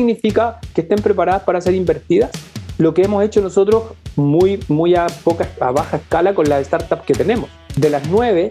significa 0.00 0.58
que 0.74 0.80
estén 0.80 1.00
preparadas 1.02 1.42
para 1.42 1.60
ser 1.60 1.74
invertidas? 1.74 2.30
Lo 2.78 2.94
que 2.94 3.02
hemos 3.02 3.22
hecho 3.22 3.40
nosotros 3.42 3.84
muy, 4.16 4.58
muy 4.68 4.94
a, 4.94 5.06
poca, 5.06 5.48
a 5.60 5.70
baja 5.70 5.98
escala 5.98 6.34
con 6.34 6.48
las 6.48 6.66
startups 6.66 7.02
que 7.04 7.14
tenemos. 7.14 7.50
De 7.76 7.90
las 7.90 8.08
nueve, 8.08 8.48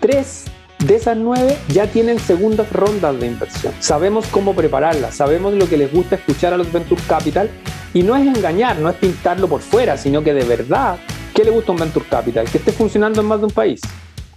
tres 0.00 0.44
de 0.78 0.96
esas 0.96 1.16
nueve 1.16 1.56
ya 1.68 1.86
tienen 1.86 2.18
segundas 2.18 2.70
rondas 2.72 3.18
de 3.18 3.26
inversión. 3.26 3.72
Sabemos 3.80 4.26
cómo 4.26 4.54
prepararlas, 4.54 5.14
sabemos 5.14 5.54
lo 5.54 5.68
que 5.68 5.76
les 5.76 5.92
gusta 5.92 6.16
escuchar 6.16 6.52
a 6.52 6.56
los 6.56 6.70
Venture 6.72 7.00
Capital 7.08 7.48
y 7.94 8.02
no 8.02 8.16
es 8.16 8.26
engañar, 8.26 8.78
no 8.78 8.90
es 8.90 8.96
pintarlo 8.96 9.48
por 9.48 9.60
fuera, 9.60 9.96
sino 9.96 10.22
que 10.22 10.34
de 10.34 10.44
verdad, 10.44 10.98
¿qué 11.34 11.44
le 11.44 11.50
gusta 11.50 11.72
a 11.72 11.74
un 11.74 11.80
Venture 11.80 12.06
Capital? 12.08 12.50
Que 12.50 12.58
esté 12.58 12.72
funcionando 12.72 13.20
en 13.20 13.26
más 13.26 13.40
de 13.40 13.46
un 13.46 13.52
país. 13.52 13.80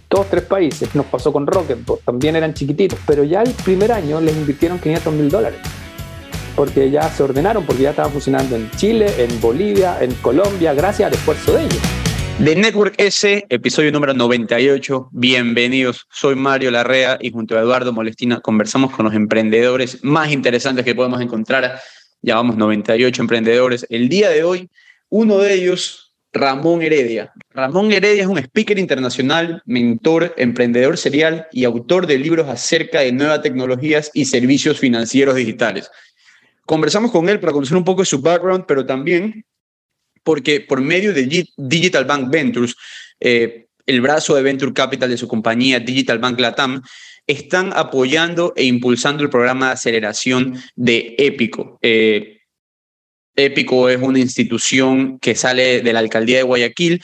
Todos 0.08 0.30
tres 0.30 0.44
países. 0.44 0.94
Nos 0.94 1.06
pasó 1.06 1.32
con 1.32 1.46
Rocket, 1.46 1.78
también 2.04 2.36
eran 2.36 2.54
chiquititos, 2.54 2.98
pero 3.06 3.24
ya 3.24 3.42
el 3.42 3.50
primer 3.52 3.90
año 3.92 4.20
les 4.20 4.36
invirtieron 4.36 4.78
500 4.78 5.12
mil 5.12 5.28
dólares. 5.28 5.58
Porque 6.56 6.90
ya 6.90 7.10
se 7.10 7.22
ordenaron, 7.22 7.66
porque 7.66 7.82
ya 7.82 7.90
estaban 7.90 8.10
funcionando 8.10 8.56
en 8.56 8.70
Chile, 8.72 9.12
en 9.18 9.40
Bolivia, 9.42 9.98
en 10.00 10.14
Colombia, 10.14 10.72
gracias 10.72 11.08
al 11.08 11.12
esfuerzo 11.12 11.52
de 11.52 11.64
ellos. 11.64 11.78
De 12.38 12.56
Network 12.56 12.94
S, 12.96 13.44
episodio 13.50 13.92
número 13.92 14.14
98. 14.14 15.10
Bienvenidos. 15.12 16.06
Soy 16.10 16.34
Mario 16.34 16.70
Larrea 16.70 17.18
y 17.20 17.30
junto 17.30 17.58
a 17.58 17.60
Eduardo 17.60 17.92
Molestina 17.92 18.40
conversamos 18.40 18.90
con 18.94 19.04
los 19.04 19.14
emprendedores 19.14 20.02
más 20.02 20.32
interesantes 20.32 20.86
que 20.86 20.94
podemos 20.94 21.20
encontrar. 21.20 21.78
Llevamos 22.22 22.56
98 22.56 23.20
emprendedores. 23.20 23.86
El 23.90 24.08
día 24.08 24.30
de 24.30 24.42
hoy, 24.42 24.70
uno 25.10 25.36
de 25.36 25.52
ellos, 25.52 26.14
Ramón 26.32 26.80
Heredia. 26.80 27.32
Ramón 27.50 27.92
Heredia 27.92 28.22
es 28.22 28.28
un 28.28 28.38
speaker 28.38 28.78
internacional, 28.78 29.62
mentor, 29.66 30.34
emprendedor 30.38 30.96
serial 30.96 31.48
y 31.52 31.64
autor 31.64 32.06
de 32.06 32.18
libros 32.18 32.48
acerca 32.48 33.00
de 33.00 33.12
nuevas 33.12 33.42
tecnologías 33.42 34.10
y 34.14 34.24
servicios 34.24 34.78
financieros 34.78 35.34
digitales. 35.34 35.90
Conversamos 36.66 37.12
con 37.12 37.28
él 37.28 37.40
para 37.40 37.52
conocer 37.52 37.76
un 37.76 37.84
poco 37.84 38.04
su 38.04 38.20
background, 38.20 38.64
pero 38.66 38.84
también 38.84 39.44
porque 40.24 40.60
por 40.60 40.80
medio 40.80 41.14
de 41.14 41.46
Digital 41.56 42.04
Bank 42.04 42.28
Ventures, 42.30 42.74
eh, 43.20 43.68
el 43.86 44.00
brazo 44.00 44.34
de 44.34 44.42
Venture 44.42 44.72
Capital 44.72 45.08
de 45.08 45.16
su 45.16 45.28
compañía 45.28 45.78
Digital 45.78 46.18
Bank 46.18 46.40
Latam, 46.40 46.82
están 47.28 47.72
apoyando 47.74 48.52
e 48.56 48.64
impulsando 48.64 49.22
el 49.22 49.30
programa 49.30 49.68
de 49.68 49.72
aceleración 49.74 50.60
de 50.74 51.14
Épico. 51.18 51.78
Eh, 51.80 52.40
Épico 53.36 53.88
es 53.88 54.02
una 54.02 54.18
institución 54.18 55.20
que 55.20 55.36
sale 55.36 55.80
de 55.82 55.92
la 55.92 56.00
alcaldía 56.00 56.38
de 56.38 56.42
Guayaquil 56.42 57.00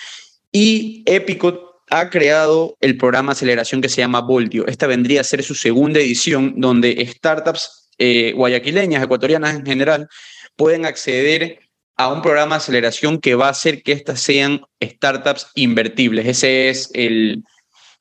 y 0.51 1.05
Épico 1.07 1.85
ha 1.91 2.11
creado 2.11 2.77
el 2.81 2.97
programa 2.97 3.33
de 3.33 3.37
aceleración 3.37 3.81
que 3.81 3.89
se 3.89 4.01
llama 4.01 4.23
Voltio. 4.23 4.67
Esta 4.67 4.89
vendría 4.89 5.21
a 5.21 5.25
ser 5.25 5.45
su 5.45 5.55
segunda 5.55 6.01
edición 6.01 6.55
donde 6.57 7.07
startups 7.07 7.82
eh, 7.99 8.33
guayaquileñas, 8.35 9.03
ecuatorianas 9.03 9.55
en 9.55 9.67
general, 9.67 10.09
pueden 10.57 10.87
acceder 10.87 11.61
a 11.97 12.13
un 12.13 12.23
programa 12.23 12.57
de 12.57 12.59
aceleración 12.59 13.21
que 13.21 13.35
va 13.35 13.47
a 13.47 13.51
hacer 13.51 13.83
que 13.83 13.93
estas 13.93 14.21
sean 14.21 14.63
startups 14.83 15.51
invertibles. 15.55 16.27
Ese 16.27 16.69
es 16.69 16.91
el, 16.95 17.45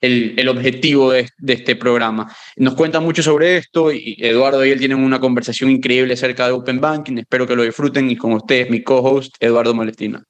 el, 0.01 0.47
objetivo 0.47 1.11
de, 1.11 1.27
este 1.47 1.75
programa. 1.75 2.33
Nos 2.57 2.75
cuenta 2.75 2.99
mucho 2.99 3.21
sobre 3.21 3.57
esto 3.57 3.91
y 3.91 4.17
Eduardo 4.19 4.65
y 4.65 4.71
él 4.71 4.79
tienen 4.79 4.99
una 4.99 5.19
conversación 5.19 5.69
increíble 5.69 6.13
acerca 6.13 6.47
de 6.47 6.53
Open 6.53 6.81
Banking. 6.81 7.17
Espero 7.17 7.45
que 7.45 7.55
lo 7.55 7.63
disfruten 7.63 8.09
y 8.09 8.15
con 8.15 8.33
ustedes 8.33 8.69
mi 8.69 8.81
co-host 8.81 9.35
Eduardo 9.39 9.73
Molestina. 9.73 10.23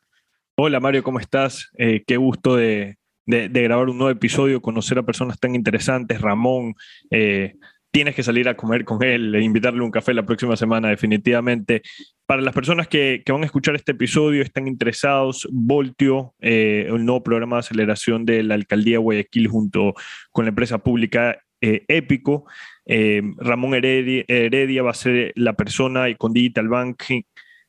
Hola 0.56 0.80
Mario, 0.80 1.04
¿cómo 1.04 1.20
estás? 1.20 1.70
Eh, 1.78 2.04
qué 2.06 2.17
gusto 2.17 2.56
de, 2.56 2.98
de, 3.26 3.48
grabar 3.50 3.89
un 3.89 3.98
nuevo 3.98 4.12
episodio, 4.12 4.62
conocer 4.62 4.98
a 5.00 5.04
personas 5.04 5.39
tan 5.39 5.56
interesantes, 5.56 6.20
Ramón. 6.20 6.76
Eh, 7.09 7.56
tienes 7.92 8.16
que 8.16 8.23
salir 8.23 8.47
a 8.47 8.56
comer 8.56 8.86
con 8.86 9.03
él 9.03 9.36
e 9.36 9.44
invitarle 9.44 9.81
un 9.81 9.92
café 9.92 10.14
la 10.14 10.25
próxima 10.25 10.56
semana, 10.56 10.89
definitivamente. 10.89 11.81
Para 12.25 12.42
las 12.42 12.53
personas 12.56 12.88
que, 12.88 13.22
van 13.28 13.44
a 13.44 13.45
escuchar 13.45 13.75
este 13.75 13.92
episodio, 13.92 14.42
están 14.42 14.67
interesados, 14.67 15.48
Voltio, 15.52 16.33
eh, 16.39 16.88
el 16.88 17.06
nuevo 17.06 17.22
programa 17.22 17.58
de 17.58 17.59
aceleración 17.61 18.25
de 18.25 18.44
la 18.44 18.56
alcaldía 18.56 18.94
de 18.94 19.00
Guayaquil 19.00 19.48
junto 19.49 19.93
con 20.32 20.45
la 20.45 20.49
empresa 20.49 20.77
pública 20.77 21.38
eh, 21.60 21.83
Épico. 21.89 22.45
Eh, 22.86 23.21
Ramón 23.38 23.76
Heredia, 23.76 24.83
va 24.83 24.92
a 24.92 24.95
ser 24.95 25.33
la 25.36 25.54
persona 25.54 26.10
y 26.10 26.16
con 26.16 26.33
Digital 26.33 26.70
Banking 26.70 27.21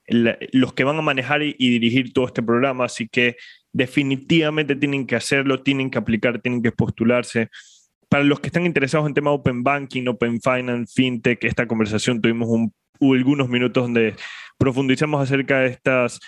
los 0.08 0.74
que 0.74 0.84
van 0.84 0.98
a 0.98 1.02
manejar 1.02 1.42
y, 1.42 1.54
y 1.58 1.70
dirigir 1.70 2.12
todo 2.12 2.26
este 2.26 2.42
programa, 2.42 2.84
así 2.84 3.08
que 3.08 3.36
definitivamente 3.72 4.76
tienen 4.76 5.06
que 5.06 5.16
hacerlo, 5.16 5.62
tienen 5.62 5.90
que 5.90 5.98
aplicar, 5.98 6.40
tienen 6.40 6.60
que 6.60 6.72
postularse 6.72 7.48
para 8.12 8.24
los 8.24 8.40
que 8.40 8.48
están 8.48 8.66
interesados 8.66 9.06
en 9.06 9.14
tema 9.14 9.30
Open 9.30 9.62
Banking, 9.62 10.06
Open 10.06 10.38
Finance, 10.38 10.92
FinTech, 10.94 11.42
esta 11.44 11.66
conversación 11.66 12.20
tuvimos 12.20 12.70
algunos 13.00 13.48
minutos 13.48 13.84
donde 13.84 14.14
profundizamos 14.58 15.22
acerca 15.22 15.60
de 15.60 15.68
estos 15.68 16.20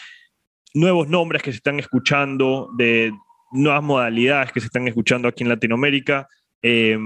nuevos 0.73 1.09
nombres 1.09 1.43
que 1.43 1.51
se 1.51 1.59
están 1.59 1.79
escuchando, 1.79 2.71
de 2.79 3.13
nuevas 3.53 3.83
modalidades 3.83 4.51
que 4.51 4.61
se 4.61 4.67
están 4.67 4.89
escuchando 4.89 5.29
aquí 5.29 5.43
en 5.43 5.51
Latinoamérica. 5.51 6.27
Eh, 6.63 6.97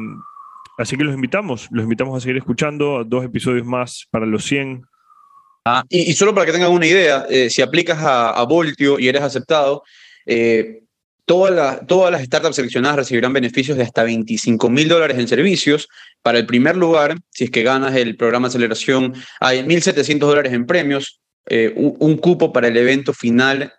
así 0.78 0.96
que 0.96 1.02
los 1.02 1.16
invitamos, 1.16 1.66
los 1.72 1.82
invitamos 1.82 2.16
a 2.16 2.20
seguir 2.20 2.36
escuchando 2.36 3.02
dos 3.02 3.24
episodios 3.24 3.66
más 3.66 4.06
para 4.12 4.26
los 4.26 4.44
100. 4.44 4.84
Ah, 5.64 5.82
y, 5.88 6.12
solo 6.12 6.32
para 6.32 6.46
que 6.46 6.52
tengan 6.52 6.70
una 6.70 6.86
idea, 6.86 7.26
eh, 7.28 7.50
si 7.50 7.62
aplicas 7.62 7.98
a, 8.00 8.44
Voltio 8.44 9.00
y 9.00 9.08
eres 9.08 9.22
aceptado, 9.22 9.82
eh, 10.24 10.82
Todas, 11.28 11.86
todas 11.86 12.10
las 12.10 12.24
startups 12.24 12.56
seleccionadas 12.56 12.96
recibirán 12.96 13.34
beneficios 13.34 13.76
de 13.76 13.82
hasta 13.82 14.02
25 14.02 14.70
mil 14.70 14.88
dólares 14.88 15.18
en 15.18 15.28
servicios. 15.28 15.86
Para 16.22 16.38
el 16.38 16.46
primer 16.46 16.74
lugar, 16.74 17.18
si 17.28 17.44
es 17.44 17.50
que 17.50 17.62
ganas 17.62 17.94
el 17.96 18.16
programa 18.16 18.48
de 18.48 18.52
aceleración, 18.52 19.12
hay 19.38 19.58
1.700 19.58 20.20
dólares 20.20 20.54
en 20.54 20.64
premios, 20.64 21.20
eh, 21.50 21.74
un, 21.76 22.16
cupo 22.16 22.50
para 22.50 22.68
el 22.68 22.78
evento 22.78 23.12
final 23.12 23.74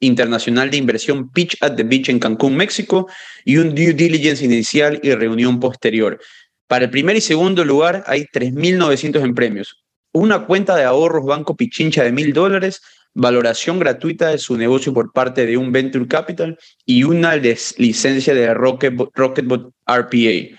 internacional 0.00 0.70
de 0.70 0.78
inversión 0.78 1.30
Pitch 1.30 1.58
at 1.60 1.74
the 1.74 1.82
Beach 1.82 2.08
en 2.08 2.18
Cancún, 2.18 2.56
México, 2.56 3.06
y 3.44 3.58
un 3.58 3.74
due 3.74 3.92
diligence 3.92 4.42
inicial 4.42 4.98
y 5.02 5.12
reunión 5.12 5.60
posterior. 5.60 6.18
Para 6.66 6.86
el 6.86 6.90
primer 6.90 7.16
y 7.16 7.20
segundo 7.20 7.66
lugar 7.66 8.02
hay 8.06 8.22
3.900 8.32 9.22
en 9.22 9.34
premios, 9.34 9.84
una 10.14 10.46
cuenta 10.46 10.74
de 10.74 10.84
ahorros 10.84 11.26
Banco 11.26 11.54
Pichincha 11.54 12.02
de 12.02 12.12
mil 12.12 12.32
dólares, 12.32 12.80
valoración 13.14 13.78
gratuita 13.78 14.28
de 14.28 14.38
su 14.38 14.56
negocio 14.56 14.92
por 14.92 15.12
parte 15.12 15.46
de 15.46 15.56
un 15.56 15.72
Venture 15.72 16.06
Capital 16.06 16.58
y 16.84 17.04
una 17.04 17.36
licencia 17.36 18.34
de 18.34 18.52
Rocketbot, 18.52 19.72
RPA. 19.86 20.58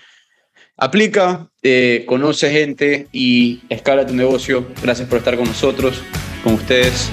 Aplica, 0.78 1.48
eh, 1.62 2.04
conoce 2.06 2.50
gente 2.50 3.08
y 3.12 3.62
escala 3.68 4.06
tu 4.06 4.14
negocio. 4.14 4.66
Gracias 4.82 5.08
por 5.08 5.18
estar 5.18 5.36
con 5.36 5.46
nosotros, 5.46 6.02
con 6.42 6.54
ustedes. 6.54 7.10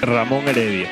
Ramón 0.00 0.46
Heredia. 0.48 0.88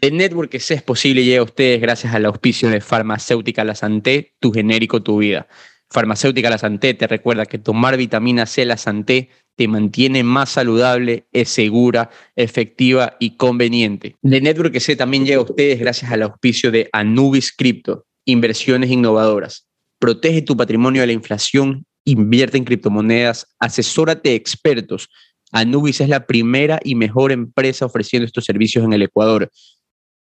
El 0.00 0.16
network 0.16 0.50
que 0.50 0.58
es 0.58 0.82
posible 0.82 1.24
llega 1.24 1.40
a 1.40 1.44
ustedes 1.44 1.80
gracias 1.80 2.14
al 2.14 2.24
auspicio 2.26 2.70
de 2.70 2.80
Farmacéutica 2.80 3.64
La 3.64 3.74
Santé, 3.74 4.34
tu 4.38 4.52
genérico, 4.52 5.02
tu 5.02 5.18
vida. 5.18 5.48
Farmacéutica 5.90 6.50
La 6.50 6.58
Santé 6.58 6.94
te 6.94 7.06
recuerda 7.06 7.46
que 7.46 7.58
tomar 7.58 7.96
vitamina 7.96 8.46
C 8.46 8.64
La 8.64 8.76
Santé 8.76 9.30
te 9.56 9.66
mantiene 9.66 10.22
más 10.22 10.50
saludable, 10.50 11.26
es 11.32 11.48
segura, 11.48 12.10
efectiva 12.36 13.16
y 13.18 13.36
conveniente. 13.36 14.14
The 14.22 14.40
Network 14.40 14.78
C 14.78 14.94
también 14.94 15.24
llega 15.24 15.38
a 15.38 15.44
ustedes 15.44 15.80
gracias 15.80 16.12
al 16.12 16.22
auspicio 16.22 16.70
de 16.70 16.88
Anubis 16.92 17.52
Crypto, 17.52 18.06
inversiones 18.24 18.90
innovadoras. 18.90 19.66
Protege 19.98 20.42
tu 20.42 20.56
patrimonio 20.56 21.00
de 21.00 21.08
la 21.08 21.12
inflación, 21.12 21.86
invierte 22.04 22.56
en 22.56 22.64
criptomonedas, 22.64 23.48
asesórate 23.58 24.34
expertos. 24.34 25.08
Anubis 25.50 26.00
es 26.00 26.08
la 26.08 26.26
primera 26.26 26.78
y 26.84 26.94
mejor 26.94 27.32
empresa 27.32 27.86
ofreciendo 27.86 28.26
estos 28.26 28.44
servicios 28.44 28.84
en 28.84 28.92
el 28.92 29.02
Ecuador. 29.02 29.50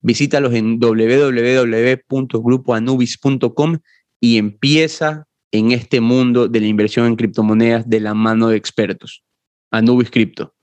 Visítalos 0.00 0.54
en 0.54 0.78
www.grupoanubis.com 0.78 3.78
y 4.20 4.37
empieza 4.37 5.28
en 5.53 5.72
este 5.72 6.00
mundo 6.00 6.48
de 6.48 6.60
la 6.60 6.66
inversión 6.66 7.06
en 7.06 7.16
criptomonedas 7.16 7.88
de 7.88 8.00
la 8.00 8.14
mano 8.14 8.48
de 8.48 8.56
expertos. 8.56 9.22
Anubis 9.70 10.10
Crypto. 10.10 10.55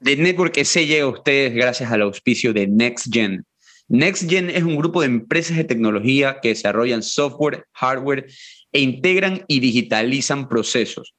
De 0.00 0.16
Network 0.16 0.62
se 0.64 0.86
llega 0.86 1.04
a 1.04 1.08
ustedes 1.08 1.54
gracias 1.54 1.90
al 1.90 2.02
auspicio 2.02 2.52
de 2.52 2.66
NextGen. 2.66 3.44
NextGen 3.88 4.50
es 4.50 4.62
un 4.62 4.76
grupo 4.76 5.00
de 5.00 5.06
empresas 5.06 5.56
de 5.56 5.64
tecnología 5.64 6.38
que 6.42 6.48
desarrollan 6.48 7.02
software, 7.02 7.64
hardware 7.72 8.26
e 8.72 8.80
integran 8.80 9.44
y 9.46 9.60
digitalizan 9.60 10.48
procesos. 10.48 11.14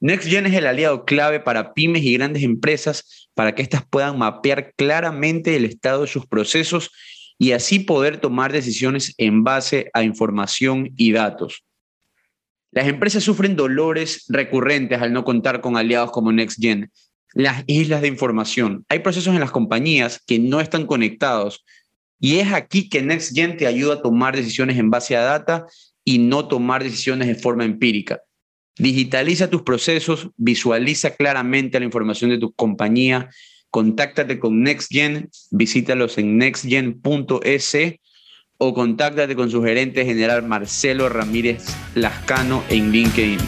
NextGen 0.00 0.46
es 0.46 0.54
el 0.54 0.66
aliado 0.66 1.04
clave 1.04 1.40
para 1.40 1.74
pymes 1.74 2.02
y 2.02 2.14
grandes 2.14 2.42
empresas 2.42 3.28
para 3.34 3.54
que 3.54 3.62
éstas 3.62 3.84
puedan 3.88 4.18
mapear 4.18 4.72
claramente 4.76 5.56
el 5.56 5.64
estado 5.64 6.02
de 6.02 6.08
sus 6.08 6.26
procesos 6.26 6.90
y 7.38 7.52
así 7.52 7.80
poder 7.80 8.18
tomar 8.18 8.52
decisiones 8.52 9.14
en 9.16 9.44
base 9.44 9.90
a 9.94 10.02
información 10.02 10.90
y 10.96 11.12
datos. 11.12 11.64
Las 12.72 12.88
empresas 12.88 13.22
sufren 13.22 13.54
dolores 13.54 14.24
recurrentes 14.28 15.00
al 15.00 15.12
no 15.12 15.24
contar 15.24 15.60
con 15.60 15.76
aliados 15.76 16.10
como 16.10 16.32
NextGen, 16.32 16.90
las 17.34 17.64
islas 17.66 18.00
de 18.00 18.08
información. 18.08 18.86
Hay 18.88 19.00
procesos 19.00 19.34
en 19.34 19.40
las 19.40 19.50
compañías 19.50 20.22
que 20.26 20.38
no 20.38 20.58
están 20.58 20.86
conectados 20.86 21.64
y 22.18 22.38
es 22.38 22.52
aquí 22.52 22.88
que 22.88 23.02
NextGen 23.02 23.58
te 23.58 23.66
ayuda 23.66 23.94
a 23.94 24.02
tomar 24.02 24.34
decisiones 24.34 24.78
en 24.78 24.90
base 24.90 25.16
a 25.16 25.20
data 25.20 25.66
y 26.02 26.18
no 26.18 26.48
tomar 26.48 26.82
decisiones 26.82 27.28
de 27.28 27.34
forma 27.34 27.64
empírica. 27.64 28.22
Digitaliza 28.78 29.50
tus 29.50 29.62
procesos, 29.62 30.30
visualiza 30.36 31.14
claramente 31.14 31.78
la 31.78 31.84
información 31.84 32.30
de 32.30 32.38
tu 32.38 32.52
compañía, 32.54 33.28
contáctate 33.68 34.38
con 34.38 34.62
NextGen, 34.62 35.28
visítalos 35.50 36.16
en 36.16 36.38
nextgen.es 36.38 37.76
o 38.64 38.72
contáctate 38.72 39.34
con 39.34 39.50
su 39.50 39.60
gerente 39.60 40.04
general 40.04 40.44
Marcelo 40.44 41.08
Ramírez 41.08 41.64
Lascano 41.96 42.62
en 42.68 42.92
LinkedIn. 42.92 43.40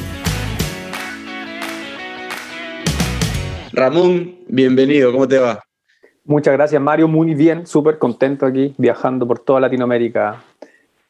Ramón, 3.73 4.39
bienvenido, 4.49 5.13
¿cómo 5.13 5.29
te 5.29 5.39
va? 5.39 5.63
Muchas 6.25 6.55
gracias 6.55 6.83
Mario, 6.83 7.07
muy 7.07 7.33
bien, 7.35 7.65
súper 7.65 7.99
contento 7.99 8.45
aquí, 8.45 8.75
viajando 8.77 9.25
por 9.25 9.39
toda 9.39 9.61
Latinoamérica, 9.61 10.43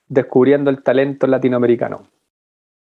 descubriendo 0.07 0.69
el 0.69 0.83
talento 0.83 1.27
latinoamericano. 1.27 2.07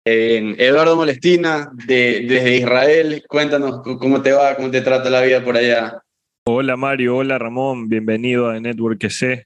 Eduardo 0.05 0.95
Molestina, 0.95 1.71
desde 1.73 2.55
Israel, 2.55 3.21
cuéntanos 3.27 3.81
cómo 3.83 4.21
te 4.21 4.31
va, 4.31 4.55
cómo 4.55 4.71
te 4.71 4.79
trata 4.79 5.09
la 5.09 5.21
vida 5.23 5.43
por 5.43 5.57
allá. 5.57 6.01
Hola 6.45 6.77
Mario, 6.77 7.17
hola 7.17 7.37
Ramón, 7.37 7.89
bienvenido 7.89 8.49
a 8.49 8.61
Network 8.61 9.09
C. 9.09 9.45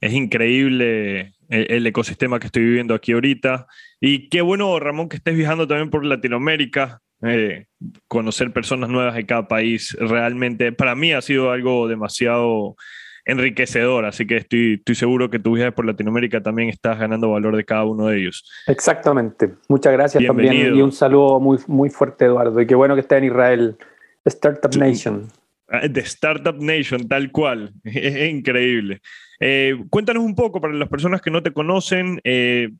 Es 0.00 0.12
increíble 0.12 1.34
el, 1.48 1.86
ecosistema 1.86 2.38
que 2.40 2.46
estoy 2.46 2.62
viviendo 2.62 2.94
aquí 2.94 3.12
ahorita. 3.12 3.66
Y 4.00 4.28
qué 4.28 4.40
bueno, 4.40 4.78
Ramón, 4.78 5.08
que 5.08 5.16
estés 5.16 5.36
viajando 5.36 5.66
también 5.66 5.90
por 5.90 6.04
Latinoamérica. 6.04 7.00
Eh, 7.22 7.66
conocer 8.08 8.50
personas 8.50 8.88
nuevas 8.88 9.14
de 9.14 9.26
cada 9.26 9.46
país 9.46 9.94
realmente 10.00 10.72
para 10.72 10.94
mí 10.94 11.12
ha 11.12 11.20
sido 11.20 11.50
algo 11.50 11.86
demasiado 11.86 12.76
enriquecedor, 13.26 14.06
así 14.06 14.26
que 14.26 14.38
estoy, 14.38 14.74
estoy 14.74 14.94
seguro 14.94 15.28
que 15.28 15.38
tu 15.38 15.54
viaje 15.54 15.72
por 15.72 15.84
Latinoamérica 15.84 16.42
también 16.42 16.70
estás 16.70 16.98
ganando 16.98 17.30
valor 17.30 17.56
de 17.56 17.64
cada 17.64 17.84
uno 17.84 18.06
de 18.06 18.20
ellos. 18.20 18.50
Exactamente. 18.66 19.50
Muchas 19.68 19.92
gracias 19.92 20.24
también 20.24 20.74
y 20.74 20.80
un 20.80 20.92
saludo 20.92 21.40
muy, 21.40 21.58
muy 21.66 21.90
fuerte, 21.90 22.24
Eduardo. 22.24 22.60
Y 22.60 22.66
qué 22.66 22.74
bueno 22.74 22.94
que 22.94 23.02
esté 23.02 23.18
en 23.18 23.24
Israel, 23.24 23.76
Startup 24.24 24.74
Nation. 24.76 25.28
Ah, 25.68 25.86
de 25.86 26.00
Startup 26.00 26.56
Nation, 26.58 27.06
tal 27.06 27.30
cual. 27.30 27.72
Es 27.84 28.30
increíble. 28.30 29.00
Eh, 29.40 29.82
cuéntanos 29.88 30.22
un 30.22 30.34
poco 30.34 30.60
para 30.60 30.74
las 30.74 30.88
personas 30.88 31.22
que 31.22 31.30
no 31.30 31.42
te 31.42 31.52
conocen, 31.52 32.20
eh, 32.24 32.70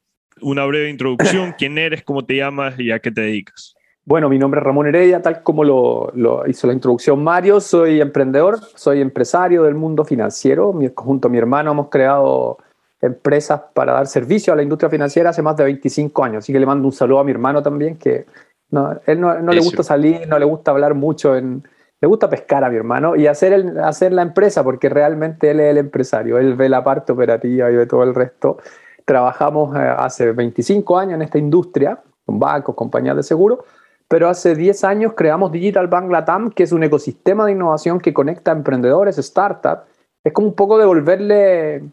una 0.42 0.64
breve 0.66 0.90
introducción, 0.90 1.54
quién 1.58 1.78
eres, 1.78 2.02
cómo 2.04 2.24
te 2.24 2.36
llamas 2.36 2.78
y 2.78 2.90
a 2.90 2.98
qué 2.98 3.10
te 3.10 3.22
dedicas. 3.22 3.74
Bueno, 4.04 4.28
mi 4.28 4.38
nombre 4.38 4.60
es 4.60 4.64
Ramón 4.64 4.86
Heredia, 4.86 5.22
tal 5.22 5.42
como 5.42 5.62
lo, 5.64 6.44
hizo 6.46 6.66
la 6.66 6.72
introducción 6.72 7.22
Mario. 7.22 7.60
Soy 7.60 8.00
emprendedor, 8.00 8.58
soy 8.74 9.00
empresario 9.00 9.62
del 9.62 9.74
mundo 9.74 10.04
financiero. 10.04 10.74
junto 10.96 11.28
a 11.28 11.30
mi 11.30 11.38
hermano 11.38 11.72
hemos 11.72 11.88
creado 11.88 12.58
empresas 13.00 13.60
para 13.72 13.92
dar 13.92 14.06
servicio 14.06 14.52
a 14.52 14.56
la 14.56 14.62
industria 14.62 14.90
financiera 14.90 15.30
hace 15.30 15.42
más 15.42 15.56
de 15.56 15.64
25 15.64 16.24
años. 16.24 16.38
Así 16.44 16.52
que 16.52 16.60
le 16.60 16.66
mando 16.66 16.86
un 16.86 16.92
saludo 16.92 17.20
a 17.20 17.24
mi 17.24 17.30
hermano 17.30 17.62
también, 17.62 17.96
que 17.96 18.26
no, 18.70 18.98
él 19.06 19.20
no, 19.20 19.34
le 19.40 19.60
gusta 19.60 19.82
salir, 19.82 20.26
no 20.26 20.38
le 20.38 20.44
gusta 20.44 20.70
hablar 20.70 20.94
mucho, 20.94 21.36
en, 21.36 21.62
le 22.00 22.08
gusta 22.08 22.28
pescar 22.28 22.64
a 22.64 22.70
mi 22.70 22.76
hermano 22.76 23.16
y 23.16 23.26
hacer, 23.26 23.52
el, 23.52 23.78
hacer 23.78 24.12
la 24.12 24.22
empresa, 24.22 24.64
porque 24.64 24.88
realmente 24.88 25.50
él 25.50 25.60
es 25.60 25.70
el 25.70 25.78
empresario. 25.78 26.38
Él 26.38 26.54
ve 26.54 26.68
la 26.68 26.82
parte 26.82 27.12
operativa 27.12 27.70
y 27.70 27.76
ve 27.76 27.86
todo 27.86 28.02
el 28.02 28.14
resto. 28.14 28.58
Trabajamos 29.04 29.76
eh, 29.76 29.80
hace 29.80 30.32
25 30.32 30.98
años 30.98 31.14
en 31.14 31.22
esta 31.22 31.38
industria, 31.38 32.00
con 32.24 32.38
bancos, 32.38 32.74
compañías 32.74 33.16
de 33.16 33.22
seguro 33.22 33.64
pero 34.10 34.28
hace 34.28 34.56
10 34.56 34.82
años 34.82 35.12
creamos 35.16 35.52
Digital 35.52 35.86
Bank 35.86 36.10
Latam, 36.10 36.50
que 36.50 36.64
es 36.64 36.72
un 36.72 36.82
ecosistema 36.82 37.46
de 37.46 37.52
innovación 37.52 38.00
que 38.00 38.12
conecta 38.12 38.50
a 38.50 38.56
emprendedores, 38.56 39.14
startups. 39.14 39.82
Es 40.24 40.32
como 40.32 40.48
un 40.48 40.54
poco 40.54 40.78
devolverle, 40.78 41.84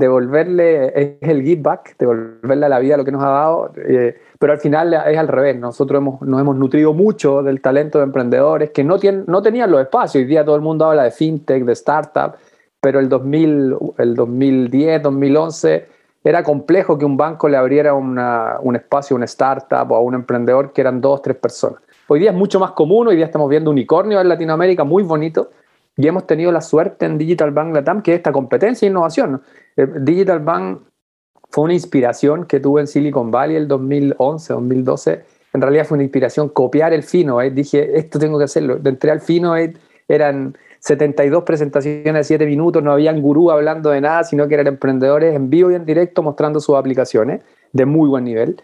devolverle, 0.00 0.86
es 1.00 1.28
el 1.28 1.42
give 1.42 1.62
back, 1.62 1.96
devolverle 1.96 2.66
a 2.66 2.68
la 2.68 2.80
vida 2.80 2.96
lo 2.96 3.04
que 3.04 3.12
nos 3.12 3.22
ha 3.22 3.28
dado, 3.28 3.72
eh, 3.76 4.18
pero 4.38 4.52
al 4.52 4.58
final 4.58 4.92
es 4.94 5.16
al 5.16 5.28
revés. 5.28 5.56
Nosotros 5.56 5.98
hemos, 5.98 6.20
nos 6.22 6.40
hemos 6.40 6.56
nutrido 6.56 6.92
mucho 6.92 7.42
del 7.42 7.60
talento 7.60 7.98
de 7.98 8.04
emprendedores 8.04 8.70
que 8.70 8.82
no, 8.82 8.98
tienen, 8.98 9.24
no 9.28 9.42
tenían 9.42 9.70
los 9.70 9.80
espacios. 9.80 10.22
Hoy 10.22 10.26
día 10.26 10.44
todo 10.44 10.56
el 10.56 10.62
mundo 10.62 10.86
habla 10.86 11.04
de 11.04 11.12
fintech, 11.12 11.64
de 11.64 11.72
startup, 11.74 12.32
pero 12.80 12.98
el, 12.98 13.08
2000, 13.08 13.76
el 13.98 14.14
2010, 14.16 15.02
2011 15.02 15.86
era 16.24 16.42
complejo 16.42 16.98
que 16.98 17.04
un 17.04 17.16
banco 17.16 17.48
le 17.48 17.56
abriera 17.56 17.94
un 17.94 18.76
espacio 18.76 19.14
a 19.14 19.18
una 19.18 19.24
startup 19.26 19.90
o 19.90 19.96
a 19.96 20.00
un 20.00 20.14
emprendedor 20.14 20.72
que 20.72 20.80
eran 20.80 21.00
dos, 21.00 21.22
tres 21.22 21.36
personas. 21.36 21.80
Hoy 22.08 22.20
día 22.20 22.30
es 22.30 22.36
mucho 22.36 22.58
más 22.58 22.72
común, 22.72 23.08
hoy 23.08 23.16
día 23.16 23.26
estamos 23.26 23.48
viendo 23.48 23.70
unicornios 23.70 24.20
en 24.20 24.28
Latinoamérica 24.28 24.84
muy 24.84 25.02
bonitos 25.02 25.46
y 25.96 26.06
hemos 26.06 26.26
tenido 26.26 26.52
la 26.52 26.60
suerte 26.60 27.06
en 27.06 27.18
Digital 27.18 27.50
Bank 27.50 27.74
Latam 27.74 28.02
que 28.02 28.12
es 28.12 28.18
esta 28.18 28.32
competencia 28.32 28.86
e 28.86 28.90
innovación. 28.90 29.42
Eh, 29.76 29.86
Digital 30.00 30.40
Bank 30.40 30.80
fue 31.50 31.64
una 31.64 31.74
inspiración 31.74 32.46
que 32.46 32.60
tuve 32.60 32.80
en 32.80 32.86
Silicon 32.86 33.30
Valley 33.30 33.56
el 33.56 33.68
2011, 33.68 34.52
2012. 34.52 35.24
En 35.52 35.60
realidad 35.60 35.84
fue 35.84 35.96
una 35.96 36.04
inspiración 36.04 36.48
copiar 36.48 36.92
el 36.92 37.02
Fino. 37.02 37.40
Eh. 37.42 37.50
Dije, 37.50 37.98
esto 37.98 38.18
tengo 38.18 38.38
que 38.38 38.44
hacerlo. 38.44 38.78
Entré 38.84 39.10
al 39.10 39.20
Fino, 39.20 39.56
eh, 39.56 39.74
eran 40.08 40.56
72 40.78 41.42
presentaciones 41.44 42.14
de 42.14 42.24
7 42.24 42.46
minutos, 42.46 42.82
no 42.82 42.92
habían 42.92 43.20
gurú 43.20 43.50
hablando 43.50 43.90
de 43.90 44.00
nada, 44.00 44.24
sino 44.24 44.48
que 44.48 44.54
eran 44.54 44.68
emprendedores 44.68 45.34
en 45.34 45.50
vivo 45.50 45.70
y 45.70 45.74
en 45.74 45.84
directo 45.84 46.22
mostrando 46.22 46.60
sus 46.60 46.76
aplicaciones 46.76 47.42
de 47.72 47.84
muy 47.84 48.08
buen 48.08 48.24
nivel. 48.24 48.62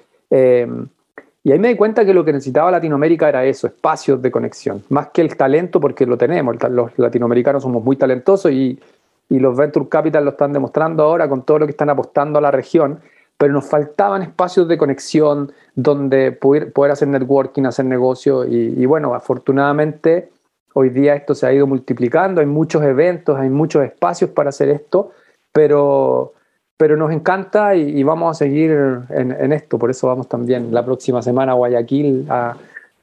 Y 1.47 1.53
ahí 1.53 1.61
me 1.61 1.69
di 1.69 1.77
cuenta 1.77 2.05
que 2.05 2.13
lo 2.13 2.25
que 2.25 2.33
necesitaba 2.33 2.73
Latinoamérica 2.73 3.29
era 3.29 3.45
eso, 3.45 3.69
espacios 3.69 4.21
de 4.21 4.33
conexión, 4.33 4.83
más 4.89 5.11
que 5.11 5.23
el 5.23 5.37
talento, 5.37 5.79
porque 5.81 6.05
lo 6.05 6.19
tenemos, 6.19 6.57
los 6.71 6.99
latinoamericanos 6.99 7.63
somos 7.63 7.85
muy 7.85 7.95
talentosos 7.95 8.51
y, 8.51 8.81
y 9.29 9.39
los 9.39 9.57
Venture 9.57 9.89
Capital 9.89 10.25
lo 10.25 10.33
están 10.33 10.53
demostrando 10.53 11.05
ahora 11.05 11.29
con 11.29 11.43
todo 11.45 11.61
lo 11.61 11.67
que 11.67 11.71
están 11.71 11.89
apostando 11.89 12.41
a 12.41 12.43
la 12.43 12.51
región, 12.51 12.99
pero 13.39 13.53
nos 13.53 13.65
faltaban 13.65 14.23
espacios 14.23 14.67
de 14.67 14.77
conexión 14.77 15.53
donde 15.77 16.33
poder, 16.33 16.73
poder 16.73 16.91
hacer 16.91 17.07
networking, 17.07 17.63
hacer 17.63 17.85
negocio 17.85 18.45
y, 18.45 18.75
y 18.77 18.85
bueno, 18.87 19.15
afortunadamente 19.15 20.31
Hoy 20.79 20.91
día 20.91 21.15
esto 21.15 21.35
se 21.35 21.47
ha 21.47 21.55
ido 21.55 21.67
multiplicando, 21.67 22.43
hay 22.43 22.47
muchos 22.47 22.83
eventos, 22.83 23.39
hay 23.39 23.49
muchos 23.49 23.83
espacios 23.83 24.29
para 24.29 24.51
hacer 24.51 24.69
esto, 24.69 25.11
pero, 25.51 26.35
pero 26.77 26.97
nos 26.97 27.11
encanta 27.13 27.75
y, 27.75 28.03
vamos 28.03 28.37
a 28.37 28.39
seguir 28.39 28.71
en, 29.11 29.53
esto. 29.53 29.79
Por 29.79 29.91
eso 29.91 30.09
vamos 30.09 30.29
también 30.29 30.73
la 30.73 30.85
próxima 30.85 31.23
semana 31.23 31.53
a 31.53 31.55
Guayaquil 31.55 32.27
a, 32.29 32.57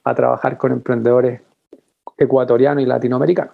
a 0.04 0.16
trabajar 0.16 0.58
con 0.58 0.72
emprendedores 0.72 1.42
ecuatorianos 2.18 2.84
y 2.84 2.86
latinoamericanos. 2.86 3.54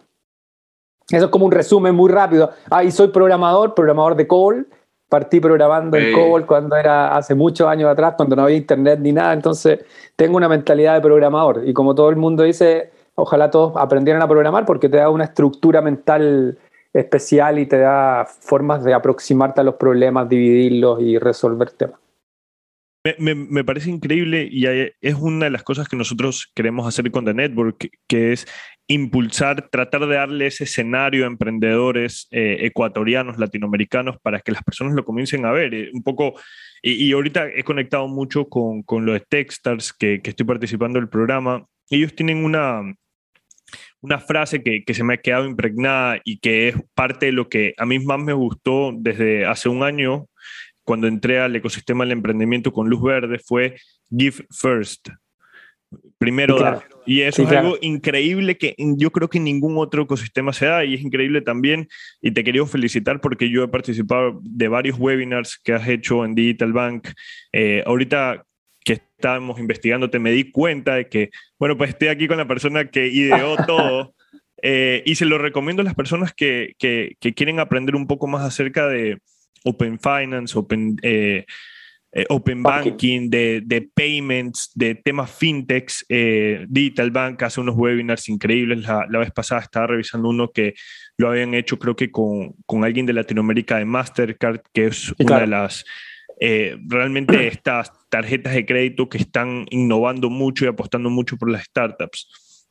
Eso 1.10 1.26
es 1.26 1.32
como 1.32 1.46
un 1.46 1.52
resumen 1.52 1.96
muy 1.96 2.12
rápido. 2.12 2.52
Ah, 2.70 2.84
y 2.84 2.92
soy 2.92 3.08
programador, 3.08 3.74
programador 3.74 4.16
de 4.16 4.28
COBOL. 4.28 4.68
Partí 5.08 5.40
programando 5.40 5.98
en 5.98 6.14
COBOL 6.14 6.46
cuando 6.46 6.76
era 6.76 7.18
hace 7.18 7.34
muchos 7.34 7.68
años 7.68 7.90
atrás, 7.90 8.14
cuando 8.16 8.36
no 8.36 8.44
había 8.44 8.58
internet 8.58 9.00
ni 9.02 9.12
nada. 9.12 9.34
Entonces 9.34 9.80
tengo 10.16 10.38
una 10.38 10.48
mentalidad 10.48 10.94
de 10.94 11.02
programador. 11.02 11.64
Y 11.66 11.74
como 11.74 11.96
todo 11.96 12.10
el 12.10 12.16
mundo 12.16 12.44
dice, 12.44 12.92
ojalá 13.16 13.50
todos 13.50 13.74
aprendieran 13.76 14.22
a 14.22 14.28
programar 14.28 14.66
porque 14.66 14.88
te 14.88 14.98
da 14.98 15.10
una 15.10 15.24
estructura 15.24 15.82
mental 15.82 16.60
especial 16.94 17.60
y 17.60 17.66
te 17.66 17.80
da 17.80 18.26
formas 18.26 18.84
de 18.84 18.94
aproximarte 18.94 19.62
a 19.62 19.64
los 19.64 19.76
problemas, 19.76 20.28
dividirlos 20.28 21.02
y 21.02 21.18
resolver 21.18 21.72
temas. 21.72 22.00
Me, 23.18 23.64
parece 23.64 23.90
increíble 23.90 24.50
y 24.52 24.66
es 24.66 25.16
una 25.16 25.46
de 25.46 25.52
las 25.52 25.64
cosas 25.64 25.88
que 25.88 25.96
nosotros 25.96 26.52
queremos 26.54 26.86
hacer 26.86 27.10
con 27.12 27.24
The 27.24 27.34
Network, 27.34 27.90
que 28.08 28.34
es 28.34 28.46
impulsar, 28.88 29.70
tratar 29.70 30.06
de 30.06 30.16
darle 30.16 30.48
ese 30.48 30.66
escenario 30.66 31.24
a 31.24 31.28
emprendedores 31.28 32.28
eh, 32.32 32.58
ecuatorianos, 32.62 33.40
latinoamericanos, 33.40 34.18
para 34.22 34.42
que 34.42 34.52
las 34.52 34.64
personas 34.64 34.96
lo 34.96 35.06
comiencen 35.06 35.46
a 35.46 35.52
ver. 35.52 35.74
Eh, 35.74 35.92
un 35.94 36.04
poco, 36.04 36.34
y, 36.82 37.12
ahorita 37.14 37.48
he 37.48 37.64
conectado 37.64 38.10
mucho 38.10 38.50
con, 38.50 38.84
con 38.84 39.06
lo 39.06 39.14
de 39.14 39.22
Techstars, 39.22 39.94
que, 39.94 40.22
que 40.22 40.32
estoy 40.32 40.46
participando 40.46 41.00
del 41.00 41.08
programa. 41.08 41.66
Ellos 41.90 42.14
tienen 42.14 42.44
una, 42.44 42.84
una 44.02 44.20
frase 44.20 44.64
que, 44.64 44.84
se 44.94 45.04
me 45.04 45.16
ha 45.16 45.18
quedado 45.18 45.46
impregnada 45.46 46.22
y 46.24 46.40
que 46.40 46.70
es 46.70 46.76
parte 46.94 47.28
de 47.28 47.32
lo 47.32 47.50
que 47.50 47.74
a 47.78 47.86
mí 47.86 48.00
más 48.00 48.20
me 48.20 48.34
gustó 48.34 48.92
desde 48.96 49.46
hace 49.46 49.70
un 49.70 49.84
año, 49.84 50.28
cuando 50.84 51.08
entré 51.08 51.40
al 51.40 51.56
ecosistema 51.56 52.04
del 52.04 52.14
emprendimiento 52.14 52.72
con 52.72 52.90
Luz 52.90 53.02
Verde, 53.02 53.40
fue 53.40 53.76
Give 54.10 54.46
First. 54.50 55.10
Primero 56.18 56.60
dar. 56.60 56.88
Y 57.06 57.22
eso 57.22 57.42
es 57.44 57.52
algo 57.52 57.78
increíble 57.82 58.58
que 58.58 58.76
yo 58.78 59.12
creo 59.12 59.30
que 59.30 59.40
ningún 59.40 59.78
otro 59.78 60.04
ecosistema 60.04 60.54
se 60.54 60.68
da 60.68 60.86
y 60.86 60.94
es 60.94 61.02
increíble 61.02 61.42
también. 61.42 61.88
Y 62.22 62.32
te 62.32 62.44
quería 62.44 62.66
felicitar 62.68 63.20
porque 63.22 63.50
yo 63.50 63.64
he 63.64 63.68
participado 63.68 64.40
de 64.44 64.68
varios 64.68 65.00
webinars 65.00 65.60
que 65.64 65.74
has 65.74 65.88
hecho 65.88 66.24
en 66.26 66.36
Digital 66.36 66.74
Bank. 66.74 67.08
Eh, 67.52 67.84
ahorita 67.86 68.46
que 68.84 68.94
estábamos 68.94 69.60
investigándote, 69.60 70.20
me 70.20 70.32
di 70.32 70.52
cuenta 70.52 70.96
de 70.96 71.08
que, 71.08 71.30
bueno, 71.58 71.78
pues 71.78 71.92
estoy 71.92 72.08
aquí 72.08 72.28
con 72.28 72.38
la 72.38 72.48
persona 72.48 72.90
que 72.90 73.08
ideó 73.08 73.56
todo. 73.68 74.14
Eh, 74.62 75.04
y 75.06 75.16
se 75.16 75.26
lo 75.26 75.38
recomiendo 75.38 75.82
a 75.82 75.86
las 75.86 75.96
personas 75.96 76.34
que, 76.34 76.74
que, 76.78 77.16
quieren 77.34 77.60
aprender 77.60 77.96
un 77.96 78.08
poco 78.08 78.28
más 78.28 78.44
acerca 78.44 78.88
de 78.88 79.20
Open 79.64 80.00
Finance, 80.00 80.58
Open, 80.58 80.98
eh, 81.02 81.46
eh, 82.12 82.26
open 82.28 82.64
Banking, 82.64 83.30
de, 83.30 83.62
de, 83.64 83.88
payments, 83.94 84.72
de 84.76 84.96
temas 84.96 85.32
fintechs. 85.32 86.06
Digital 86.68 87.12
Bank 87.12 87.44
hace 87.44 87.62
unos 87.62 87.76
webinars 87.76 88.28
increíbles. 88.28 88.82
La, 88.82 89.06
la, 89.10 89.20
vez 89.20 89.32
pasada 89.32 89.62
estaba 89.62 89.88
revisando 89.88 90.28
uno 90.28 90.52
que 90.52 90.74
lo 91.18 91.30
habían 91.30 91.54
hecho, 91.54 91.78
creo 91.78 91.96
que 91.96 92.12
con, 92.12 92.54
con 92.66 92.84
alguien 92.84 93.06
de 93.06 93.14
Latinoamérica 93.14 93.78
de 93.78 93.86
Mastercard, 93.86 94.62
que 94.74 94.88
es 94.88 95.14
una 95.20 95.40
de 95.40 95.48
las 95.48 95.86
eh, 96.40 96.78
realmente 96.88 97.48
estas 97.48 97.92
tarjetas 98.10 98.54
de 98.54 98.66
crédito 98.66 99.10
que 99.10 99.18
están 99.18 99.66
innovando 99.70 100.30
mucho 100.30 100.66
y 100.66 100.68
apostando 100.68 101.10
mucho 101.10 101.38
por 101.38 101.50
las 101.50 101.64
startups. 101.64 102.68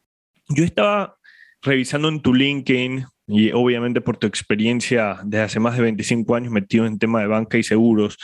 Yo 0.49 0.65
estaba 0.65 1.17
revisando 1.63 2.09
en 2.09 2.21
tu 2.21 2.35
LinkedIn 2.35 3.07
y 3.27 3.53
obviamente 3.53 4.01
por 4.01 4.17
tu 4.17 4.27
experiencia 4.27 5.21
desde 5.25 5.45
hace 5.45 5.61
más 5.61 5.77
de 5.77 5.83
25 5.83 6.35
años 6.35 6.53
metido 6.53 6.87
en 6.87 6.99
tema 6.99 7.21
de 7.21 7.27
banca 7.27 7.59
y 7.59 7.63
seguros, 7.63 8.17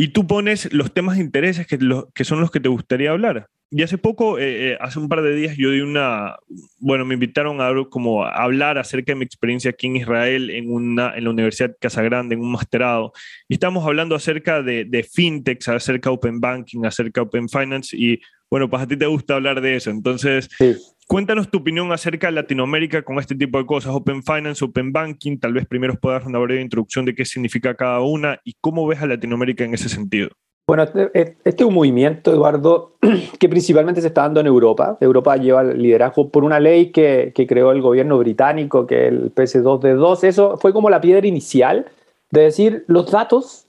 y 0.00 0.08
tú 0.08 0.26
pones 0.26 0.72
los 0.72 0.94
temas 0.94 1.16
de 1.18 1.22
intereses 1.22 1.66
que, 1.66 2.24
son 2.24 2.40
los 2.40 2.50
que 2.50 2.58
te 2.58 2.70
gustaría 2.70 3.10
hablar. 3.10 3.48
Y 3.70 3.82
hace 3.82 3.98
poco, 3.98 4.38
eh, 4.38 4.70
eh, 4.70 4.78
hace 4.80 4.98
un 4.98 5.10
par 5.10 5.20
de 5.20 5.34
días, 5.34 5.58
yo 5.58 5.72
di 5.72 5.82
una, 5.82 6.36
bueno, 6.78 7.04
me 7.04 7.12
invitaron 7.12 7.60
a, 7.60 7.70
como 7.90 8.24
hablar 8.24 8.78
acerca 8.78 9.12
de 9.12 9.16
mi 9.16 9.26
experiencia 9.26 9.72
aquí 9.72 9.88
en 9.88 9.96
Israel, 9.96 10.48
en, 10.48 10.72
una, 10.72 11.14
en 11.14 11.24
la 11.24 11.30
Universidad 11.30 11.76
Casagrande, 11.78 12.34
en 12.34 12.40
un 12.40 12.50
masterado. 12.50 13.12
Y 13.46 13.54
estamos 13.54 13.84
hablando 13.84 14.14
acerca 14.14 14.62
de, 14.62 14.86
de 14.86 15.02
fintechs, 15.02 15.68
acerca 15.68 16.08
de 16.08 16.14
open 16.14 16.40
banking, 16.40 16.86
acerca 16.86 17.20
de 17.20 17.26
open 17.26 17.50
finance. 17.50 17.94
Y 17.94 18.22
bueno, 18.50 18.68
pues 18.68 18.82
a 18.82 18.86
ti 18.86 18.96
te 18.96 19.06
gusta 19.06 19.36
hablar 19.36 19.60
de 19.60 19.76
eso. 19.76 19.90
Entonces, 19.90 20.48
cuéntanos 21.06 21.50
tu 21.50 21.58
opinión 21.58 21.92
acerca 21.92 22.26
de 22.26 22.32
Latinoamérica 22.32 23.02
con 23.02 23.18
este 23.18 23.34
tipo 23.34 23.58
de 23.58 23.66
cosas, 23.66 23.94
Open 23.94 24.22
Finance, 24.22 24.64
Open 24.64 24.92
Banking. 24.92 25.38
Tal 25.38 25.52
vez 25.52 25.66
primero 25.66 25.94
puedas 25.94 26.22
dar 26.22 26.28
una 26.28 26.38
breve 26.40 26.60
introducción 26.60 27.04
de 27.04 27.14
qué 27.14 27.24
significa 27.24 27.74
cada 27.74 28.00
una 28.00 28.40
y 28.44 28.54
cómo 28.60 28.86
ves 28.86 29.00
a 29.00 29.06
Latinoamérica 29.06 29.64
en 29.64 29.74
ese 29.74 29.88
sentido. 29.88 30.30
Bueno, 30.70 30.84
este, 30.84 31.10
este 31.44 31.64
es 31.64 31.68
un 31.68 31.74
movimiento, 31.74 32.32
Eduardo, 32.32 32.92
que 33.40 33.48
principalmente 33.48 34.00
se 34.00 34.06
está 34.06 34.22
dando 34.22 34.38
en 34.38 34.46
Europa. 34.46 34.96
Europa 35.00 35.36
lleva 35.36 35.62
el 35.62 35.82
liderazgo 35.82 36.28
por 36.28 36.44
una 36.44 36.60
ley 36.60 36.92
que, 36.92 37.32
creó 37.48 37.72
el 37.72 37.82
gobierno 37.82 38.16
británico, 38.18 38.86
que 38.86 39.08
es 39.08 39.12
el 39.12 39.34
PS2D2. 39.34 40.22
Eso 40.22 40.58
fue 40.58 40.72
como 40.72 40.88
la 40.88 41.00
piedra 41.00 41.26
inicial 41.26 41.86
de 42.30 42.42
decir, 42.42 42.84
los 42.86 43.10
datos 43.10 43.66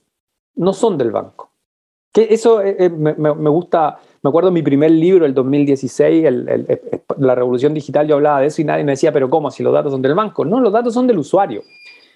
no 0.54 0.72
son 0.72 0.96
del 0.96 1.10
banco. 1.10 1.50
Que 2.12 2.28
eso 2.30 2.62
eh, 2.62 2.76
eh, 2.78 2.88
me, 2.88 3.50
gusta, 3.50 3.98
me 4.22 4.28
acuerdo 4.28 4.50
mi 4.50 4.62
primer 4.62 4.90
libro, 4.90 5.26
el 5.26 5.34
2016, 5.34 6.26
La 7.18 7.34
Revolución 7.34 7.74
Digital, 7.74 8.06
yo 8.06 8.14
hablaba 8.14 8.40
de 8.40 8.46
eso 8.46 8.62
y 8.62 8.64
nadie 8.64 8.84
me 8.84 8.92
decía, 8.92 9.12
pero 9.12 9.28
¿cómo? 9.28 9.50
Si 9.50 9.62
los 9.62 9.72
datos 9.72 9.92
son 9.92 10.02
del 10.02 10.14
banco. 10.14 10.44
No, 10.44 10.60
los 10.60 10.72
datos 10.72 10.94
son 10.94 11.06
del 11.06 11.18
usuario. 11.18 11.62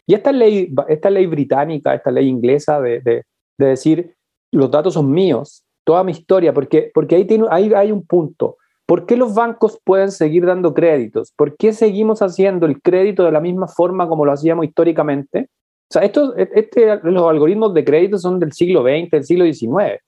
Y 0.07 0.15
esta 0.15 0.31
ley, 0.31 0.73
esta 0.89 1.11
ley 1.11 1.27
británica, 1.27 1.95
esta 1.95 2.13
ley 2.13 2.29
inglesa 2.29 2.81
de, 2.81 3.01
de 3.01 3.25
decir, 3.59 4.15
los 4.53 4.71
datos 4.71 4.95
son 4.95 5.11
míos, 5.11 5.65
toda 5.85 6.05
mi 6.05 6.13
historia, 6.13 6.53
porque, 6.53 6.91
porque 6.95 7.17
ahí, 7.17 7.25
tiene, 7.25 7.47
ahí 7.51 7.73
hay 7.75 7.93
un 7.93 8.07
punto. 8.07 8.57
¿Por 8.87 9.05
qué 9.07 9.17
los 9.17 9.35
bancos 9.35 9.81
pueden 9.83 10.13
seguir 10.13 10.47
dando 10.47 10.73
créditos? 10.73 11.33
¿Por 11.33 11.57
qué 11.57 11.73
seguimos 11.73 12.23
haciendo 12.23 12.67
el 12.67 12.81
crédito 12.81 13.25
de 13.25 13.33
la 13.33 13.41
misma 13.41 13.67
forma 13.67 14.09
como 14.09 14.25
lo 14.25 14.33
hacíamos 14.33 14.65
históricamente? 14.65 15.49
O 15.91 15.93
sea, 15.93 16.03
estos, 16.03 16.35
este, 16.37 17.01
los 17.03 17.29
algoritmos 17.29 17.75
de 17.75 17.85
crédito 17.85 18.19
son 18.19 18.39
del 18.39 18.53
siglo 18.53 18.83
XX, 18.83 19.11
del 19.11 19.25
siglo 19.25 19.45
XIX. 19.45 20.01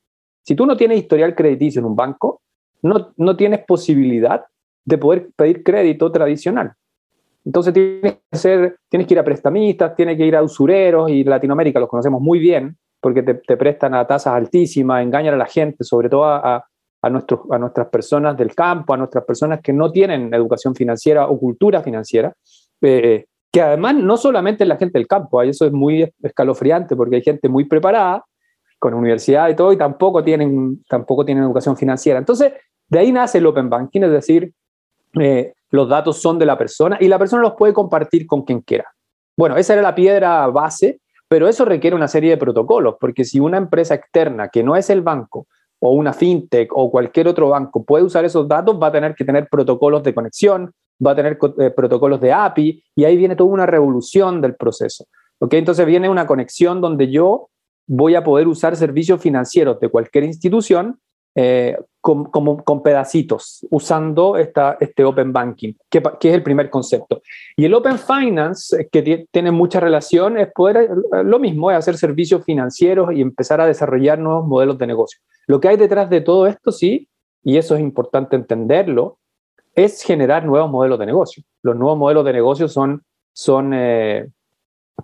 Si 0.49 0.55
tú 0.55 0.65
no 0.65 0.79
tienes 0.79 1.01
historial 1.01 1.35
crediticio 1.35 1.81
en 1.81 1.85
un 1.85 1.95
banco, 1.95 2.41
no, 2.81 3.13
no 3.19 3.37
tienes 3.37 3.67
posibilidad 3.67 4.47
de 4.83 4.97
poder 4.97 5.29
pedir 5.37 5.63
crédito 5.63 6.11
tradicional. 6.11 6.73
Entonces 7.45 7.75
tienes 7.75 8.17
que, 8.31 8.39
ser, 8.39 8.79
tienes 8.89 9.07
que 9.07 9.13
ir 9.13 9.21
a 9.21 9.25
prestamistas, 9.25 9.95
tienes 9.95 10.17
que 10.17 10.25
ir 10.25 10.35
a 10.35 10.43
usureros, 10.43 11.11
y 11.11 11.23
Latinoamérica 11.23 11.79
los 11.79 11.91
conocemos 11.91 12.23
muy 12.23 12.39
bien, 12.39 12.79
porque 12.99 13.23
te, 13.23 13.57
prestan 13.59 13.95
a 13.95 14.07
tasas 14.07 14.33
altísimas, 14.33 15.03
engañan 15.03 15.35
a 15.35 15.37
la 15.37 15.45
gente, 15.45 15.85
sobre 15.85 16.09
todo 16.09 16.25
a, 16.25 16.65
a, 17.03 17.11
nuestros, 17.11 17.41
a 17.51 17.59
nuestras 17.59 17.89
personas 17.89 18.35
del 18.35 18.55
campo, 18.55 18.95
a 18.95 18.97
nuestras 18.97 19.27
personas 19.27 19.61
que 19.61 19.75
no 19.75 19.93
tienen 19.93 20.33
educación 20.33 20.75
financiera 20.75 21.29
o 21.29 21.39
cultura 21.39 21.83
financiera, 21.83 22.33
eh, 22.81 23.27
que 23.53 23.61
además 23.61 23.97
no 23.97 24.17
solamente 24.17 24.65
es 24.65 24.69
la 24.69 24.79
gente 24.79 24.99
del 24.99 25.07
campo, 25.07 25.43
eso 25.43 25.67
es 25.67 25.73
muy 25.73 26.11
escalofriante 26.23 26.97
porque 26.97 27.17
hay 27.17 27.23
gente 27.23 27.51
muy 27.51 27.67
preparada, 27.67 28.25
con 28.79 28.95
universidad 28.95 29.49
y 29.49 29.57
todo, 29.57 29.73
y 29.73 29.77
tampoco 29.77 30.23
tienen, 30.23 30.85
tampoco 30.89 31.25
tienen 31.25 31.45
educación 31.45 31.77
financiera. 31.77 32.19
Entonces, 32.19 32.53
de 32.89 32.99
ahí 32.99 33.13
nace 33.13 33.39
el 33.39 33.47
Open 33.47 33.69
Banking, 33.69 34.03
es 34.03 34.11
decir, 34.11 34.53
eh, 35.21 35.55
los 35.71 35.89
datos 35.89 36.21
son 36.21 36.39
de 36.39 36.47
la 36.47 36.57
persona 36.57 36.97
y 37.01 37.09
la 37.09 37.19
persona 37.19 37.43
los 37.43 37.55
puede 37.55 37.73
compartir 37.73 38.27
con 38.27 38.43
quien 38.43 38.61
quiera. 38.61 38.87
Bueno, 39.37 39.57
esa 39.57 39.75
era 39.75 39.83
la 39.83 39.95
piedra 39.95 40.47
base 40.49 41.01
pero 41.29 41.47
eso 41.47 41.65
requiere 41.65 41.95
una 41.95 42.09
serie 42.09 42.31
de 42.31 42.37
protocolos, 42.39 42.97
porque 42.99 43.25
si 43.25 43.39
una 43.39 43.59
empresa 43.59 43.95
externa 43.95 44.49
que 44.49 44.63
no 44.63 44.75
es 44.75 44.89
el 44.89 45.03
banco 45.03 45.47
o 45.79 45.93
una 45.93 46.13
fintech 46.13 46.71
o 46.75 46.91
cualquier 46.91 47.29
otro 47.29 47.51
banco 47.51 47.85
puede 47.85 48.03
usar 48.03 48.25
esos 48.25 48.49
datos, 48.49 48.81
va 48.83 48.89
a 48.89 48.93
tener 48.93 49.15
que 49.15 49.25
tener 49.25 49.47
protocolos 49.49 50.03
de 50.03 50.15
conexión, 50.15 50.73
va 51.05 51.13
a 51.13 51.17
tener 51.17 51.39
eh, 51.59 51.71
protocolos 51.71 52.21
de 52.21 52.33
API 52.33 52.83
y 52.97 53.05
ahí 53.05 53.17
viene 53.17 53.37
toda 53.37 53.51
una 53.51 53.67
revolución 53.67 54.41
del 54.41 54.57
proceso. 54.57 55.05
¿okay? 55.39 55.59
Entonces 55.59 55.87
viene 55.87 56.09
una 56.09 56.27
conexión 56.27 56.81
donde 56.81 57.11
yo 57.11 57.51
voy 57.89 58.15
a 58.15 58.23
poder 58.23 58.47
usar 58.47 58.77
servicios 58.77 59.21
financieros 59.21 59.81
de 59.81 59.89
cualquier 59.89 60.25
institución 60.25 61.01
eh, 61.35 61.77
con, 62.01 62.25
como, 62.27 62.63
con 62.65 62.83
pedacitos, 62.83 63.67
usando 63.71 64.37
esta, 64.37 64.77
este 64.81 65.05
Open 65.05 65.33
Banking, 65.33 65.73
que, 65.89 66.03
que, 66.19 66.31
es 66.31 66.35
el 66.35 66.43
primer 66.43 66.69
concepto. 66.71 67.23
Y 67.57 67.65
el 67.65 67.75
Open 67.75 67.99
Finance, 67.99 68.83
eh, 68.83 68.89
que 68.91 69.27
tiene 69.31 69.51
mucha 69.51 69.79
relación, 69.79 70.37
es 70.39 70.49
poder, 70.53 70.91
eh, 70.91 71.23
lo 71.25 71.39
mismo, 71.39 71.71
es 71.71 71.77
hacer 71.77 71.97
servicios 71.97 72.45
financieros 72.45 73.13
y 73.13 73.21
empezar 73.21 73.61
a 73.61 73.67
desarrollar 73.67 74.19
nuevos 74.19 74.47
modelos 74.47 74.79
de 74.79 74.87
negocio. 74.87 75.21
Lo 75.47 75.61
que 75.61 75.69
hay 75.69 75.77
detrás 75.77 76.11
de 76.11 76.21
todo 76.21 76.47
esto, 76.47 76.73
sí, 76.73 77.09
y 77.43 77.57
eso 77.57 77.75
es 77.75 77.81
importante 77.81 78.37
entenderlo, 78.37 79.19
es 79.75 80.03
generar 80.03 80.45
nuevos 80.45 80.71
modelos 80.71 80.99
de 80.99 81.07
negocio. 81.07 81.43
Los 81.63 81.77
nuevos 81.77 81.99
modelos 81.99 82.25
de 82.25 82.33
negocio 82.33 82.69
son, 82.69 83.03
son 83.33 83.73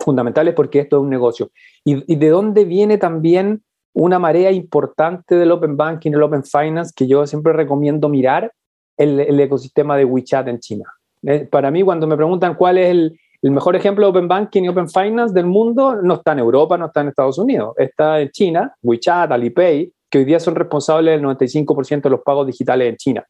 fundamentales 0.01 0.55
porque 0.55 0.81
esto 0.81 0.97
es 0.97 1.03
un 1.03 1.11
negocio. 1.11 1.51
Y, 1.85 2.17
de 2.17 2.29
dónde 2.29 2.65
viene 2.65 2.99
también 2.99 3.63
una 3.93 4.19
marea 4.19 4.51
importante 4.51 5.37
del 5.37 5.53
Open 5.53 5.77
Banking, 5.77 6.13
el 6.13 6.23
Open 6.23 6.43
Finance, 6.45 6.93
que 6.95 7.07
yo 7.07 7.27
siempre 7.27 7.53
recomiendo 7.53 8.09
mirar, 8.09 8.53
el, 8.97 9.41
ecosistema 9.41 9.97
de 9.97 10.05
WeChat 10.05 10.49
en 10.49 10.61
China. 10.61 10.85
Eh, 11.23 11.49
para 11.51 11.71
mí, 11.71 11.83
cuando 11.83 12.07
me 12.07 12.17
preguntan 12.17 12.55
cuál 12.55 12.79
es 12.79 12.91
el, 12.91 13.19
el, 13.43 13.51
mejor 13.51 13.77
ejemplo 13.77 14.07
de 14.07 14.11
Open 14.11 14.29
Banking 14.29 14.63
y 14.63 14.69
Open 14.69 14.89
Finance 14.89 15.35
del 15.35 15.47
mundo, 15.47 15.97
no 15.97 16.15
está 16.15 16.33
en 16.33 16.41
Europa, 16.41 16.79
no 16.79 16.87
está 16.87 17.01
en 17.01 17.09
Estados 17.09 17.39
Unidos, 17.39 17.75
está 17.77 18.21
en 18.21 18.31
China, 18.31 18.75
WeChat, 18.83 19.31
Alipay, 19.33 19.93
que 20.11 20.19
hoy 20.19 20.25
día 20.25 20.39
son 20.39 20.55
responsables 20.55 21.21
del 21.21 21.27
95% 21.27 22.03
de 22.03 22.11
los 22.11 22.21
pagos 22.21 22.47
digitales 22.47 22.89
en 22.89 22.97
China. 22.97 23.25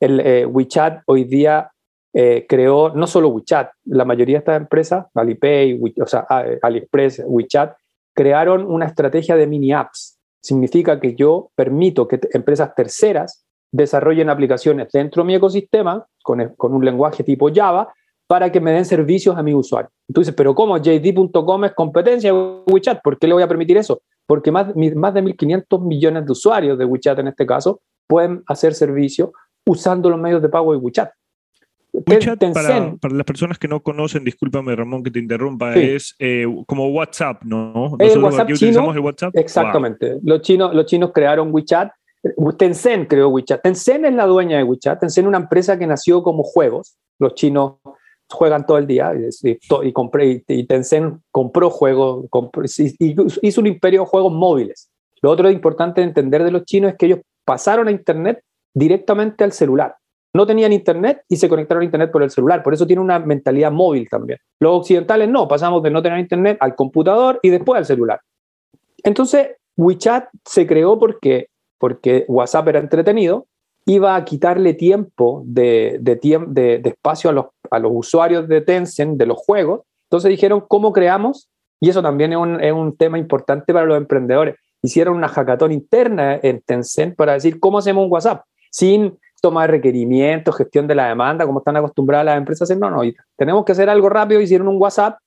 El 0.00 0.20
eh, 0.20 0.44
WeChat 0.44 1.02
hoy 1.06 1.24
día 1.24 1.70
eh, 2.18 2.46
creó 2.48 2.94
no 2.94 3.06
solo 3.06 3.28
WeChat, 3.28 3.72
la 3.84 4.06
mayoría 4.06 4.36
de 4.36 4.38
estas 4.38 4.56
empresas, 4.56 5.04
Alipay, 5.12 5.78
o 6.00 6.06
sea, 6.06 6.26
AliExpress, 6.62 7.24
WeChat, 7.26 7.76
crearon 8.14 8.64
una 8.64 8.86
estrategia 8.86 9.36
de 9.36 9.46
mini 9.46 9.74
apps. 9.74 10.18
Significa 10.42 10.98
que 10.98 11.14
yo 11.14 11.50
permito 11.54 12.08
que 12.08 12.18
empresas 12.32 12.74
terceras 12.74 13.44
desarrollen 13.70 14.30
aplicaciones 14.30 14.90
dentro 14.90 15.22
de 15.22 15.26
mi 15.26 15.34
ecosistema 15.34 16.06
con, 16.22 16.54
un 16.58 16.84
lenguaje 16.86 17.22
tipo 17.22 17.52
Java 17.52 17.92
para 18.26 18.50
que 18.50 18.60
me 18.60 18.72
den 18.72 18.86
servicios 18.86 19.36
a 19.36 19.42
mi 19.42 19.52
usuario. 19.52 19.90
Entonces, 20.08 20.34
pero 20.34 20.54
¿cómo? 20.54 20.78
JD.com 20.78 21.64
es 21.66 21.74
competencia 21.74 22.32
de 22.32 22.62
WeChat. 22.66 23.02
¿Por 23.02 23.18
qué 23.18 23.26
le 23.26 23.34
voy 23.34 23.42
a 23.42 23.48
permitir 23.48 23.76
eso? 23.76 24.00
Porque 24.26 24.50
más, 24.50 24.74
más 24.74 25.12
de 25.12 25.22
1.500 25.22 25.86
millones 25.86 26.24
de 26.24 26.32
usuarios 26.32 26.78
de 26.78 26.86
WeChat 26.86 27.18
en 27.18 27.28
este 27.28 27.44
caso 27.44 27.82
pueden 28.06 28.42
hacer 28.46 28.72
servicio 28.72 29.34
usando 29.66 30.08
los 30.08 30.18
medios 30.18 30.40
de 30.40 30.48
pago 30.48 30.72
de 30.72 30.78
WeChat. 30.78 31.10
WeChat, 32.06 32.52
para, 32.52 32.94
para, 32.96 33.14
las 33.14 33.24
personas 33.24 33.58
que 33.58 33.68
no 33.68 33.80
conocen, 33.82 34.24
discúlpame 34.24 34.74
Ramón 34.76 35.02
que 35.02 35.10
te 35.10 35.18
interrumpa, 35.18 35.74
es 35.74 36.14
eh, 36.18 36.46
como 36.66 36.88
WhatsApp, 36.88 37.42
¿no? 37.44 37.96
el 37.98 38.22
WhatsApp 38.22 38.52
chino, 38.52 38.92
el 38.92 39.00
WhatsApp. 39.00 39.34
Exactamente. 39.36 40.18
Los, 40.22 40.42
chinos, 40.42 40.74
los 40.74 40.86
chinos 40.86 41.10
crearon 41.14 41.52
WeChat. 41.52 41.90
Tencent 42.58 43.08
creó 43.08 43.28
WeChat. 43.28 43.62
Tencent 43.62 44.04
es 44.04 44.14
la 44.14 44.26
dueña 44.26 44.58
de 44.58 44.64
WeChat. 44.64 45.00
Tencent 45.00 45.24
es 45.24 45.28
una 45.28 45.38
empresa 45.38 45.78
que 45.78 45.86
nació 45.86 46.22
como 46.22 46.42
juegos. 46.42 46.96
Los 47.18 47.34
chinos 47.34 47.74
juegan 48.28 48.66
todo 48.66 48.78
el 48.78 48.86
día 48.86 49.12
y, 49.14 49.58
y, 49.82 49.92
compré, 49.92 50.42
y, 50.46 50.64
Tencent 50.64 51.20
compró 51.30 51.70
juegos, 51.70 52.26
y 52.98 53.14
hizo 53.42 53.60
un 53.60 53.66
imperio 53.68 54.00
de 54.00 54.06
juegos 54.06 54.32
móviles. 54.32 54.90
Lo 55.22 55.30
otro 55.30 55.50
importante 55.50 56.00
de 56.00 56.08
entender 56.08 56.42
de 56.42 56.50
los 56.50 56.64
chinos 56.64 56.92
es 56.92 56.98
que 56.98 57.06
ellos 57.06 57.20
pasaron 57.44 57.88
a 57.88 57.92
Internet 57.92 58.40
directamente 58.74 59.44
al 59.44 59.52
celular 59.52 59.94
no 60.36 60.46
tenían 60.46 60.72
internet 60.72 61.22
y 61.28 61.36
se 61.36 61.48
conectaron 61.48 61.82
a 61.82 61.84
internet 61.84 62.12
por 62.12 62.22
el 62.22 62.30
celular. 62.30 62.62
Por 62.62 62.74
eso 62.74 62.86
tiene 62.86 63.02
una 63.02 63.18
mentalidad 63.18 63.72
móvil 63.72 64.08
también. 64.08 64.38
Los 64.60 64.80
occidentales 64.80 65.28
no, 65.28 65.48
pasamos 65.48 65.82
de 65.82 65.90
no 65.90 66.02
tener 66.02 66.18
internet 66.18 66.58
al 66.60 66.74
computador 66.74 67.40
y 67.42 67.48
después 67.48 67.78
al 67.78 67.86
celular. 67.86 68.20
Entonces, 69.02 69.48
WeChat 69.76 70.28
se 70.44 70.66
creó 70.66 70.98
porque, 70.98 71.48
porque 71.78 72.24
WhatsApp 72.28 72.68
era 72.68 72.78
entretenido, 72.80 73.46
iba 73.86 74.16
a 74.16 74.24
quitarle 74.24 74.74
tiempo 74.74 75.42
de, 75.46 75.98
de, 76.00 76.82
espacio 76.84 77.30
a 77.30 77.32
los, 77.32 77.46
a 77.70 77.78
los 77.78 77.92
usuarios 77.94 78.48
de 78.48 78.60
Tencent, 78.60 79.16
de 79.16 79.26
los 79.26 79.38
juegos. 79.38 79.82
Entonces 80.10 80.28
dijeron, 80.28 80.64
¿cómo 80.66 80.92
creamos? 80.92 81.48
Y 81.80 81.90
eso 81.90 82.02
también 82.02 82.32
es 82.32 82.38
un, 82.38 82.60
es 82.62 82.72
un 82.72 82.96
tema 82.96 83.18
importante 83.18 83.72
para 83.72 83.86
los 83.86 83.96
emprendedores. 83.96 84.56
Hicieron 84.82 85.16
una 85.16 85.28
hackathon 85.28 85.72
interna 85.72 86.38
en 86.42 86.60
Tencent 86.62 87.16
para 87.16 87.34
decir, 87.34 87.60
¿cómo 87.60 87.78
hacemos 87.78 88.04
un 88.04 88.12
WhatsApp? 88.12 88.44
Sin 88.70 89.18
toma 89.40 89.62
de 89.62 89.68
requerimientos, 89.68 90.56
gestión 90.56 90.86
de 90.86 90.94
la 90.94 91.08
demanda, 91.08 91.46
como 91.46 91.60
están 91.60 91.76
acostumbradas 91.76 92.26
las 92.26 92.38
empresas 92.38 92.62
a 92.62 92.64
hacer. 92.64 92.78
No, 92.78 92.90
no, 92.90 93.02
tenemos 93.36 93.64
que 93.64 93.72
hacer 93.72 93.88
algo 93.88 94.08
rápido. 94.08 94.40
Hicieron 94.40 94.68
un 94.68 94.80
WhatsApp, 94.80 95.18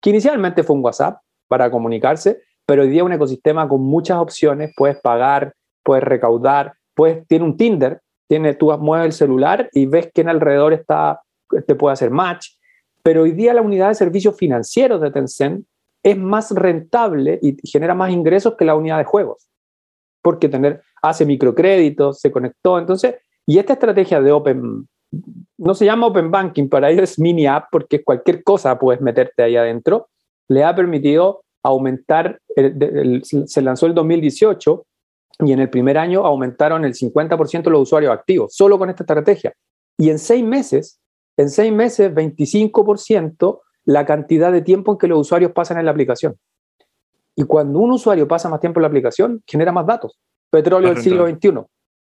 que 0.00 0.10
inicialmente 0.10 0.62
fue 0.62 0.76
un 0.76 0.84
WhatsApp 0.84 1.20
para 1.48 1.70
comunicarse, 1.70 2.42
pero 2.66 2.82
hoy 2.82 2.90
día 2.90 3.04
un 3.04 3.12
ecosistema 3.12 3.68
con 3.68 3.82
muchas 3.82 4.18
opciones, 4.18 4.72
puedes 4.76 5.00
pagar, 5.00 5.54
puedes 5.82 6.04
recaudar, 6.04 6.74
puedes, 6.94 7.26
tiene 7.26 7.44
un 7.44 7.56
Tinder, 7.56 8.00
tiene, 8.28 8.54
tú 8.54 8.76
mueves 8.78 9.06
el 9.06 9.12
celular 9.12 9.70
y 9.72 9.86
ves 9.86 10.10
que 10.12 10.20
en 10.20 10.28
alrededor 10.28 10.74
está, 10.74 11.22
te 11.66 11.74
puede 11.74 11.94
hacer 11.94 12.10
match, 12.10 12.48
pero 13.02 13.22
hoy 13.22 13.32
día 13.32 13.54
la 13.54 13.62
unidad 13.62 13.88
de 13.88 13.94
servicios 13.94 14.36
financieros 14.36 15.00
de 15.00 15.10
Tencent 15.10 15.64
es 16.02 16.16
más 16.16 16.50
rentable 16.50 17.38
y 17.42 17.56
genera 17.66 17.94
más 17.94 18.10
ingresos 18.10 18.54
que 18.54 18.66
la 18.66 18.74
unidad 18.74 18.98
de 18.98 19.04
juegos, 19.04 19.48
porque 20.20 20.48
tener, 20.48 20.82
hace 21.00 21.24
microcréditos, 21.24 22.20
se 22.20 22.30
conectó, 22.30 22.78
entonces, 22.78 23.16
y 23.48 23.58
esta 23.58 23.72
estrategia 23.72 24.20
de 24.20 24.30
Open, 24.30 24.86
no 25.56 25.74
se 25.74 25.86
llama 25.86 26.08
Open 26.08 26.30
Banking, 26.30 26.68
para 26.68 26.90
ellos 26.90 27.12
es 27.12 27.18
mini 27.18 27.46
app, 27.46 27.68
porque 27.72 28.04
cualquier 28.04 28.44
cosa 28.44 28.78
puedes 28.78 29.00
meterte 29.00 29.42
ahí 29.42 29.56
adentro, 29.56 30.10
le 30.48 30.64
ha 30.64 30.74
permitido 30.74 31.44
aumentar, 31.62 32.42
se 33.22 33.62
lanzó 33.62 33.86
el 33.86 33.94
2018 33.94 34.84
y 35.46 35.52
en 35.52 35.60
el 35.60 35.70
primer 35.70 35.96
año 35.96 36.26
aumentaron 36.26 36.84
el 36.84 36.92
50% 36.92 37.70
los 37.70 37.80
usuarios 37.80 38.12
activos, 38.12 38.54
solo 38.54 38.78
con 38.78 38.90
esta 38.90 39.04
estrategia. 39.04 39.54
Y 39.96 40.10
en 40.10 40.18
seis 40.18 40.44
meses, 40.44 41.00
en 41.38 41.48
seis 41.48 41.72
meses, 41.72 42.12
25% 42.12 43.60
la 43.86 44.04
cantidad 44.04 44.52
de 44.52 44.60
tiempo 44.60 44.92
en 44.92 44.98
que 44.98 45.08
los 45.08 45.20
usuarios 45.20 45.52
pasan 45.52 45.78
en 45.78 45.86
la 45.86 45.92
aplicación. 45.92 46.36
Y 47.34 47.44
cuando 47.44 47.78
un 47.78 47.92
usuario 47.92 48.28
pasa 48.28 48.50
más 48.50 48.60
tiempo 48.60 48.78
en 48.78 48.82
la 48.82 48.88
aplicación, 48.88 49.42
genera 49.46 49.72
más 49.72 49.86
datos. 49.86 50.18
Petróleo 50.50 50.92
del 50.92 51.02
siglo 51.02 51.26
XXI. 51.26 51.64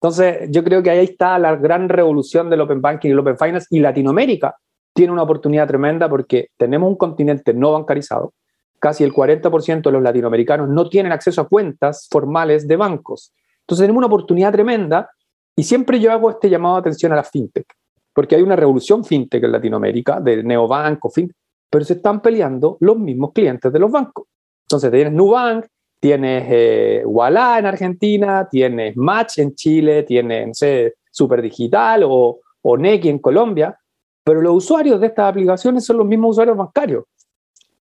Entonces, 0.02 0.48
yo 0.50 0.64
creo 0.64 0.82
que 0.82 0.90
ahí 0.90 1.04
está 1.04 1.38
la 1.38 1.56
gran 1.56 1.88
revolución 1.88 2.48
del 2.48 2.62
Open 2.62 2.80
Banking 2.80 3.10
y 3.10 3.12
el 3.12 3.18
Open 3.18 3.36
Finance. 3.36 3.66
Y 3.70 3.80
Latinoamérica 3.80 4.56
tiene 4.94 5.12
una 5.12 5.22
oportunidad 5.22 5.68
tremenda 5.68 6.08
porque 6.08 6.48
tenemos 6.56 6.88
un 6.88 6.96
continente 6.96 7.52
no 7.52 7.72
bancarizado, 7.72 8.32
casi 8.78 9.04
el 9.04 9.12
40% 9.12 9.82
de 9.82 9.92
los 9.92 10.02
latinoamericanos 10.02 10.68
no 10.68 10.88
tienen 10.88 11.12
acceso 11.12 11.42
a 11.42 11.48
cuentas 11.48 12.08
formales 12.10 12.66
de 12.66 12.76
bancos. 12.76 13.34
Entonces 13.60 13.84
tenemos 13.84 13.98
una 13.98 14.06
oportunidad 14.06 14.52
tremenda 14.52 15.10
y 15.54 15.62
siempre 15.62 16.00
yo 16.00 16.10
hago 16.10 16.30
este 16.30 16.48
llamado 16.48 16.76
de 16.76 16.80
atención 16.80 17.12
a 17.12 17.16
la 17.16 17.24
fintech, 17.24 17.66
porque 18.14 18.36
hay 18.36 18.42
una 18.42 18.56
revolución 18.56 19.04
fintech 19.04 19.44
en 19.44 19.52
Latinoamérica, 19.52 20.18
de 20.18 20.42
neobanco, 20.42 21.10
fintech, 21.10 21.36
pero 21.68 21.84
se 21.84 21.94
están 21.94 22.20
peleando 22.20 22.78
los 22.80 22.98
mismos 22.98 23.32
clientes 23.32 23.70
de 23.70 23.78
los 23.78 23.90
bancos. 23.90 24.26
Entonces 24.64 24.90
tienes 24.90 25.12
Nubank, 25.12 25.66
tienes 26.00 26.46
eh, 26.48 27.02
Walla 27.04 27.58
en 27.58 27.66
Argentina, 27.66 28.48
tienes 28.50 28.96
Match 28.96 29.38
en 29.38 29.54
Chile, 29.54 30.02
tienes, 30.02 30.48
no 30.48 30.54
sé, 30.54 30.94
Superdigital 31.10 32.02
o, 32.04 32.40
o 32.62 32.76
Neki 32.76 33.08
en 33.08 33.18
Colombia, 33.18 33.78
pero 34.24 34.40
los 34.40 34.54
usuarios 34.54 35.00
de 35.00 35.08
estas 35.08 35.28
aplicaciones 35.28 35.84
son 35.84 35.98
los 35.98 36.06
mismos 36.06 36.30
usuarios 36.32 36.56
bancarios. 36.56 37.04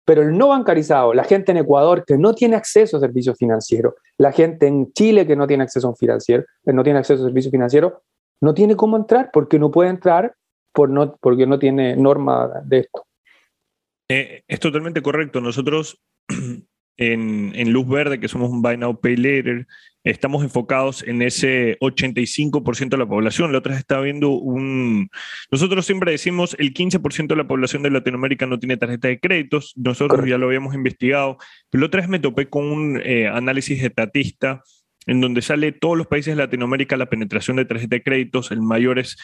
Pero 0.04 0.22
el 0.22 0.36
no 0.36 0.48
bancarizado, 0.48 1.12
la 1.12 1.24
gente 1.24 1.52
en 1.52 1.58
Ecuador 1.58 2.04
que 2.06 2.16
no 2.16 2.34
tiene 2.34 2.56
acceso 2.56 2.96
a 2.96 3.00
servicios 3.00 3.36
financieros, 3.36 3.94
la 4.16 4.32
gente 4.32 4.66
en 4.66 4.92
Chile 4.92 5.26
que 5.26 5.36
no 5.36 5.46
tiene 5.46 5.64
acceso 5.64 5.90
a 5.90 5.94
financiero, 5.94 6.44
eh, 6.64 6.72
no 6.72 6.82
tiene 6.82 6.98
acceso 6.98 7.22
a 7.22 7.26
servicios 7.26 7.52
financieros, 7.52 7.92
no 8.40 8.54
tiene 8.54 8.74
cómo 8.74 8.96
entrar 8.96 9.30
porque 9.32 9.58
no 9.58 9.70
puede 9.70 9.90
entrar 9.90 10.34
por 10.72 10.88
no, 10.88 11.16
porque 11.20 11.46
no 11.46 11.58
tiene 11.58 11.96
norma 11.96 12.50
de 12.64 12.78
esto. 12.78 13.04
Eh, 14.10 14.42
es 14.48 14.60
totalmente 14.60 15.02
correcto. 15.02 15.40
Nosotros 15.40 16.00
en, 16.98 17.72
Luz 17.72 17.88
Verde, 17.88 18.20
que 18.20 18.28
somos 18.28 18.50
un 18.50 18.60
Buy 18.60 18.76
Now 18.76 19.00
Pay 19.00 19.16
Later, 19.16 19.66
estamos 20.02 20.42
enfocados 20.42 21.06
en 21.06 21.22
ese 21.22 21.78
85% 21.80 22.88
de 22.88 22.96
la 22.96 23.06
población. 23.06 23.52
La 23.52 23.58
otra 23.58 23.72
vez 23.72 23.80
estaba 23.80 24.02
viendo 24.02 24.30
un... 24.30 25.08
Nosotros 25.50 25.86
siempre 25.86 26.12
decimos 26.12 26.56
el 26.58 26.74
15% 26.74 27.28
de 27.28 27.36
la 27.36 27.46
población 27.46 27.82
de 27.82 27.90
Latinoamérica 27.90 28.46
no 28.46 28.58
tiene 28.58 28.76
tarjeta 28.76 29.08
de 29.08 29.20
créditos. 29.20 29.74
Nosotros 29.76 30.28
ya 30.28 30.38
lo 30.38 30.46
habíamos 30.46 30.74
investigado. 30.74 31.38
Pero 31.70 31.82
la 31.82 31.86
otra 31.86 32.00
vez 32.00 32.10
me 32.10 32.18
topé 32.18 32.48
con 32.48 32.64
un 32.64 33.00
eh, 33.04 33.28
análisis 33.28 33.80
de 33.80 33.90
Tatista 33.90 34.62
en 35.06 35.20
donde 35.20 35.40
sale 35.40 35.72
todos 35.72 35.96
los 35.96 36.06
países 36.06 36.36
de 36.36 36.42
Latinoamérica 36.42 36.96
la 36.96 37.08
penetración 37.08 37.56
de 37.56 37.64
tarjeta 37.64 37.96
de 37.96 38.02
créditos. 38.02 38.50
El 38.50 38.60
mayor 38.60 38.98
es 38.98 39.16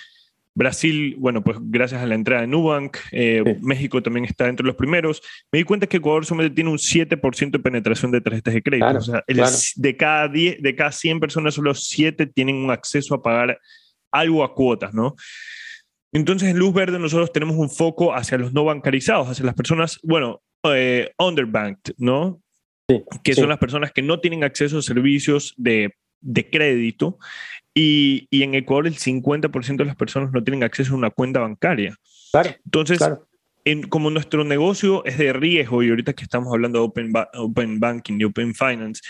Brasil, 0.55 1.17
bueno, 1.19 1.43
pues 1.43 1.59
gracias 1.61 2.01
a 2.01 2.07
la 2.07 2.15
entrada 2.15 2.43
de 2.43 2.47
Nubank, 2.47 2.97
eh, 3.11 3.59
México 3.61 4.03
también 4.03 4.25
está 4.25 4.49
entre 4.49 4.65
los 4.65 4.77
primeros. 4.77 5.21
Me 5.51 5.59
di 5.59 5.65
cuenta 5.65 5.89
que 5.89 5.97
Ecuador 5.97 6.25
solamente 6.25 6.55
tiene 6.55 6.71
un 6.71 6.79
7% 6.79 7.51
de 7.51 7.59
penetración 7.59 8.13
de 8.13 8.21
tarjetas 8.21 8.55
de 8.55 8.63
crédito. 8.63 8.99
o 8.99 9.01
sea, 9.01 9.25
de, 9.27 9.97
cada 9.97 10.29
10, 10.29 10.63
de 10.63 10.77
cada 10.77 10.93
100 10.93 11.19
personas, 11.19 11.55
solo 11.55 11.75
7 11.75 12.27
tienen 12.27 12.57
un 12.57 12.71
acceso 12.71 13.15
a 13.15 13.23
pagar 13.23 13.59
algo 14.13 14.45
a 14.45 14.55
cuotas, 14.55 14.95
¿no? 14.95 15.17
Entonces, 16.13 16.51
en 16.51 16.59
Luz 16.59 16.73
Verde 16.73 17.01
nosotros 17.01 17.33
tenemos 17.33 17.57
un 17.57 17.69
foco 17.69 18.15
hacia 18.15 18.39
los 18.39 18.53
no 18.53 18.65
bancarizados, 18.65 19.29
hacia 19.29 19.45
las 19.45 19.57
personas, 19.57 19.99
bueno, 20.05 20.41
eh, 20.63 21.11
underbanked, 21.19 21.95
¿no? 21.99 22.41
Sí, 22.89 23.03
que 23.25 23.35
son 23.35 23.49
las 23.49 23.59
personas 23.59 23.91
que 23.91 24.03
no 24.03 24.21
tienen 24.21 24.45
acceso 24.45 24.79
a 24.79 24.83
servicios 24.83 25.55
de, 25.57 25.97
de 26.21 26.49
crédito 26.49 27.19
y, 27.75 28.29
en 28.31 28.55
Ecuador 28.55 28.87
el 28.87 28.97
50% 28.97 29.77
de 29.77 29.85
las 29.85 29.97
personas 29.97 30.33
no 30.33 30.45
tienen 30.45 30.63
acceso 30.63 30.95
a 30.95 30.97
una 30.97 31.11
cuenta 31.11 31.41
bancaria. 31.41 31.97
Claro, 32.31 32.51
Entonces, 32.65 33.01
En, 33.65 33.83
como 33.89 34.11
nuestro 34.11 34.45
negocio 34.45 35.05
es 35.05 35.19
de 35.19 35.33
riesgo 35.33 35.83
y 35.83 35.91
ahorita 35.91 36.13
que 36.13 36.25
estamos 36.25 36.53
hablando 36.53 36.79
de 36.79 36.85
Open, 36.85 37.13
open 37.35 37.81
Banking 37.81 38.21
y 38.21 38.25
Open 38.25 38.55
Finance, 38.55 39.03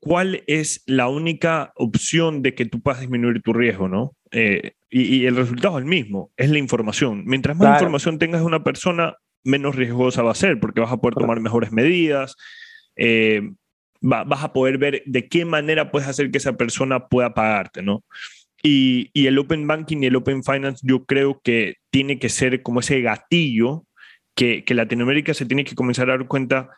¿cuál 0.00 0.42
es 0.46 0.82
la 0.86 1.08
única 1.08 1.72
opción 1.76 2.42
de 2.42 2.54
que 2.54 2.64
tú 2.64 2.80
puedas 2.80 3.00
disminuir 3.00 3.40
tu 3.42 3.52
riesgo? 3.52 3.88
¿no? 3.88 4.16
Eh, 4.32 4.72
y, 4.90 5.26
el 5.26 5.36
resultado 5.36 5.78
es 5.78 5.84
el 5.84 5.88
mismo, 5.88 6.32
es 6.36 6.50
la 6.50 6.58
información. 6.58 7.22
Mientras 7.26 7.56
más 7.56 7.74
información 7.74 8.18
tengas 8.18 8.40
de 8.40 8.46
una 8.46 8.64
persona, 8.64 9.16
menos 9.44 9.76
riesgosa 9.76 10.22
va 10.22 10.32
a 10.32 10.36
ser 10.36 10.58
porque 10.58 10.80
vas 10.80 10.92
a 10.92 10.96
poder 10.96 11.14
tomar 11.14 11.40
mejores 11.40 11.70
medidas. 11.70 12.36
Eh, 12.96 13.52
vas 14.02 14.44
a 14.44 14.52
poder 14.52 14.78
ver 14.78 15.02
de 15.06 15.28
qué 15.28 15.44
manera 15.44 15.90
puedes 15.90 16.08
hacer 16.08 16.30
que 16.30 16.38
esa 16.38 16.56
persona 16.56 17.08
pueda 17.08 17.34
pagarte, 17.34 17.82
¿no? 17.82 18.04
Y, 18.62 19.10
y, 19.12 19.26
el 19.26 19.38
Open 19.38 19.66
Banking 19.66 20.02
y 20.02 20.06
el 20.06 20.16
Open 20.16 20.44
Finance 20.44 20.86
yo 20.86 21.04
creo 21.04 21.40
que 21.42 21.76
tiene 21.90 22.20
que 22.20 22.28
ser 22.28 22.62
como 22.62 22.80
ese 22.80 23.00
gatillo 23.00 23.86
que, 24.36 24.64
que 24.64 24.74
Latinoamérica 24.74 25.34
se 25.34 25.46
tiene 25.46 25.64
que 25.64 25.74
comenzar 25.74 26.08
a 26.10 26.16
dar 26.16 26.28
cuenta, 26.28 26.70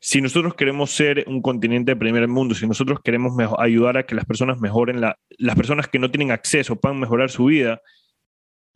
si 0.00 0.20
nosotros 0.20 0.54
queremos 0.54 0.90
ser 0.90 1.24
un 1.26 1.42
continente 1.42 1.92
de 1.92 1.96
primer 1.96 2.28
mundo, 2.28 2.54
si 2.54 2.66
nosotros 2.66 3.00
queremos 3.02 3.34
ayudar 3.58 3.98
a 3.98 4.06
que 4.06 4.14
las 4.14 4.24
personas 4.24 4.60
mejoren, 4.60 5.00
la, 5.00 5.18
las 5.38 5.56
personas 5.56 5.88
que 5.88 5.98
no 5.98 6.10
tienen 6.10 6.30
acceso 6.30 6.76
puedan 6.76 7.00
mejorar 7.00 7.30
su 7.30 7.46
vida, 7.46 7.80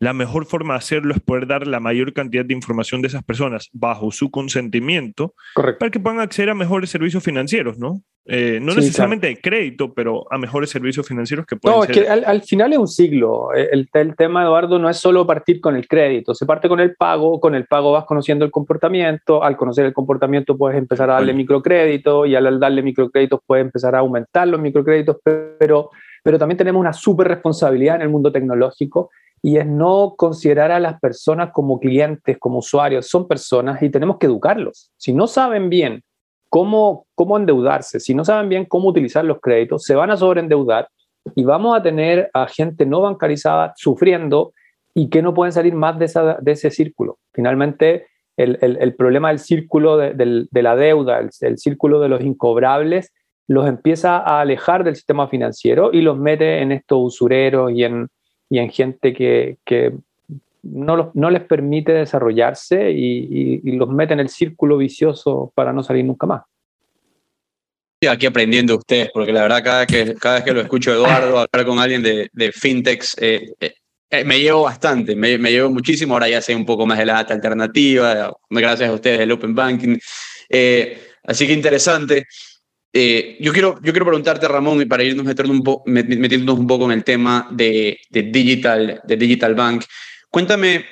la 0.01 0.13
mejor 0.13 0.47
forma 0.47 0.73
de 0.73 0.79
hacerlo 0.79 1.13
es 1.13 1.21
poder 1.21 1.45
dar 1.45 1.67
la 1.67 1.79
mayor 1.79 2.11
cantidad 2.11 2.43
de 2.43 2.55
información 2.55 3.03
de 3.03 3.07
esas 3.07 3.23
personas 3.23 3.69
bajo 3.71 4.09
su 4.09 4.31
consentimiento 4.31 5.35
para 5.53 5.91
que 5.91 5.99
puedan 5.99 6.19
acceder 6.19 6.49
a 6.49 6.55
mejores 6.55 6.89
servicios 6.89 7.23
financieros, 7.23 7.77
¿no? 7.77 8.01
Eh, 8.25 8.59
no 8.59 8.73
necesariamente 8.73 9.27
de 9.27 9.39
crédito, 9.39 9.93
pero 9.93 10.25
a 10.31 10.39
mejores 10.39 10.71
servicios 10.71 11.07
financieros 11.07 11.45
que 11.45 11.55
pueden 11.55 11.77
No, 11.77 11.83
es 11.83 11.91
que 11.91 12.09
al, 12.09 12.41
final 12.41 12.73
es 12.73 12.79
un 12.79 12.87
siglo. 12.87 13.53
El, 13.53 13.87
el, 13.93 14.15
tema, 14.15 14.41
Eduardo, 14.41 14.79
no 14.79 14.89
es 14.89 14.97
solo 14.97 15.27
partir 15.27 15.61
con 15.61 15.75
el 15.75 15.87
crédito, 15.87 16.33
se 16.33 16.47
parte 16.47 16.67
con 16.67 16.79
el 16.79 16.95
pago, 16.95 17.39
con 17.39 17.53
el 17.53 17.67
pago 17.67 17.91
vas 17.91 18.05
conociendo 18.05 18.43
el 18.43 18.49
comportamiento, 18.49 19.43
al 19.43 19.55
conocer 19.55 19.85
el 19.85 19.93
comportamiento 19.93 20.57
puedes 20.57 20.79
empezar 20.79 21.11
a 21.11 21.13
darle 21.13 21.33
microcrédito 21.35 22.25
y 22.25 22.33
al 22.33 22.59
darle 22.59 22.81
microcréditos 22.81 23.39
puedes 23.45 23.65
empezar 23.65 23.93
a 23.93 23.99
aumentar 23.99 24.47
los 24.47 24.59
microcréditos, 24.59 25.17
pero, 25.23 25.91
pero 26.23 26.39
también 26.39 26.57
tenemos 26.57 26.79
una 26.79 26.93
súper 26.93 27.27
responsabilidad 27.27 27.97
en 27.97 28.01
el 28.01 28.09
mundo 28.09 28.31
tecnológico 28.31 29.11
y 29.43 29.57
es 29.57 29.65
no 29.65 30.13
considerar 30.17 30.71
a 30.71 30.79
las 30.79 30.99
personas 30.99 31.51
como 31.51 31.79
clientes, 31.79 32.37
como 32.37 32.59
usuarios, 32.59 33.07
son 33.07 33.27
personas 33.27 33.81
y 33.81 33.89
tenemos 33.89 34.17
que 34.17 34.27
educarlos. 34.27 34.91
Si 34.97 35.13
no 35.13 35.27
saben 35.27 35.69
bien 35.69 36.03
cómo, 36.49 37.07
cómo 37.15 37.37
endeudarse, 37.37 37.99
si 37.99 38.13
no 38.13 38.23
saben 38.23 38.49
bien 38.49 38.65
cómo 38.65 38.89
utilizar 38.89 39.25
los 39.25 39.39
créditos, 39.41 39.83
se 39.83 39.95
van 39.95 40.11
a 40.11 40.17
sobreendeudar 40.17 40.89
y 41.35 41.43
vamos 41.43 41.77
a 41.77 41.81
tener 41.81 42.29
a 42.33 42.47
gente 42.47 42.85
no 42.85 43.01
bancarizada 43.01 43.73
sufriendo 43.75 44.53
y 44.93 45.09
que 45.09 45.21
no 45.21 45.33
pueden 45.33 45.53
salir 45.53 45.73
más 45.73 45.97
de, 45.97 46.35
de 46.41 46.51
ese 46.51 46.69
círculo. 46.69 47.17
Finalmente, 47.33 48.07
el, 48.37 48.57
el, 48.61 48.95
problema 48.95 49.29
del 49.29 49.39
círculo 49.39 49.97
de, 49.97 50.47
de 50.49 50.61
la 50.63 50.75
deuda, 50.75 51.19
el, 51.19 51.29
el 51.41 51.57
círculo 51.57 51.99
de 51.99 52.09
los 52.09 52.21
incobrables, 52.21 53.11
los 53.47 53.67
empieza 53.67 54.17
a 54.17 54.41
alejar 54.41 54.83
del 54.83 54.95
sistema 54.95 55.27
financiero 55.27 55.91
y 55.93 56.01
los 56.01 56.17
mete 56.17 56.61
en 56.61 56.71
estos 56.71 56.99
usureros 57.01 57.71
y 57.71 57.83
en, 57.83 58.07
y 58.51 58.59
en 58.59 58.69
gente 58.69 59.13
que, 59.13 59.57
que 59.65 59.93
no, 60.61 61.11
no, 61.13 61.29
les 61.29 61.41
permite 61.43 61.93
desarrollarse 61.93 62.91
y, 62.91 63.61
y, 63.63 63.71
los 63.77 63.87
mete 63.87 64.11
en 64.11 64.19
el 64.19 64.27
círculo 64.27 64.77
vicioso 64.77 65.53
para 65.55 65.71
no 65.71 65.81
salir 65.81 66.03
nunca 66.03 66.27
más. 66.27 66.43
Estoy 67.99 68.13
aquí 68.13 68.25
aprendiendo 68.25 68.75
ustedes, 68.75 69.09
porque 69.13 69.31
la 69.31 69.43
verdad 69.43 69.63
cada, 69.63 69.85
que, 69.85 70.15
cada 70.15 70.35
vez 70.35 70.43
que 70.43 70.51
lo 70.51 70.59
escucho 70.59 70.91
Eduardo 70.91 71.39
hablar 71.53 71.65
con 71.65 71.79
alguien 71.79 72.03
de, 72.03 72.29
de 72.33 72.51
fintechs, 72.51 73.15
eh, 73.21 73.53
eh, 73.61 73.73
eh, 74.09 74.25
me 74.25 74.41
llevo 74.41 74.63
bastante, 74.63 75.15
me, 75.15 75.37
me, 75.37 75.49
llevo 75.49 75.69
muchísimo, 75.69 76.13
ahora 76.13 76.27
ya 76.27 76.41
sé 76.41 76.53
un 76.53 76.65
poco 76.65 76.85
más 76.85 76.97
de 76.97 77.05
la 77.05 77.13
data 77.13 77.33
alternativa, 77.33 78.35
gracias 78.49 78.89
a 78.89 78.93
ustedes 78.93 79.19
del 79.19 79.31
Open 79.31 79.55
Banking. 79.55 79.97
así 81.23 81.47
que 81.47 81.53
interesante. 81.53 82.25
Eh, 82.93 83.37
yo, 83.39 83.53
quiero, 83.53 83.75
yo 83.81 83.91
quiero 83.93 84.05
preguntarte, 84.05 84.47
Ramón, 84.47 84.81
y 84.81 84.85
para 84.85 85.03
irnos 85.03 85.25
metiendo 85.25 85.53
un, 85.53 85.63
po 85.63 85.83
metiéndonos 85.85 86.59
un 86.59 86.67
poco 86.67 86.85
en 86.85 86.91
el 86.91 87.03
tema 87.03 87.47
de, 87.51 87.99
de, 88.09 88.23
digital, 88.23 89.01
de 89.03 89.17
Digital 89.17 89.55
Bank, 89.55 89.85
cuéntame, 90.29 90.85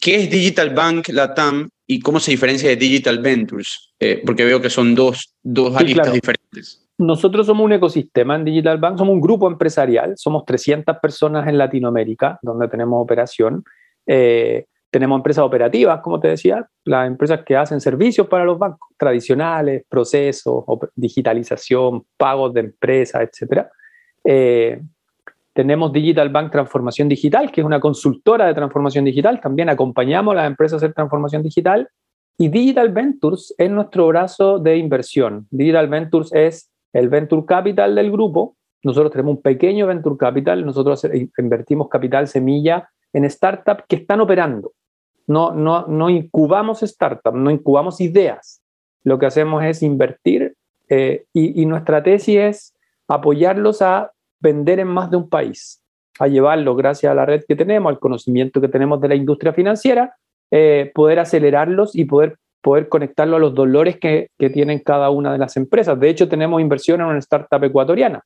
¿qué 0.00 0.16
es 0.16 0.30
Digital 0.30 0.70
Bank 0.70 1.08
Latam 1.10 1.68
y 1.86 2.00
cómo 2.00 2.18
se 2.18 2.32
diferencia 2.32 2.68
de 2.68 2.76
Digital 2.76 3.20
Ventures? 3.20 3.92
Eh, 4.00 4.22
porque 4.26 4.44
veo 4.44 4.60
que 4.60 4.70
son 4.70 4.94
dos, 4.94 5.34
dos 5.42 5.76
aristas 5.76 6.12
diferentes. 6.12 6.84
Nosotros 6.98 7.46
somos 7.46 7.64
un 7.64 7.72
ecosistema 7.72 8.36
en 8.36 8.44
Digital 8.44 8.78
Bank, 8.78 8.98
somos 8.98 9.14
un 9.14 9.20
grupo 9.20 9.48
empresarial, 9.48 10.14
somos 10.16 10.44
300 10.44 10.96
personas 11.02 11.46
en 11.48 11.58
Latinoamérica 11.58 12.38
donde 12.42 12.68
tenemos 12.68 13.02
operación. 13.02 13.64
Eh, 14.06 14.66
tenemos 14.94 15.16
empresas 15.16 15.44
operativas, 15.44 16.00
como 16.02 16.20
te 16.20 16.28
decía, 16.28 16.68
las 16.84 17.08
empresas 17.08 17.40
que 17.44 17.56
hacen 17.56 17.80
servicios 17.80 18.28
para 18.28 18.44
los 18.44 18.56
bancos 18.56 18.90
tradicionales, 18.96 19.82
procesos, 19.88 20.62
digitalización, 20.94 22.04
pagos 22.16 22.54
de 22.54 22.60
empresas, 22.60 23.22
etc. 23.22 23.66
Eh, 24.22 24.80
tenemos 25.52 25.92
Digital 25.92 26.28
Bank 26.28 26.52
Transformación 26.52 27.08
Digital, 27.08 27.50
que 27.50 27.60
es 27.60 27.64
una 27.64 27.80
consultora 27.80 28.46
de 28.46 28.54
transformación 28.54 29.04
digital. 29.04 29.40
También 29.40 29.68
acompañamos 29.68 30.30
a 30.30 30.36
las 30.36 30.46
empresas 30.46 30.74
a 30.74 30.76
hacer 30.76 30.94
transformación 30.94 31.42
digital. 31.42 31.88
Y 32.38 32.46
Digital 32.46 32.92
Ventures 32.92 33.52
es 33.58 33.70
nuestro 33.72 34.06
brazo 34.06 34.60
de 34.60 34.76
inversión. 34.76 35.48
Digital 35.50 35.88
Ventures 35.88 36.32
es 36.32 36.70
el 36.92 37.08
Venture 37.08 37.44
Capital 37.44 37.96
del 37.96 38.12
grupo. 38.12 38.56
Nosotros 38.84 39.10
tenemos 39.10 39.38
un 39.38 39.42
pequeño 39.42 39.88
Venture 39.88 40.16
Capital. 40.16 40.64
Nosotros 40.64 41.04
invertimos 41.36 41.88
capital 41.88 42.28
semilla 42.28 42.88
en 43.12 43.28
startups 43.28 43.82
que 43.88 43.96
están 43.96 44.20
operando 44.20 44.70
no, 45.26 45.52
no, 45.52 45.86
no 45.86 46.10
incubamos 46.10 46.80
startups, 46.80 47.36
no 47.36 47.50
incubamos 47.50 48.00
ideas. 48.00 48.60
Lo 49.02 49.18
que 49.18 49.26
hacemos 49.26 49.64
es 49.64 49.82
invertir 49.82 50.54
eh, 50.88 51.24
y, 51.32 51.64
nuestra 51.66 52.02
tesis 52.02 52.36
es 52.36 52.74
apoyarlos 53.08 53.82
a 53.82 54.12
vender 54.40 54.80
en 54.80 54.88
más 54.88 55.10
de 55.10 55.16
un 55.16 55.28
país, 55.28 55.82
a 56.18 56.26
llevarlos 56.26 56.76
gracias 56.76 57.10
a 57.10 57.14
la 57.14 57.26
red 57.26 57.42
que 57.46 57.56
tenemos, 57.56 57.90
al 57.90 57.98
conocimiento 57.98 58.60
que 58.60 58.68
tenemos 58.68 59.00
de 59.00 59.08
la 59.08 59.14
industria 59.14 59.52
financiera, 59.52 60.16
eh, 60.50 60.90
poder 60.94 61.18
acelerarlos 61.18 61.96
y 61.96 62.04
poder, 62.04 62.36
poder 62.60 62.88
conectarlo 62.88 63.36
a 63.36 63.40
los 63.40 63.54
dolores 63.54 63.98
que, 63.98 64.28
que, 64.38 64.50
tienen 64.50 64.80
cada 64.80 65.10
una 65.10 65.32
de 65.32 65.38
las 65.38 65.56
empresas. 65.56 65.98
De 65.98 66.08
hecho, 66.08 66.28
tenemos 66.28 66.60
inversión 66.60 67.00
en 67.00 67.06
una 67.06 67.18
startup 67.18 67.64
ecuatoriana 67.64 68.22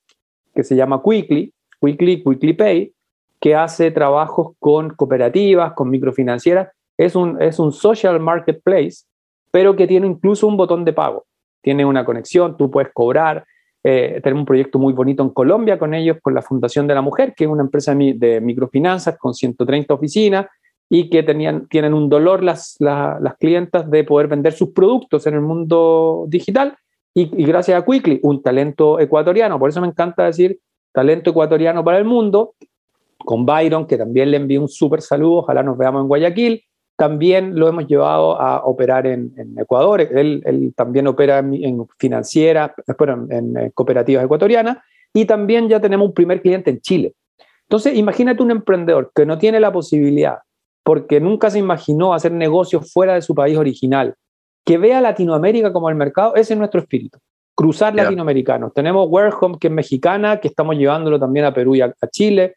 que 0.55 0.65
se 0.65 0.75
llama 0.75 1.01
Quickly, 1.03 1.53
Quickly, 1.81 2.25
Quickly 2.25 2.53
Pay, 2.53 2.93
que 3.41 3.55
hace 3.55 3.93
trabajos 3.93 4.55
con 4.59 4.91
cooperativas, 4.91 5.73
con 5.75 5.91
microfinancieras 5.91 6.69
es 6.99 7.15
un, 7.15 7.41
es 7.41 7.59
un 7.59 7.73
social 7.73 8.19
marketplace, 8.21 9.05
pero 9.51 9.77
que 9.77 9.87
tiene 9.87 10.07
incluso 10.07 10.47
un 10.47 10.57
botón 10.57 10.85
de 10.85 10.93
pago. 10.93 11.25
Tiene 11.63 11.85
una 11.85 12.05
conexión, 12.05 12.57
tú 12.57 12.71
puedes 12.71 12.93
cobrar. 12.93 13.45
Eh, 13.85 14.21
tenemos 14.23 14.43
un 14.43 14.47
proyecto 14.47 14.79
muy 14.79 14.93
bonito 14.93 15.23
en 15.23 15.31
Colombia 15.31 15.79
con 15.79 15.95
ellos, 15.95 16.19
con 16.21 16.35
la 16.35 16.43
Fundación 16.43 16.87
de 16.89 16.95
la 16.95 17.01
Mujer, 17.01 17.35
que 17.37 17.45
es 17.45 17.51
una 17.51 17.63
empresa 17.63 17.95
de 17.95 18.41
microfinanzas 18.41 19.17
con 19.17 19.33
130 19.33 19.95
oficinas 19.95 20.47
y 20.91 21.09
que 21.09 21.23
tenían, 21.23 21.69
tienen 21.69 21.95
un 21.95 22.09
dolor 22.09 22.43
las, 22.43 22.77
las 22.81 23.37
clientas 23.39 23.89
de 23.91 24.05
poder 24.05 24.27
vender 24.27 24.53
sus 24.53 24.71
productos 24.71 25.27
en 25.27 25.35
el 25.35 25.41
mundo 25.41 26.25
digital. 26.29 26.77
Y, 27.15 27.31
y, 27.41 27.47
gracias 27.47 27.81
a 27.81 27.85
Quickly, 27.85 28.21
un 28.23 28.43
talento 28.43 28.99
ecuatoriano, 28.99 29.59
por 29.59 29.71
eso 29.71 29.81
me 29.81 29.89
encanta 29.89 30.25
decir 30.25 30.59
talento 30.93 31.31
ecuatoriano 31.31 31.85
para 31.85 31.99
el 31.99 32.05
mundo, 32.05 32.55
con 33.19 33.45
Byron, 33.45 33.87
que 33.87 33.97
también 33.97 34.31
le 34.31 34.37
envío 34.37 34.61
un 34.61 34.69
súper 34.69 35.03
saludo, 35.03 35.39
ojalá 35.39 35.63
nos 35.63 35.77
veamos 35.77 36.03
en 36.03 36.09
Guayaquil, 36.09 36.63
también 36.99 37.57
lo 37.57 37.69
hemos 37.69 37.87
llevado 37.87 38.41
a 38.41 38.65
operar 38.65 39.07
en, 39.07 39.33
Ecuador. 39.57 40.01
Él, 40.01 40.73
también 40.75 41.07
opera 41.07 41.39
en, 41.39 41.87
financieras, 41.97 42.73
bueno, 42.99 43.29
en, 43.31 43.57
en, 43.57 43.71
cooperativas 43.71 44.25
ecuatorianas. 44.25 44.79
Y 45.15 45.25
también 45.25 45.69
ya 45.69 45.81
tenemos 45.81 46.09
un 46.09 46.13
primer 46.13 46.43
cliente 46.43 46.71
en 46.71 46.81
Chile. 46.81 47.15
Entonces, 47.63 47.97
imagínate 47.97 48.43
un 48.43 48.51
emprendedor 48.51 49.13
que 49.15 49.25
no 49.25 49.39
tiene 49.39 49.61
la 49.61 49.73
posibilidad, 49.73 50.39
porque 50.83 51.21
nunca 51.21 51.51
se 51.51 51.61
imaginó 51.61 52.15
hacer 52.15 52.33
negocios 52.33 52.93
fuera 52.93 53.15
de 53.15 53.23
su 53.23 53.33
país 53.33 53.57
original, 53.57 54.17
que 54.65 54.77
vea 54.77 55.01
Latinoamérica 55.01 55.73
como 55.73 55.89
el 55.91 55.95
mercado, 55.95 56.35
ese 56.35 56.55
es 56.55 56.59
nuestro 56.59 56.81
espíritu. 56.81 57.21
Cruzar 57.55 57.95
latinoamericanos. 57.95 58.75
Tenemos 58.75 59.07
Warehome, 59.09 59.59
que 59.61 59.69
es 59.69 59.73
mexicana, 59.73 60.41
que 60.41 60.49
estamos 60.49 60.77
llevándolo 60.77 61.21
también 61.21 61.45
a 61.45 61.55
Perú 61.55 61.77
y 61.77 61.81
a, 61.81 61.95
Chile. 62.11 62.57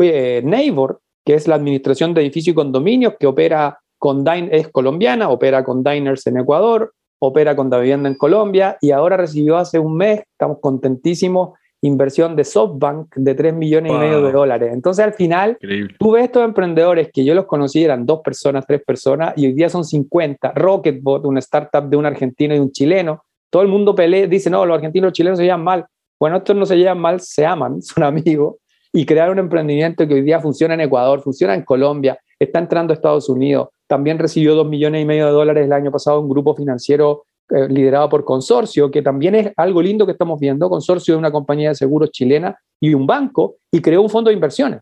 Eh, 0.00 0.42
Neighbor, 0.44 1.00
que 1.24 1.34
es 1.34 1.48
la 1.48 1.56
administración 1.56 2.14
de 2.14 2.22
edificios 2.22 2.52
y 2.52 2.54
condominios, 2.54 3.14
que 3.18 3.26
opera 3.26 3.79
con 4.00 4.24
es 4.26 4.68
colombiana, 4.68 5.28
opera 5.28 5.62
con 5.62 5.84
Diners 5.84 6.26
en 6.26 6.38
Ecuador, 6.38 6.94
opera 7.20 7.54
con 7.54 7.68
Da 7.68 7.78
Vivienda 7.78 8.08
en 8.08 8.16
Colombia 8.16 8.78
y 8.80 8.92
ahora 8.92 9.18
recibió 9.18 9.58
hace 9.58 9.78
un 9.78 9.94
mes, 9.94 10.20
estamos 10.20 10.56
contentísimos, 10.62 11.50
inversión 11.82 12.34
de 12.34 12.44
SoftBank 12.44 13.14
de 13.16 13.34
3 13.34 13.54
millones 13.54 13.92
y 13.92 13.94
medio 13.94 14.22
de 14.22 14.32
dólares. 14.32 14.70
Entonces 14.72 15.04
al 15.04 15.12
final, 15.12 15.58
tú 15.98 16.12
ves 16.12 16.24
estos 16.24 16.42
emprendedores 16.44 17.10
que 17.12 17.26
yo 17.26 17.34
los 17.34 17.44
conocí, 17.44 17.84
eran 17.84 18.06
dos 18.06 18.20
personas, 18.24 18.64
tres 18.66 18.82
personas, 18.82 19.34
y 19.36 19.46
hoy 19.46 19.52
día 19.52 19.68
son 19.68 19.84
50. 19.84 20.52
Rocketbot, 20.52 21.26
una 21.26 21.40
startup 21.40 21.84
de 21.88 21.96
un 21.98 22.06
argentino 22.06 22.54
y 22.54 22.58
un 22.58 22.72
chileno. 22.72 23.22
Todo 23.50 23.62
el 23.62 23.68
mundo 23.68 23.94
pelea, 23.94 24.26
dice, 24.26 24.48
no, 24.48 24.64
los 24.64 24.76
argentinos 24.76 25.04
y 25.04 25.08
los 25.08 25.12
chilenos 25.12 25.38
se 25.38 25.44
llevan 25.44 25.62
mal. 25.62 25.84
Bueno, 26.18 26.38
estos 26.38 26.56
no 26.56 26.64
se 26.64 26.76
llevan 26.76 27.00
mal, 27.00 27.20
se 27.20 27.44
aman, 27.44 27.82
son 27.82 28.02
amigos 28.02 28.56
y 28.92 29.04
crear 29.04 29.30
un 29.30 29.38
emprendimiento 29.38 30.08
que 30.08 30.14
hoy 30.14 30.22
día 30.22 30.40
funciona 30.40 30.72
en 30.72 30.80
Ecuador, 30.80 31.20
funciona 31.20 31.54
en 31.54 31.64
Colombia, 31.64 32.18
está 32.40 32.58
entrando 32.58 32.92
a 32.92 32.94
Estados 32.94 33.28
Unidos. 33.28 33.68
También 33.86 34.18
recibió 34.18 34.54
dos 34.54 34.66
millones 34.66 35.02
y 35.02 35.04
medio 35.04 35.26
de 35.26 35.32
dólares 35.32 35.66
el 35.66 35.72
año 35.72 35.90
pasado 35.90 36.20
un 36.20 36.28
grupo 36.28 36.54
financiero 36.54 37.24
eh, 37.50 37.68
liderado 37.68 38.08
por 38.08 38.24
Consorcio, 38.24 38.90
que 38.90 39.02
también 39.02 39.34
es 39.34 39.52
algo 39.56 39.82
lindo 39.82 40.06
que 40.06 40.12
estamos 40.12 40.40
viendo. 40.40 40.68
Consorcio 40.70 41.14
es 41.14 41.18
una 41.18 41.30
compañía 41.30 41.70
de 41.70 41.74
seguros 41.74 42.10
chilena 42.10 42.56
y 42.80 42.94
un 42.94 43.06
banco 43.06 43.56
y 43.70 43.80
creó 43.80 44.02
un 44.02 44.10
fondo 44.10 44.30
de 44.30 44.34
inversiones. 44.34 44.80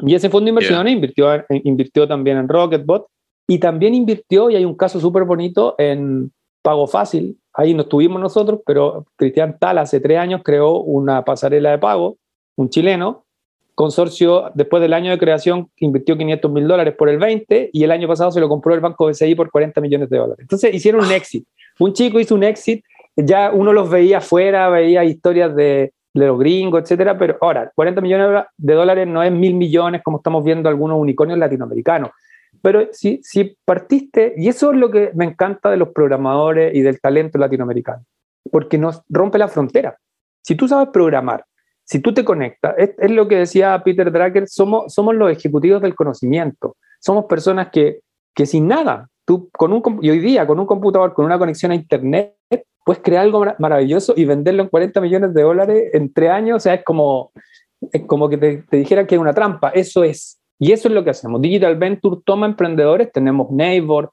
Y 0.00 0.14
ese 0.14 0.30
fondo 0.30 0.44
de 0.44 0.50
inversiones 0.50 0.92
invirtió, 0.92 1.28
invirtió 1.64 2.06
también 2.06 2.36
en 2.36 2.48
Rocketbot 2.48 3.06
y 3.48 3.58
también 3.58 3.94
invirtió, 3.94 4.50
y 4.50 4.56
hay 4.56 4.64
un 4.64 4.76
caso 4.76 5.00
súper 5.00 5.24
bonito, 5.24 5.74
en 5.78 6.30
Pago 6.62 6.86
Fácil. 6.86 7.38
Ahí 7.54 7.72
no 7.74 7.82
estuvimos 7.82 8.20
nosotros, 8.20 8.60
pero 8.64 9.06
Cristian 9.16 9.56
Tal 9.58 9.78
hace 9.78 9.98
tres 10.00 10.18
años 10.18 10.42
creó 10.44 10.80
una 10.80 11.24
pasarela 11.24 11.70
de 11.70 11.78
pago 11.78 12.18
un 12.56 12.68
chileno, 12.68 13.24
consorcio, 13.78 14.50
después 14.54 14.82
del 14.82 14.92
año 14.92 15.12
de 15.12 15.18
creación, 15.18 15.70
invirtió 15.76 16.18
500 16.18 16.50
mil 16.50 16.66
dólares 16.66 16.96
por 16.98 17.08
el 17.08 17.16
20 17.16 17.70
y 17.72 17.84
el 17.84 17.92
año 17.92 18.08
pasado 18.08 18.32
se 18.32 18.40
lo 18.40 18.48
compró 18.48 18.74
el 18.74 18.80
banco 18.80 19.06
BCI 19.06 19.36
por 19.36 19.52
40 19.52 19.80
millones 19.80 20.10
de 20.10 20.18
dólares. 20.18 20.40
Entonces 20.40 20.74
hicieron 20.74 21.04
un 21.04 21.12
exit. 21.12 21.46
Un 21.78 21.92
chico 21.92 22.18
hizo 22.18 22.34
un 22.34 22.42
exit, 22.42 22.84
ya 23.14 23.52
uno 23.52 23.72
los 23.72 23.88
veía 23.88 24.18
afuera, 24.18 24.68
veía 24.68 25.04
historias 25.04 25.54
de, 25.54 25.92
de 26.12 26.26
los 26.26 26.40
gringos, 26.40 26.82
etcétera, 26.82 27.16
pero 27.16 27.38
ahora, 27.40 27.70
40 27.72 28.00
millones 28.00 28.46
de 28.56 28.74
dólares 28.74 29.06
no 29.06 29.22
es 29.22 29.30
mil 29.30 29.54
millones 29.54 30.02
como 30.02 30.16
estamos 30.16 30.42
viendo 30.42 30.68
algunos 30.68 30.98
unicornios 30.98 31.38
latinoamericanos. 31.38 32.10
Pero 32.60 32.88
si, 32.90 33.20
si 33.22 33.56
partiste, 33.64 34.34
y 34.36 34.48
eso 34.48 34.72
es 34.72 34.76
lo 34.76 34.90
que 34.90 35.12
me 35.14 35.24
encanta 35.24 35.70
de 35.70 35.76
los 35.76 35.90
programadores 35.90 36.74
y 36.74 36.80
del 36.80 37.00
talento 37.00 37.38
latinoamericano, 37.38 38.02
porque 38.50 38.76
nos 38.76 39.02
rompe 39.08 39.38
la 39.38 39.46
frontera. 39.46 39.96
Si 40.42 40.56
tú 40.56 40.66
sabes 40.66 40.88
programar, 40.92 41.44
si 41.88 42.00
tú 42.00 42.12
te 42.12 42.22
conectas, 42.22 42.74
es, 42.76 43.10
lo 43.10 43.26
que 43.26 43.36
decía 43.36 43.80
Peter 43.82 44.12
Drucker, 44.12 44.46
somos, 44.46 44.92
somos 44.92 45.14
los 45.14 45.32
ejecutivos 45.32 45.80
del 45.80 45.94
conocimiento, 45.94 46.76
somos 47.00 47.24
personas 47.24 47.70
que, 47.72 48.00
que 48.34 48.44
sin 48.44 48.68
nada, 48.68 49.08
tú 49.24 49.48
con 49.56 49.72
un, 49.72 49.98
y 50.02 50.10
hoy 50.10 50.18
día 50.18 50.46
con 50.46 50.60
un 50.60 50.66
computador, 50.66 51.14
con 51.14 51.24
una 51.24 51.38
conexión 51.38 51.72
a 51.72 51.74
Internet, 51.74 52.34
puedes 52.84 53.02
crear 53.02 53.22
algo 53.22 53.42
maravilloso 53.58 54.12
y 54.14 54.26
venderlo 54.26 54.64
en 54.64 54.68
40 54.68 55.00
millones 55.00 55.32
de 55.32 55.42
dólares 55.42 55.90
en 55.94 56.12
tres 56.12 56.30
años, 56.30 56.56
o 56.58 56.60
sea, 56.60 56.74
es 56.74 56.84
como, 56.84 57.32
como 58.06 58.28
que 58.28 58.36
te, 58.36 58.64
te 58.68 58.76
dijeran 58.76 59.06
que 59.06 59.14
es 59.14 59.20
una 59.20 59.32
trampa, 59.32 59.70
eso 59.70 60.04
es. 60.04 60.38
Y 60.58 60.72
eso 60.72 60.88
es 60.88 60.94
lo 60.94 61.04
que 61.04 61.10
hacemos. 61.10 61.40
Digital 61.40 61.76
Venture 61.76 62.20
toma 62.22 62.44
emprendedores, 62.44 63.10
tenemos 63.12 63.50
Neighbor, 63.50 64.10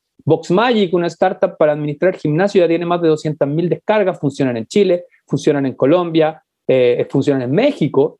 Magic, 0.50 0.94
una 0.94 1.08
startup 1.08 1.58
para 1.58 1.74
administrar 1.74 2.16
gimnasio, 2.16 2.62
ya 2.62 2.68
tiene 2.70 2.86
más 2.86 3.02
de 3.02 3.10
200.000 3.10 3.68
descargas, 3.68 4.18
funcionan 4.18 4.56
en 4.56 4.66
Chile, 4.66 5.06
funcionan 5.28 5.66
en 5.66 5.74
Colombia, 5.74 6.42
eh, 6.68 7.08
funcionan 7.10 7.44
en 7.44 7.52
México, 7.52 8.20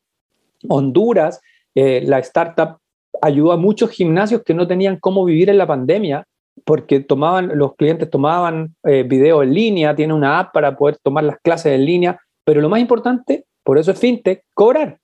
Honduras. 0.68 1.40
Eh, 1.74 2.02
la 2.06 2.18
startup 2.20 2.78
ayudó 3.20 3.52
a 3.52 3.56
muchos 3.56 3.90
gimnasios 3.90 4.42
que 4.42 4.54
no 4.54 4.66
tenían 4.66 4.98
cómo 4.98 5.24
vivir 5.24 5.50
en 5.50 5.58
la 5.58 5.66
pandemia 5.66 6.26
porque 6.64 7.00
tomaban, 7.00 7.56
los 7.56 7.74
clientes 7.76 8.10
tomaban 8.10 8.74
eh, 8.84 9.02
video 9.02 9.42
en 9.42 9.52
línea, 9.52 9.94
tiene 9.94 10.14
una 10.14 10.38
app 10.38 10.52
para 10.52 10.76
poder 10.76 10.96
tomar 11.02 11.24
las 11.24 11.38
clases 11.40 11.72
en 11.72 11.84
línea, 11.84 12.20
pero 12.44 12.60
lo 12.60 12.68
más 12.68 12.80
importante, 12.80 13.44
por 13.62 13.78
eso 13.78 13.90
es 13.90 13.98
fintech, 13.98 14.42
cobrar. 14.54 14.98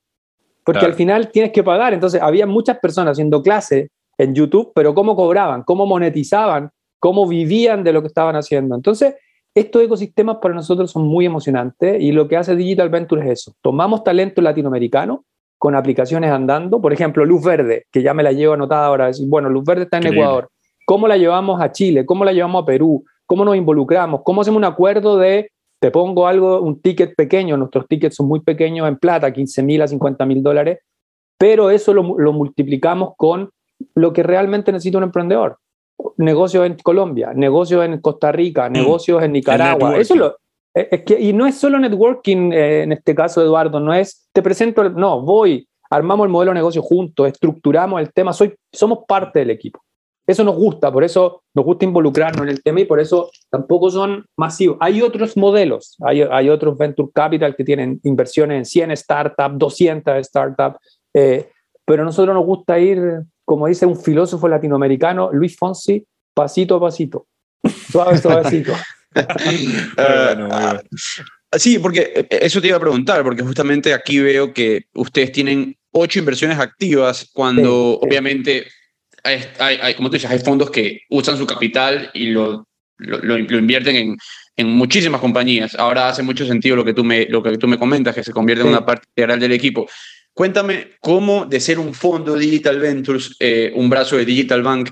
Porque 0.65 0.87
al 0.87 0.95
final 0.95 1.31
tienes 1.31 1.51
que 1.51 1.65
pagar. 1.65 1.93
Entonces, 1.93 2.23
había 2.23 2.47
muchas 2.47 2.79
personas 2.79 3.13
haciendo 3.13 3.43
clases 3.43 3.89
en 4.17 4.33
YouTube, 4.33 4.71
pero 4.75 4.95
¿cómo 4.95 5.17
cobraban? 5.17 5.65
¿Cómo 5.65 5.87
monetizaban? 5.87 6.71
¿Cómo 7.01 7.27
vivían 7.27 7.83
de 7.83 7.93
lo 7.93 8.01
que 8.01 8.07
estaban 8.07 8.37
haciendo? 8.37 8.77
Entonces, 8.77 9.17
estos 9.55 9.83
ecosistemas 9.83 10.39
para 10.39 10.55
nosotros 10.55 10.91
son 10.91 11.07
muy 11.07 11.27
emocionantes 11.27 12.01
y 12.01 12.13
lo 12.13 12.27
que 12.27 12.37
hace 12.37 12.57
Digital 12.57 12.89
Venture 12.89 13.23
es 13.23 13.41
eso. 13.41 13.53
Tomamos 13.61 14.03
talento 14.03 14.41
latinoamericano 14.41 15.25
con 15.59 15.77
aplicaciones 15.77 16.31
andando, 16.31 16.81
por 16.81 16.93
ejemplo, 16.93 17.25
Luz 17.25 17.45
Verde, 17.45 17.87
que 17.93 18.03
ya 18.03 18.15
me 18.15 18.23
la 18.23 18.33
llevo 18.33 18.55
anotada 18.55 18.87
ahora, 18.87 19.07
decir, 19.07 19.29
bueno, 19.29 19.49
Luz 19.49 19.65
Verde 19.65 19.85
está 19.85 19.99
en 19.99 20.09
Ecuador, 20.09 20.49
¿cómo 20.87 21.07
la 21.07 21.17
llevamos 21.17 21.61
a 21.61 21.71
Chile? 21.71 22.05
¿Cómo 22.05 22.25
la 22.25 22.33
llevamos 22.33 22.63
a 22.63 22.67
Perú? 22.67 23.05
¿Cómo 23.27 23.45
nos 23.45 23.57
involucramos? 23.57 24.23
¿Cómo 24.25 24.41
hacemos 24.41 24.59
un 24.59 24.65
acuerdo 24.65 25.19
de, 25.19 25.53
te 25.79 25.91
pongo 25.91 26.27
algo, 26.27 26.61
un 26.61 26.81
ticket 26.81 27.15
pequeño, 27.15 27.57
nuestros 27.57 27.87
tickets 27.87 28.17
son 28.17 28.27
muy 28.27 28.41
pequeños 28.41 28.89
en 28.89 28.97
plata, 28.97 29.33
15 29.33 29.63
mil 29.63 29.83
a 29.83 29.87
50 29.87 30.27
mil 30.27 30.43
dólares, 30.43 30.81
pero 31.39 31.71
eso 31.71 31.95
lo, 31.95 32.19
lo 32.19 32.33
multiplicamos 32.33 33.13
con 33.17 33.51
lo 33.95 34.13
que 34.13 34.23
realmente 34.23 34.73
necesita 34.73 34.99
un 34.99 35.05
emprendedor 35.05 35.59
negocios 36.17 36.67
en 36.67 36.77
Colombia, 36.77 37.33
negocios 37.35 37.85
en 37.85 38.01
Costa 38.01 38.33
Rica, 38.33 38.69
Mm. 38.69 38.73
negocios 38.73 39.23
en 39.23 39.33
Nicaragua. 39.33 39.97
Eso 39.97 40.15
lo, 40.15 40.37
es 40.75 40.89
es 40.91 41.03
que, 41.03 41.21
y 41.21 41.33
no 41.33 41.47
es 41.47 41.57
solo 41.57 41.79
networking 41.79 42.53
eh, 42.53 42.83
en 42.83 42.93
este 42.93 43.15
caso, 43.15 43.43
Eduardo, 43.43 43.79
no 43.81 43.93
es 43.93 44.29
te 44.33 44.43
presento, 44.43 44.89
no, 44.89 45.21
voy, 45.21 45.69
armamos 45.91 46.25
el 46.25 46.31
modelo 46.31 46.53
de 46.53 46.57
negocio 46.57 46.83
juntos, 46.83 47.29
estructuramos 47.29 48.01
el 48.01 48.13
tema, 48.13 48.33
soy, 48.33 48.55
somos 48.73 49.01
parte 49.07 49.41
del 49.41 49.51
equipo. 49.51 49.81
Eso 50.27 50.45
nos 50.45 50.55
gusta, 50.55 50.93
por 50.93 51.03
eso 51.03 51.43
nos 51.53 51.65
gusta 51.65 51.85
involucrarnos 51.85 52.43
en 52.43 52.49
el 52.49 52.63
tema 52.63 52.81
y 52.81 52.85
por 52.85 53.01
eso 53.01 53.31
tampoco 53.51 53.91
son 53.91 54.25
masivos. 54.37 54.77
Hay 54.81 55.03
otros 55.03 55.37
modelos, 55.37 55.97
hay, 56.01 56.23
hay 56.23 56.49
otros 56.49 56.79
venture 56.79 57.11
capital 57.13 57.57
que 57.57 57.65
tienen 57.65 58.01
inversiones 58.05 58.57
en 58.59 58.65
100 58.65 58.97
startups, 58.97 59.59
200 59.59 60.25
startups, 60.25 60.79
eh, 61.13 61.51
pero 61.85 62.03
a 62.03 62.07
nosotros 62.07 62.35
nos 62.35 62.47
gusta 62.47 62.79
ir, 62.79 63.23
como 63.53 63.67
dice 63.67 63.85
un 63.85 64.01
filósofo 64.01 64.49
latinoamericano, 64.49 65.29
Luis 65.31 65.55
Fonsi, 65.59 66.03
pasito 66.33 66.77
a 66.77 66.81
pasito, 66.81 67.27
suave, 67.91 68.17
suavecito. 68.17 68.73
Ah, 69.15 70.33
bueno, 70.35 70.49
bueno. 70.49 70.81
Sí, 71.55 71.79
porque 71.79 72.13
eh, 72.17 72.27
eso 72.41 72.63
te 72.63 72.69
iba 72.69 72.79
a 72.79 72.81
preguntar, 72.81 73.23
porque 73.23 73.43
justamente 73.43 73.93
aquí 73.93 74.19
veo 74.21 74.55
que 74.55 74.87
ustedes 74.95 75.33
tienen 75.33 75.77
ocho 75.91 76.19
inversiones 76.19 76.59
activas 76.59 77.29
cuando 77.35 77.63
Sí, 77.93 77.99
sí. 78.01 78.07
obviamente, 78.09 78.67
hay, 79.23 79.45
hay- 79.59 79.79
hay- 79.83 79.95
como 79.97 80.09
tú 80.09 80.15
dices, 80.15 80.31
hay 80.31 80.39
fondos 80.39 80.71
que 80.71 81.01
usan 81.11 81.37
su 81.37 81.47
capital 81.47 82.11
y 82.15 82.31
lo, 82.31 82.67
lo, 82.97 83.19
lo- 83.19 83.59
invierten 83.59 83.97
en, 83.97 84.17
en 84.57 84.69
muchísimas 84.71 85.21
compañías. 85.21 85.75
Ahora 85.75 86.09
hace 86.09 86.23
mucho 86.23 86.47
sentido 86.47 86.75
lo 86.77 86.85
que 86.87 86.95
tú 86.95 87.05
me, 87.05 87.27
lo 87.27 87.43
que 87.43 87.59
tú 87.59 87.69
me 87.69 87.77
comentas, 87.79 88.15
que 88.15 88.25
se 88.25 88.33
convierte 88.33 88.63
en 88.63 88.69
Sí. 88.69 88.73
una 88.73 88.87
parte 88.87 89.05
integral 89.15 89.39
del 89.41 89.53
equipo. 89.53 89.87
Cuéntame 90.35 90.93
cómo 91.01 91.45
de 91.45 91.61
ser 91.61 91.79
un 91.79 91.93
fondo 91.93 92.35
Digital 92.37 92.79
Ventures, 92.79 93.37
eh, 93.39 93.73
un 93.77 93.91
brazo 93.91 94.17
de 94.17 94.25
Digital 94.25 94.63
Bank, 94.63 94.91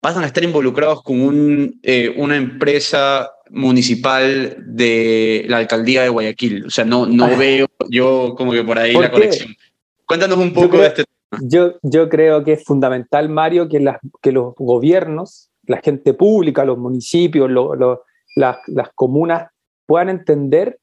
pasan 0.00 0.24
a 0.24 0.26
estar 0.26 0.42
involucrados 0.42 1.02
con 1.02 1.20
un, 1.20 1.78
eh, 1.82 2.12
una 2.16 2.36
empresa 2.36 3.30
municipal 3.50 4.56
de 4.66 5.44
la 5.48 5.58
alcaldía 5.58 6.02
de 6.02 6.08
Guayaquil. 6.08 6.66
O 6.66 6.70
sea, 6.70 6.84
no, 6.84 7.06
no 7.06 7.26
Ah. 7.26 7.36
veo 7.36 7.66
yo 7.88 8.34
como 8.36 8.52
que 8.52 8.64
por 8.64 8.78
ahí 8.78 8.92
¿Por 8.94 9.02
la 9.02 9.10
qué? 9.10 9.14
conexión. 9.14 9.54
Cuéntanos 10.06 10.38
un 10.38 10.52
poco 10.52 10.70
creo- 10.70 10.80
de 10.82 10.86
este 10.88 11.04
Yo, 11.42 11.74
yo 11.82 12.08
creo 12.08 12.42
que 12.42 12.54
es 12.54 12.64
fundamental, 12.64 13.28
Mario, 13.28 13.68
que, 13.68 13.78
las, 13.78 13.98
que 14.20 14.32
los 14.32 14.52
gobiernos, 14.56 15.50
la 15.64 15.80
gente 15.80 16.12
pública, 16.14 16.64
los 16.64 16.76
municipios, 16.76 17.48
lo- 17.48 17.76
lo- 17.76 18.02
las, 18.34 18.56
las 18.66 18.88
comunas 18.96 19.48
puedan 19.86 20.08
entender 20.08 20.80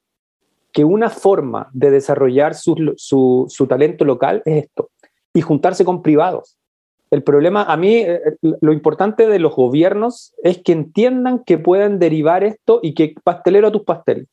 que 0.77 0.85
una 0.85 1.09
forma 1.09 1.71
de 1.73 1.89
desarrollar 1.89 2.53
su, 2.53 2.93
su, 2.97 3.67
talento 3.67 4.05
local 4.05 4.43
es 4.45 4.65
esto, 4.65 4.91
y 5.33 5.41
juntarse 5.41 5.83
con 5.83 6.03
privados. 6.03 6.55
El 7.09 7.23
problema, 7.23 7.63
a 7.63 7.75
mí, 7.77 7.95
eh, 7.95 8.21
lo 8.61 8.71
importante 8.71 9.25
de 9.25 9.39
los 9.39 9.55
gobiernos 9.55 10.35
es 10.43 10.61
que 10.61 10.73
entiendan 10.73 11.43
que 11.43 11.57
pueden 11.57 11.97
derivar 11.97 12.43
esto 12.43 12.79
y 12.83 12.93
que 12.93 13.15
pastelero 13.23 13.69
a 13.69 13.71
tus 13.71 13.85
pasteles. 13.85 14.27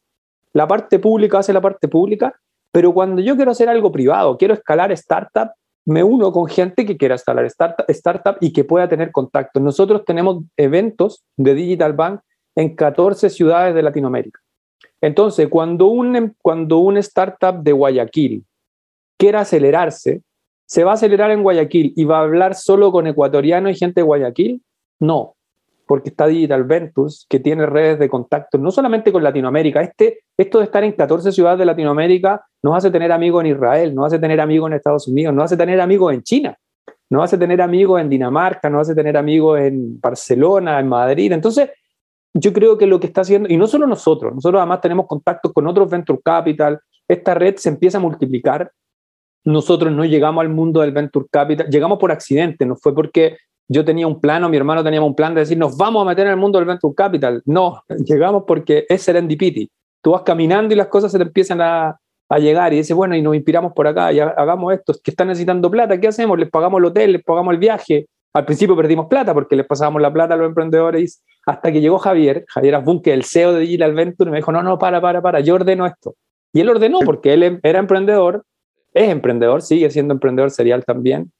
La 0.52 0.68
parte 0.68 0.98
pública 0.98 1.38
hace 1.38 1.54
la 1.54 1.62
parte 1.62 1.88
pública, 1.88 2.38
pero 2.70 2.92
cuando 2.92 3.22
yo 3.22 3.36
quiero 3.36 3.52
hacer 3.52 3.70
algo 3.70 3.90
privado, 3.90 4.36
quiero 4.36 4.52
escalar 4.52 4.92
startup, 4.92 5.48
me 5.86 6.04
uno 6.04 6.30
con 6.30 6.46
gente 6.46 6.84
que 6.84 6.98
quiera 6.98 7.14
escalar 7.14 7.46
startup, 7.46 7.86
startup 7.88 8.36
y 8.42 8.52
que 8.52 8.64
pueda 8.64 8.86
tener 8.86 9.12
contacto. 9.12 9.60
Nosotros 9.60 10.04
tenemos 10.04 10.44
eventos 10.58 11.24
de 11.38 11.54
Digital 11.54 11.94
Bank 11.94 12.20
en 12.54 12.76
14 12.76 13.30
ciudades 13.30 13.74
de 13.74 13.82
Latinoamérica. 13.82 14.43
Entonces, 15.04 15.48
cuando 15.48 15.88
un, 15.88 16.16
em- 16.16 16.32
cuando 16.40 16.78
un 16.78 16.96
startup 16.96 17.62
de 17.62 17.72
Guayaquil 17.72 18.44
quiera 19.18 19.40
acelerarse, 19.40 20.22
¿se 20.66 20.82
va 20.82 20.92
a 20.92 20.94
acelerar 20.94 21.30
en 21.30 21.42
Guayaquil 21.42 21.92
y 21.94 22.04
va 22.04 22.18
a 22.18 22.22
hablar 22.22 22.54
solo 22.54 22.90
con 22.90 23.06
ecuatorianos 23.06 23.72
y 23.72 23.78
gente 23.78 24.00
de 24.00 24.04
Guayaquil? 24.06 24.62
No, 25.00 25.34
porque 25.86 26.08
está 26.08 26.26
Digital 26.26 26.64
Ventures, 26.64 27.26
que 27.28 27.38
tiene 27.38 27.66
redes 27.66 27.98
de 27.98 28.08
contacto, 28.08 28.56
no 28.56 28.70
solamente 28.70 29.12
con 29.12 29.22
Latinoamérica. 29.22 29.82
Este, 29.82 30.20
esto 30.38 30.58
de 30.58 30.64
estar 30.64 30.82
en 30.82 30.92
14 30.92 31.32
ciudades 31.32 31.58
de 31.58 31.66
Latinoamérica 31.66 32.42
nos 32.62 32.74
hace 32.74 32.90
tener 32.90 33.12
amigos 33.12 33.44
en 33.44 33.50
Israel, 33.50 33.94
nos 33.94 34.06
hace 34.06 34.18
tener 34.18 34.40
amigos 34.40 34.70
en 34.70 34.76
Estados 34.76 35.06
Unidos, 35.06 35.34
nos 35.34 35.44
hace 35.44 35.58
tener 35.58 35.82
amigos 35.82 36.14
en 36.14 36.22
China, 36.22 36.56
nos 37.10 37.24
hace 37.24 37.36
tener 37.36 37.60
amigos 37.60 38.00
en 38.00 38.08
Dinamarca, 38.08 38.70
nos 38.70 38.88
hace 38.88 38.94
tener 38.94 39.18
amigos 39.18 39.60
en 39.60 40.00
Barcelona, 40.00 40.80
en 40.80 40.88
Madrid. 40.88 41.30
Entonces, 41.30 41.68
yo 42.34 42.52
creo 42.52 42.76
que 42.76 42.86
lo 42.86 42.98
que 43.00 43.06
está 43.06 43.20
haciendo, 43.22 43.48
y 43.48 43.56
no 43.56 43.66
solo 43.66 43.86
nosotros, 43.86 44.34
nosotros 44.34 44.60
además 44.60 44.80
tenemos 44.80 45.06
contactos 45.06 45.52
con 45.52 45.66
otros 45.66 45.88
Venture 45.88 46.18
Capital, 46.24 46.80
esta 47.08 47.34
red 47.34 47.56
se 47.56 47.68
empieza 47.68 47.98
a 47.98 48.00
multiplicar. 48.00 48.70
Nosotros 49.44 49.92
no 49.92 50.04
llegamos 50.04 50.40
al 50.42 50.48
mundo 50.48 50.80
del 50.80 50.92
Venture 50.92 51.26
Capital, 51.30 51.68
llegamos 51.68 51.98
por 51.98 52.10
accidente, 52.10 52.64
no 52.64 52.76
fue 52.76 52.94
porque 52.94 53.36
yo 53.68 53.84
tenía 53.84 54.06
un 54.06 54.20
plan 54.20 54.42
o 54.44 54.48
mi 54.48 54.56
hermano 54.56 54.82
tenía 54.82 55.00
un 55.02 55.14
plan 55.14 55.34
de 55.34 55.40
decir, 55.40 55.58
nos 55.58 55.76
vamos 55.76 56.02
a 56.02 56.08
meter 56.08 56.26
en 56.26 56.32
el 56.32 56.38
mundo 56.38 56.58
del 56.58 56.66
Venture 56.66 56.94
Capital. 56.94 57.42
No, 57.44 57.82
llegamos 58.04 58.44
porque 58.46 58.84
es 58.88 59.02
serendipity. 59.02 59.70
Tú 60.02 60.10
vas 60.12 60.22
caminando 60.22 60.74
y 60.74 60.76
las 60.76 60.88
cosas 60.88 61.12
se 61.12 61.18
te 61.18 61.24
empiezan 61.24 61.60
a, 61.60 61.98
a 62.28 62.38
llegar 62.38 62.72
y 62.72 62.76
dices, 62.78 62.96
bueno, 62.96 63.14
y 63.16 63.22
nos 63.22 63.34
inspiramos 63.36 63.72
por 63.74 63.86
acá, 63.86 64.12
y 64.12 64.20
ha- 64.20 64.28
hagamos 64.36 64.72
esto, 64.72 64.94
que 65.02 65.10
están 65.10 65.28
necesitando 65.28 65.70
plata, 65.70 66.00
¿qué 66.00 66.08
hacemos? 66.08 66.38
Les 66.38 66.50
pagamos 66.50 66.78
el 66.78 66.86
hotel, 66.86 67.12
les 67.12 67.22
pagamos 67.22 67.52
el 67.52 67.58
viaje. 67.58 68.06
Al 68.34 68.44
principio 68.46 68.76
perdimos 68.76 69.06
plata 69.06 69.32
porque 69.32 69.56
les 69.56 69.66
pasábamos 69.66 70.02
la 70.02 70.12
plata 70.12 70.34
a 70.34 70.36
los 70.36 70.48
emprendedores 70.48 71.22
hasta 71.46 71.72
que 71.72 71.80
llegó 71.80 71.98
Javier, 71.98 72.44
Javier 72.48 72.82
es 72.84 73.06
el 73.06 73.24
CEO 73.24 73.52
de 73.52 73.60
Digital 73.60 73.94
Venture, 73.94 74.28
y 74.28 74.32
me 74.32 74.38
dijo, 74.38 74.52
no, 74.52 74.62
no, 74.62 74.78
para, 74.78 75.00
para, 75.00 75.20
para, 75.20 75.40
yo 75.40 75.54
ordeno 75.54 75.86
esto. 75.86 76.14
Y 76.52 76.60
él 76.60 76.68
ordenó 76.68 77.00
porque 77.00 77.34
él 77.34 77.42
em- 77.42 77.60
era 77.62 77.78
emprendedor, 77.78 78.44
es 78.92 79.08
emprendedor, 79.08 79.62
sigue 79.62 79.90
siendo 79.90 80.14
emprendedor 80.14 80.50
serial 80.50 80.84
también, 80.84 81.32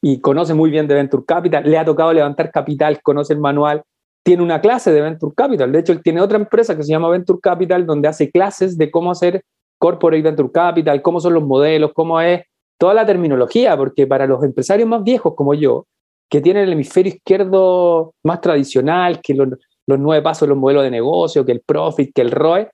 y 0.00 0.20
conoce 0.20 0.54
muy 0.54 0.70
bien 0.70 0.86
de 0.86 0.94
Venture 0.94 1.24
Capital, 1.26 1.68
le 1.68 1.78
ha 1.78 1.84
tocado 1.84 2.12
levantar 2.12 2.50
capital, 2.52 3.02
conoce 3.02 3.32
el 3.32 3.40
manual, 3.40 3.82
tiene 4.22 4.42
una 4.42 4.60
clase 4.60 4.92
de 4.92 5.00
Venture 5.00 5.34
Capital, 5.34 5.72
de 5.72 5.78
hecho 5.80 5.92
él 5.92 6.02
tiene 6.02 6.20
otra 6.20 6.38
empresa 6.38 6.76
que 6.76 6.82
se 6.82 6.90
llama 6.90 7.08
Venture 7.08 7.40
Capital, 7.42 7.86
donde 7.86 8.08
hace 8.08 8.30
clases 8.30 8.78
de 8.78 8.90
cómo 8.90 9.10
hacer 9.10 9.42
Corporate 9.78 10.22
Venture 10.22 10.50
Capital, 10.52 11.02
cómo 11.02 11.20
son 11.20 11.34
los 11.34 11.44
modelos, 11.44 11.92
cómo 11.94 12.20
es 12.20 12.42
toda 12.78 12.94
la 12.94 13.06
terminología, 13.06 13.76
porque 13.76 14.06
para 14.06 14.26
los 14.26 14.42
empresarios 14.44 14.88
más 14.88 15.02
viejos 15.02 15.34
como 15.34 15.54
yo, 15.54 15.86
que 16.30 16.40
tienen 16.40 16.64
el 16.64 16.72
hemisferio 16.72 17.12
izquierdo 17.14 18.14
más 18.24 18.40
tradicional, 18.40 19.20
que 19.22 19.34
los, 19.34 19.48
los 19.86 19.98
nueve 19.98 20.22
pasos, 20.22 20.48
los 20.48 20.58
modelos 20.58 20.84
de 20.84 20.90
negocio, 20.90 21.44
que 21.44 21.52
el 21.52 21.60
profit, 21.60 22.12
que 22.14 22.22
el 22.22 22.30
ROE, 22.30 22.68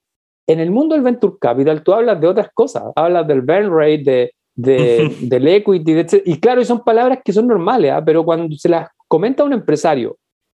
en 0.46 0.60
el 0.60 0.70
mundo 0.70 0.94
del 0.94 1.02
venture 1.04 1.34
capital 1.40 1.82
tú 1.82 1.92
hablas 1.94 2.20
de 2.20 2.26
otras 2.26 2.48
cosas, 2.52 2.84
hablas 2.96 3.26
del 3.26 3.40
burn 3.42 3.70
rate, 3.70 4.02
de, 4.04 4.32
de- 4.56 5.16
del 5.22 5.48
equity, 5.48 5.92
de 5.92 6.22
y 6.26 6.38
claro, 6.40 6.60
y 6.60 6.64
son 6.64 6.82
palabras 6.84 7.18
que 7.24 7.32
son 7.32 7.46
normales, 7.46 7.92
¿ah? 7.92 8.02
pero 8.04 8.24
cuando 8.24 8.54
se 8.56 8.68
las 8.68 8.88
comenta 9.08 9.42
a 9.42 9.46
un 9.46 9.52
empresario 9.52 10.16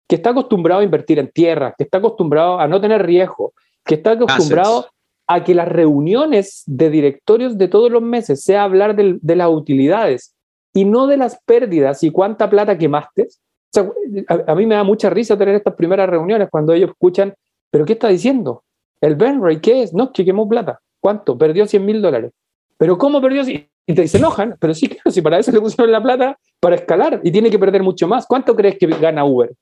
que 0.09 0.17
está 0.17 0.31
acostumbrado 0.31 0.81
a 0.81 0.85
invertir 0.85 1.19
en 1.19 1.29
tierra, 1.29 1.75
que 1.77 1.85
está 1.85 1.99
acostumbrado 1.99 2.59
a 2.61 2.69
no 2.69 2.81
tener 2.81 3.05
riesgo, 3.05 3.53
que 3.85 3.95
está 3.97 4.13
acostumbrado 4.13 4.79
Assets. 4.81 4.93
a 5.27 5.45
que 5.45 5.55
las 5.55 5.67
reuniones 5.69 6.63
de 6.67 6.91
directorios 6.91 7.57
de 7.59 7.69
todos 7.69 7.91
los 7.91 8.03
meses 8.03 8.43
sea 8.43 8.65
hablar 8.65 8.95
del- 8.95 9.19
de 9.23 9.37
las 9.37 9.49
utilidades 9.49 10.34
y 10.75 10.85
no 10.85 11.07
de 11.07 11.17
las 11.17 11.39
pérdidas 11.47 12.03
y 12.03 12.11
cuánta 12.11 12.51
plata 12.51 12.77
quemaste. 12.77 13.23
O 13.23 13.73
sea, 13.73 13.91
a, 14.29 14.53
a 14.53 14.55
mí 14.55 14.67
me 14.67 14.75
da 14.75 14.85
mucha 14.85 15.09
risa 15.09 15.39
tener 15.39 15.55
estas 15.55 15.75
primeras 15.75 16.09
reuniones 16.11 16.49
cuando 16.51 16.73
ellos 16.75 16.91
escuchan, 16.91 17.33
pero 17.71 17.85
¿qué 17.87 17.95
está 17.95 18.09
diciendo? 18.09 18.63
¿El 19.01 19.15
burn 19.17 19.43
rate 19.43 19.61
qué 19.61 19.83
es? 19.83 19.95
No, 19.95 20.13
que 20.13 20.25
quemó 20.25 20.49
plata. 20.49 20.81
¿Cuánto? 21.01 21.37
Perdió 21.39 21.67
100 21.67 21.85
mil 21.85 22.03
dólares. 22.03 22.33
¿Pero 22.77 22.99
cómo 22.99 23.21
perdió? 23.23 23.43
Y 23.87 23.95
te 23.95 24.09
se 24.09 24.19
enojan, 24.19 24.57
pero 24.59 24.75
sí, 24.75 24.89
claro, 24.89 25.11
si 25.11 25.21
para 25.23 25.39
eso 25.39 25.53
le 25.53 25.61
pusieron 25.61 25.91
la 25.93 26.03
plata, 26.03 26.39
para 26.61 26.77
escalar, 26.77 27.21
y 27.23 27.31
tiene 27.31 27.51
que 27.51 27.59
perder 27.59 27.83
mucho 27.83 28.09
más. 28.09 28.27
¿Cuánto 28.27 28.55
crees 28.57 28.79
que 28.79 28.87
gana 28.87 29.25
Uber? 29.25 29.53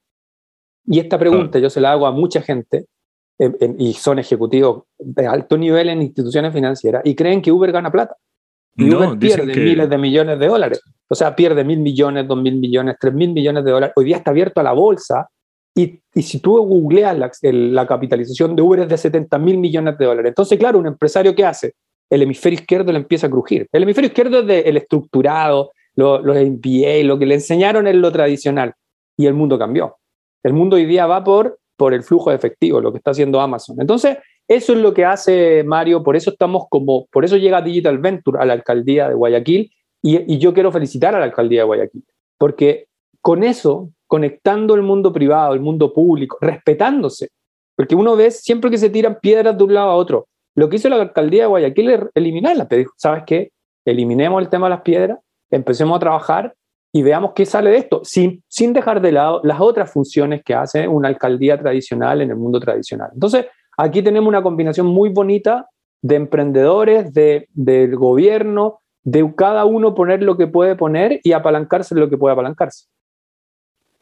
Y 0.87 0.98
esta 1.01 1.18
pregunta 1.18 1.59
yo 1.59 1.68
se 1.70 1.81
la 1.81 1.92
hago 1.92 2.07
a 2.07 2.12
mucha 2.12 2.40
gente, 2.42 2.87
en- 3.38 3.57
en- 3.61 3.81
y 3.81 3.92
son 3.94 4.18
ejecutivos 4.18 4.85
de 4.98 5.27
alto 5.27 5.57
nivel 5.59 5.88
en 5.88 6.03
instituciones 6.03 6.53
financieras, 6.53 7.03
y 7.05 7.14
creen 7.14 7.42
que 7.42 7.51
Uber 7.51 7.72
gana 7.72 7.90
plata. 7.90 8.16
Y 8.76 8.85
No, 8.87 8.98
Uber 8.98 9.18
pierde 9.18 9.52
que- 9.52 9.61
miles 9.61 9.88
de 9.90 9.98
millones 9.98 10.38
de 10.38 10.46
dólares. 10.46 10.80
O 11.08 11.14
sea, 11.14 11.37
pierde 11.37 11.62
mil 11.64 11.78
millones, 11.80 12.26
dos 12.26 12.40
mil 12.40 12.56
millones, 12.56 12.96
tres 13.00 13.12
mil 13.12 13.32
millones 13.32 13.64
de 13.64 13.70
dólares. 13.70 13.92
Hoy 13.96 14.06
día 14.06 14.16
está 14.16 14.30
abierto 14.30 14.61
a 14.61 14.64
la 14.64 14.72
bolsa. 14.72 15.28
Y, 15.74 16.00
y 16.14 16.22
si 16.22 16.38
tú 16.40 16.56
googleas 16.64 17.16
la, 17.18 17.30
el- 17.42 17.74
la 17.74 17.87
capitalización 17.87 18.54
de 18.56 18.62
Uber 18.62 18.80
es 18.80 18.88
de 18.88 18.98
70 18.98 19.38
mil 19.38 19.58
millones 19.58 19.96
de 19.98 20.04
dólares. 20.04 20.28
Entonces, 20.30 20.58
claro, 20.58 20.78
un 20.78 20.87
empresario 20.87 21.35
¿qué 21.35 21.44
hace? 21.46 21.74
El 22.11 22.22
hemisferio 22.22 22.58
izquierdo 22.58 22.92
le 22.92 22.98
empieza 22.98 23.26
a 23.26 23.30
crujir. 23.30 23.66
El 23.72 23.82
hemisferio 23.85 24.08
izquierdo 24.08 24.40
es 24.40 24.46
de- 24.46 24.61
el 24.61 24.76
estructurado, 24.76 25.72
lo- 25.96 26.20
los 26.20 26.37
MBA, 26.37 27.04
lo 27.04 27.18
que 27.18 27.26
le 27.26 27.35
enseñaron 27.35 27.87
es 27.87 27.94
lo 27.94 28.12
tradicional. 28.12 28.74
Y 29.16 29.26
el 29.26 29.35
mundo 29.35 29.58
cambió. 29.58 29.96
El 30.42 30.52
mundo 30.54 30.76
hoy 30.76 30.85
día 30.87 31.06
va 31.06 31.22
por, 31.24 31.58
por 31.76 31.94
el 31.94 32.02
flujo 32.02 32.30
de 32.30 32.37
efectivo, 32.37 32.80
lo 32.80 32.92
que 32.92 32.98
está 32.98 33.12
haciendo 33.12 33.40
Amazon. 33.40 33.76
Entonces, 33.80 34.18
eso 34.54 34.72
es 34.72 34.78
lo 34.78 34.92
que 34.94 35.04
hace 35.04 35.64
Mario, 35.64 36.02
por 36.02 36.16
eso 36.16 36.30
estamos 36.30 36.64
como, 36.68 37.06
por 37.06 37.24
eso 37.24 37.36
llega 37.36 37.62
Digital 37.62 37.98
Venture 37.98 38.38
a 38.40 38.44
la 38.44 38.52
alcaldía 38.52 39.08
de 39.08 39.14
Guayaquil 39.14 39.70
y, 40.02 40.38
yo 40.38 40.52
quiero 40.52 40.72
felicitar 40.72 41.14
a 41.14 41.18
la 41.18 41.26
alcaldía 41.26 41.60
de 41.60 41.66
Guayaquil, 41.66 42.04
porque 42.38 42.88
con 43.20 43.44
eso, 43.44 43.90
conectando 44.06 44.74
el 44.74 44.82
mundo 44.82 45.12
privado, 45.12 45.54
el 45.54 45.60
mundo 45.60 45.92
público, 45.92 46.38
respetándose, 46.40 47.28
porque 47.76 47.94
uno 47.94 48.16
ve 48.16 48.30
siempre 48.30 48.70
que 48.70 48.78
se 48.78 48.90
tiran 48.90 49.18
piedras 49.20 49.56
de 49.56 49.64
un 49.64 49.74
lado 49.74 49.90
a 49.90 49.94
otro. 49.94 50.26
Lo 50.54 50.68
que 50.68 50.76
hizo 50.76 50.88
la 50.88 50.96
alcaldía 50.96 51.42
de 51.42 51.48
Guayaquil 51.48 51.90
es 51.90 52.00
eliminarlas, 52.14 52.68
te 52.68 52.84
¿sabes 52.96 53.22
qué? 53.26 53.52
Eliminemos 53.84 54.42
el 54.42 54.48
tema 54.48 54.66
de 54.66 54.70
las 54.70 54.82
piedras, 54.82 55.18
empecemos 55.50 55.96
a 55.96 56.00
trabajar 56.00 56.54
y 56.92 57.02
veamos 57.02 57.32
qué 57.32 57.46
sale 57.46 57.70
de 57.70 57.78
esto, 57.78 58.02
sin, 58.04 58.42
sin 58.48 58.72
dejar 58.72 59.00
de 59.00 59.12
lado 59.12 59.40
las 59.44 59.60
otras 59.60 59.90
funciones 59.90 60.42
que 60.44 60.54
hace 60.54 60.86
una 60.86 61.08
alcaldía 61.08 61.58
tradicional 61.58 62.20
en 62.20 62.30
el 62.30 62.36
mundo 62.36 62.60
tradicional. 62.60 63.10
Entonces, 63.14 63.46
aquí 63.76 64.02
tenemos 64.02 64.28
una 64.28 64.42
combinación 64.42 64.87
muy 64.87 65.08
bonita 65.11 65.66
de 66.02 66.16
emprendedores, 66.16 67.12
de, 67.14 67.48
del 67.52 67.96
gobierno, 67.96 68.80
de 69.04 69.32
cada 69.37 69.64
uno 69.64 69.94
poner 69.94 70.22
lo 70.22 70.37
que 70.37 70.46
puede 70.46 70.76
poner 70.76 71.20
y 71.22 71.32
apalancarse 71.32 71.94
lo 71.94 72.08
que 72.08 72.18
puede 72.18 72.32
apalancarse. 72.32 72.87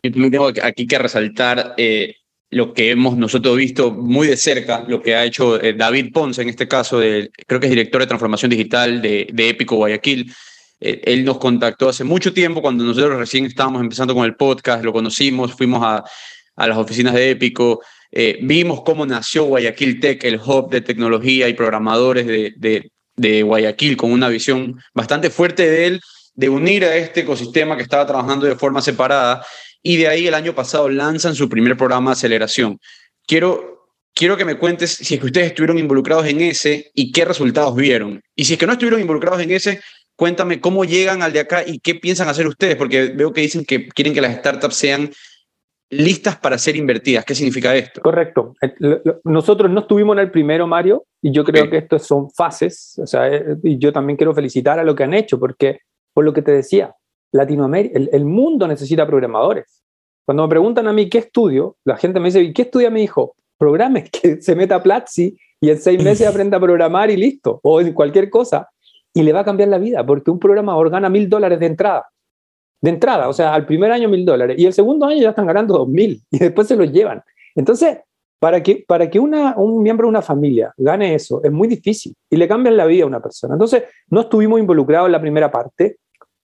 Yo 0.02 0.11
también 0.11 0.33
tengo 0.33 0.50
aquí 0.62 0.87
que 0.87 0.98
resaltar 0.98 1.74
eh, 1.76 2.16
lo 2.50 2.72
que 2.72 2.90
hemos 2.90 3.16
nosotros 3.16 3.56
visto 3.56 3.90
muy 3.92 4.26
de 4.26 4.37
cerca, 4.37 4.85
lo 4.88 5.02
que 5.02 5.14
ha 5.14 5.24
hecho 5.24 5.61
eh, 5.62 5.74
David 5.74 6.12
Ponce, 6.12 6.42
en 6.42 6.48
este 6.48 6.66
caso, 6.66 6.98
de, 6.98 7.30
creo 7.46 7.61
que 7.61 7.66
es 7.66 7.70
director 7.70 8.00
de 8.00 8.06
transformación 8.06 8.50
digital 8.50 9.00
de, 9.02 9.28
de 9.33 9.48
Épico 9.50 9.76
Guayaquil. 9.76 10.33
Eh, 10.80 11.02
él 11.04 11.24
nos 11.24 11.38
contactó 11.38 11.90
hace 11.90 12.04
mucho 12.04 12.33
tiempo, 12.33 12.62
cuando 12.62 12.83
nosotros 12.83 13.18
recién 13.18 13.44
estábamos 13.44 13.83
empezando 13.83 14.14
con 14.14 14.24
el 14.24 14.37
podcast, 14.37 14.83
lo 14.83 14.92
conocimos, 14.92 15.54
fuimos 15.54 15.83
a, 15.83 16.02
a 16.56 16.66
las 16.66 16.78
oficinas 16.78 17.14
de 17.14 17.30
Épico, 17.30 17.83
vimos 18.12 18.83
cómo 18.83 19.07
nació 19.07 19.44
Guayaquil 19.44 20.01
Tech, 20.01 20.25
el 20.25 20.40
hub 20.40 20.70
de 20.70 20.81
tecnología 20.81 21.49
y 21.49 21.55
programadores 21.55 22.27
de, 22.27 22.53
de, 22.57 22.90
de 23.16 23.42
Guayaquil, 23.42 23.96
con 23.96 24.12
una 24.12 24.29
visión 24.29 24.81
bastante 24.94 25.31
fuerte 25.31 25.68
de 25.70 25.87
él, 25.87 26.01
de 26.35 26.49
unir 26.49 26.85
a 26.85 26.96
este 26.96 27.20
ecosistema 27.20 27.77
que 27.77 27.83
estaba 27.83 28.07
trabajando 28.07 28.46
de 28.46 28.57
forma 28.57 28.81
separada 28.81 29.44
y 29.83 29.96
de 29.96 30.09
ahí 30.09 30.27
el 30.27 30.35
año 30.35 30.55
pasado 30.55 30.88
lanzan 30.88 31.35
su 31.35 31.49
primer 31.49 31.77
programa 31.77 32.11
de 32.11 32.14
aceleración. 32.14 32.79
Quiero, 33.27 33.88
quiero 34.14 34.37
que 34.37 34.44
me 34.44 34.57
cuentes 34.57 34.90
si 34.90 35.14
es 35.14 35.20
que 35.20 35.27
ustedes 35.27 35.49
estuvieron 35.49 35.79
involucrados 35.79 36.27
en 36.27 36.40
ese 36.40 36.90
y 36.94 37.12
qué 37.12 37.25
resultados 37.25 37.75
vieron. 37.75 38.23
Y 38.35 38.44
si 38.44 38.55
es 38.55 38.59
que 38.59 38.66
no 38.66 38.73
estuvieron 38.73 39.01
involucrados 39.01 39.40
en 39.40 39.51
ese, 39.51 39.81
cuéntame 40.16 40.61
cómo 40.61 40.85
llegan 40.85 41.23
al 41.23 41.33
de 41.33 41.40
acá 41.40 41.64
y 41.66 41.79
qué 41.79 41.94
piensan 41.94 42.29
hacer 42.29 42.46
ustedes, 42.46 42.77
porque 42.77 43.07
veo 43.09 43.33
que 43.33 43.40
dicen 43.40 43.64
que 43.64 43.88
quieren 43.88 44.12
que 44.12 44.20
las 44.20 44.37
startups 44.37 44.77
sean 44.77 45.11
listas 45.90 46.37
para 46.38 46.57
ser 46.57 46.76
invertidas. 46.76 47.24
¿Qué 47.24 47.35
significa 47.35 47.74
esto? 47.74 48.00
Correcto. 48.00 48.55
Eh, 48.62 49.03
nosotros 49.24 49.70
no 49.70 49.81
estuvimos 49.81 50.16
en 50.16 50.20
el 50.20 50.31
primero, 50.31 50.66
Mario, 50.66 51.05
y 51.20 51.33
yo 51.33 51.44
creo 51.44 51.68
que 51.68 51.79
estos 51.79 52.07
son 52.07 52.31
fases. 52.31 52.98
O 53.03 53.07
sea, 53.07 53.29
eh, 53.29 53.57
y 53.62 53.79
yo 53.79 53.92
también 53.92 54.16
quiero 54.16 54.35
felicitar 54.35 54.79
a 54.79 54.85
lo 54.85 54.94
que 54.94 55.03
han 55.03 55.14
hecho, 55.14 55.38
porque 55.38 55.81
por 56.14 56.24
lo 56.24 56.33
que 56.33 56.42
te 56.42 56.53
decía, 56.53 56.94
Latinoamérica, 57.33 57.98
el, 58.12 58.24
mundo 58.24 58.66
necesita 58.66 59.07
programadores. 59.07 59.83
Cuando 60.24 60.44
me 60.44 60.48
preguntan 60.48 60.87
a 60.87 60.92
mí 60.92 61.09
qué 61.09 61.18
estudio, 61.18 61.76
la 61.85 61.96
gente 61.96 62.20
me 62.20 62.26
dice, 62.26 62.53
qué 62.53 62.62
estudia 62.62 62.90
mi 62.90 63.03
hijo? 63.03 63.35
Programes, 63.59 64.11
que 64.22 64.40
se 64.40 64.55
meta 64.55 64.76
a 64.76 64.83
Platzi 64.83 65.37
y 65.61 65.70
en 65.70 65.79
seis 65.79 66.03
meses 66.03 66.26
aprenda 66.29 66.57
a 66.57 66.61
programar 66.61 67.11
y 67.11 67.16
listo, 67.16 67.61
o 67.62 67.81
en 67.81 67.92
cualquier 67.92 68.31
cosa, 68.31 68.68
y 69.12 69.22
le 69.22 69.33
va 69.33 69.40
a 69.40 69.44
cambiar 69.44 69.68
la 69.68 69.79
vida, 69.79 70.07
porque 70.07 70.31
un 70.31 70.38
programador 70.38 70.88
gana 70.90 71.09
mil 71.09 71.29
dólares 71.29 71.59
de 71.59 71.66
entrada. 71.66 72.07
De 72.80 72.90
entrada, 72.90 73.28
o 73.28 73.32
sea, 73.32 73.54
al 73.54 73.66
primer 73.66 73.92
año 73.92 74.08
mil 74.08 74.24
dólares, 74.24 74.56
y 74.58 74.66
el 74.66 74.72
segundo 74.72 75.06
año 75.06 75.20
ya 75.20 75.30
están 75.30 75.46
ganando 75.46 75.78
dos 75.78 75.88
mil, 75.88 76.22
y 76.30 76.38
después 76.38 76.66
se 76.66 76.76
los 76.76 76.90
llevan. 76.92 77.22
Entonces, 77.54 77.98
para 78.38 78.62
que, 78.62 78.84
para 78.88 79.10
que 79.10 79.20
una, 79.20 79.54
un 79.56 79.82
miembro 79.82 80.06
de 80.06 80.10
una 80.10 80.22
familia 80.22 80.72
gane 80.78 81.14
eso, 81.14 81.42
es 81.44 81.52
muy 81.52 81.68
difícil, 81.68 82.14
y 82.30 82.36
le 82.36 82.48
cambian 82.48 82.76
la 82.76 82.86
vida 82.86 83.04
a 83.04 83.06
una 83.06 83.20
persona. 83.20 83.54
Entonces, 83.54 83.84
no 84.08 84.22
estuvimos 84.22 84.58
involucrados 84.58 85.06
en 85.06 85.12
la 85.12 85.20
primera 85.20 85.50
parte, 85.50 85.98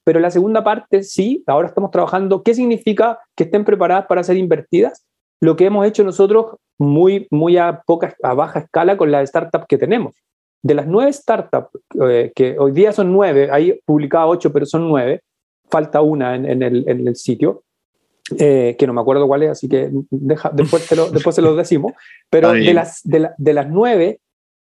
pero 0.05 0.21
la 0.21 0.31
segunda 0.31 0.63
parte 0.63 1.03
sí, 1.03 1.43
ahora 1.49 1.67
estamos 1.67 1.91
trabajando. 1.91 2.45
¿Qué 2.45 2.55
significa 2.55 3.19
que 3.35 3.43
estén 3.43 3.65
preparadas 3.65 4.07
para 4.07 4.23
ser 4.23 4.37
invertidas? 4.37 5.05
Lo 5.41 5.57
que 5.57 5.65
hemos 5.65 5.85
hecho 5.85 6.05
nosotros 6.05 6.57
muy, 6.79 7.27
muy 7.31 7.57
a, 7.57 7.83
poca, 7.85 8.15
a 8.23 8.35
baja 8.35 8.61
escala 8.61 8.97
con 8.97 9.11
las 9.11 9.29
startups 9.29 9.67
que 9.67 9.79
tenemos. 9.79 10.15
De 10.63 10.75
las 10.75 10.87
nueve 10.87 11.13
startups, 11.13 11.71
eh, 12.09 12.33
que 12.37 12.57
hoy 12.57 12.71
día 12.71 12.93
son 12.93 13.13
nueve, 13.13 13.49
hay 13.51 13.81
publicado 13.85 14.29
ocho, 14.29 14.53
pero 14.53 14.65
son 14.65 14.89
nueve, 14.89 15.23
falta 15.69 16.01
una 16.01 16.35
en, 16.35 16.63
el, 16.63 16.89
en 16.89 17.09
el, 17.09 17.17
sitio, 17.17 17.65
eh, 18.39 18.77
que 18.79 18.87
no 18.87 18.93
me 18.93 19.01
acuerdo 19.01 19.27
cuál 19.27 19.45
es, 19.45 19.51
así 19.51 19.69
que 19.69 19.91
deja, 20.11 20.51
después, 20.53 20.91
lo, 20.97 21.11
después 21.13 21.35
se 21.35 21.43
lo 21.43 21.55
decimos. 21.55 21.93
Pero 22.31 22.53
de 22.53 22.75
las, 22.75 23.01
de, 23.05 23.31
de 23.37 23.53
las 23.53 23.69
nueve, 23.69 24.21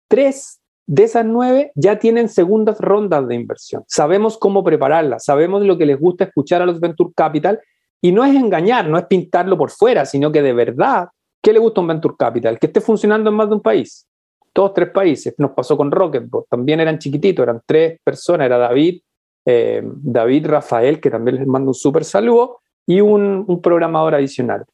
tres 0.07 0.59
de 0.85 1.03
esas 1.03 1.25
nueve 1.25 1.71
ya 1.75 1.97
tienen 1.97 2.29
segundas 2.29 2.79
rondas 2.79 3.27
de 3.27 3.35
inversión. 3.35 3.83
Sabemos 3.87 4.37
cómo 4.37 4.63
prepararlas, 4.63 5.25
sabemos 5.25 5.63
lo 5.63 5.77
que 5.77 5.85
les 5.85 5.99
gusta 5.99 6.25
escuchar 6.25 6.61
a 6.61 6.65
los 6.65 6.79
Venture 6.79 7.11
Capital 7.15 7.59
y 8.01 8.11
no 8.11 8.25
es 8.25 8.35
engañar, 8.35 8.89
no 8.89 8.97
es 8.97 9.05
pintarlo 9.05 9.57
por 9.57 9.71
fuera, 9.71 10.05
sino 10.05 10.31
que 10.31 10.41
de 10.41 10.53
verdad, 10.53 11.07
¿qué 11.41 11.53
le 11.53 11.59
gusta 11.59 11.79
a 11.79 11.83
un 11.83 11.87
Venture 11.87 12.15
Capital? 12.17 12.59
Que 12.59 12.67
esté 12.67 12.81
funcionando 12.81 13.29
en 13.29 13.35
más 13.35 13.47
de 13.47 13.55
un 13.55 13.61
país. 13.61 14.07
Todos 14.51 14.73
tres 14.73 14.89
países. 14.89 15.33
Nos 15.37 15.51
pasó 15.51 15.77
con 15.77 15.89
Rocketbot, 15.89 16.47
también 16.49 16.79
eran 16.79 16.99
chiquititos, 16.99 17.43
eran 17.43 17.61
tres 17.65 17.99
personas, 18.03 18.45
era 18.45 18.57
David, 18.57 19.01
eh, 19.45 19.81
David 19.83 20.47
Rafael, 20.47 20.99
que 20.99 21.09
también 21.09 21.37
les 21.37 21.47
mando 21.47 21.69
un 21.69 21.75
súper 21.75 22.03
saludo, 22.03 22.59
y 22.85 23.01
un, 23.01 23.61
programador 23.61 24.15
adicional. 24.15 24.65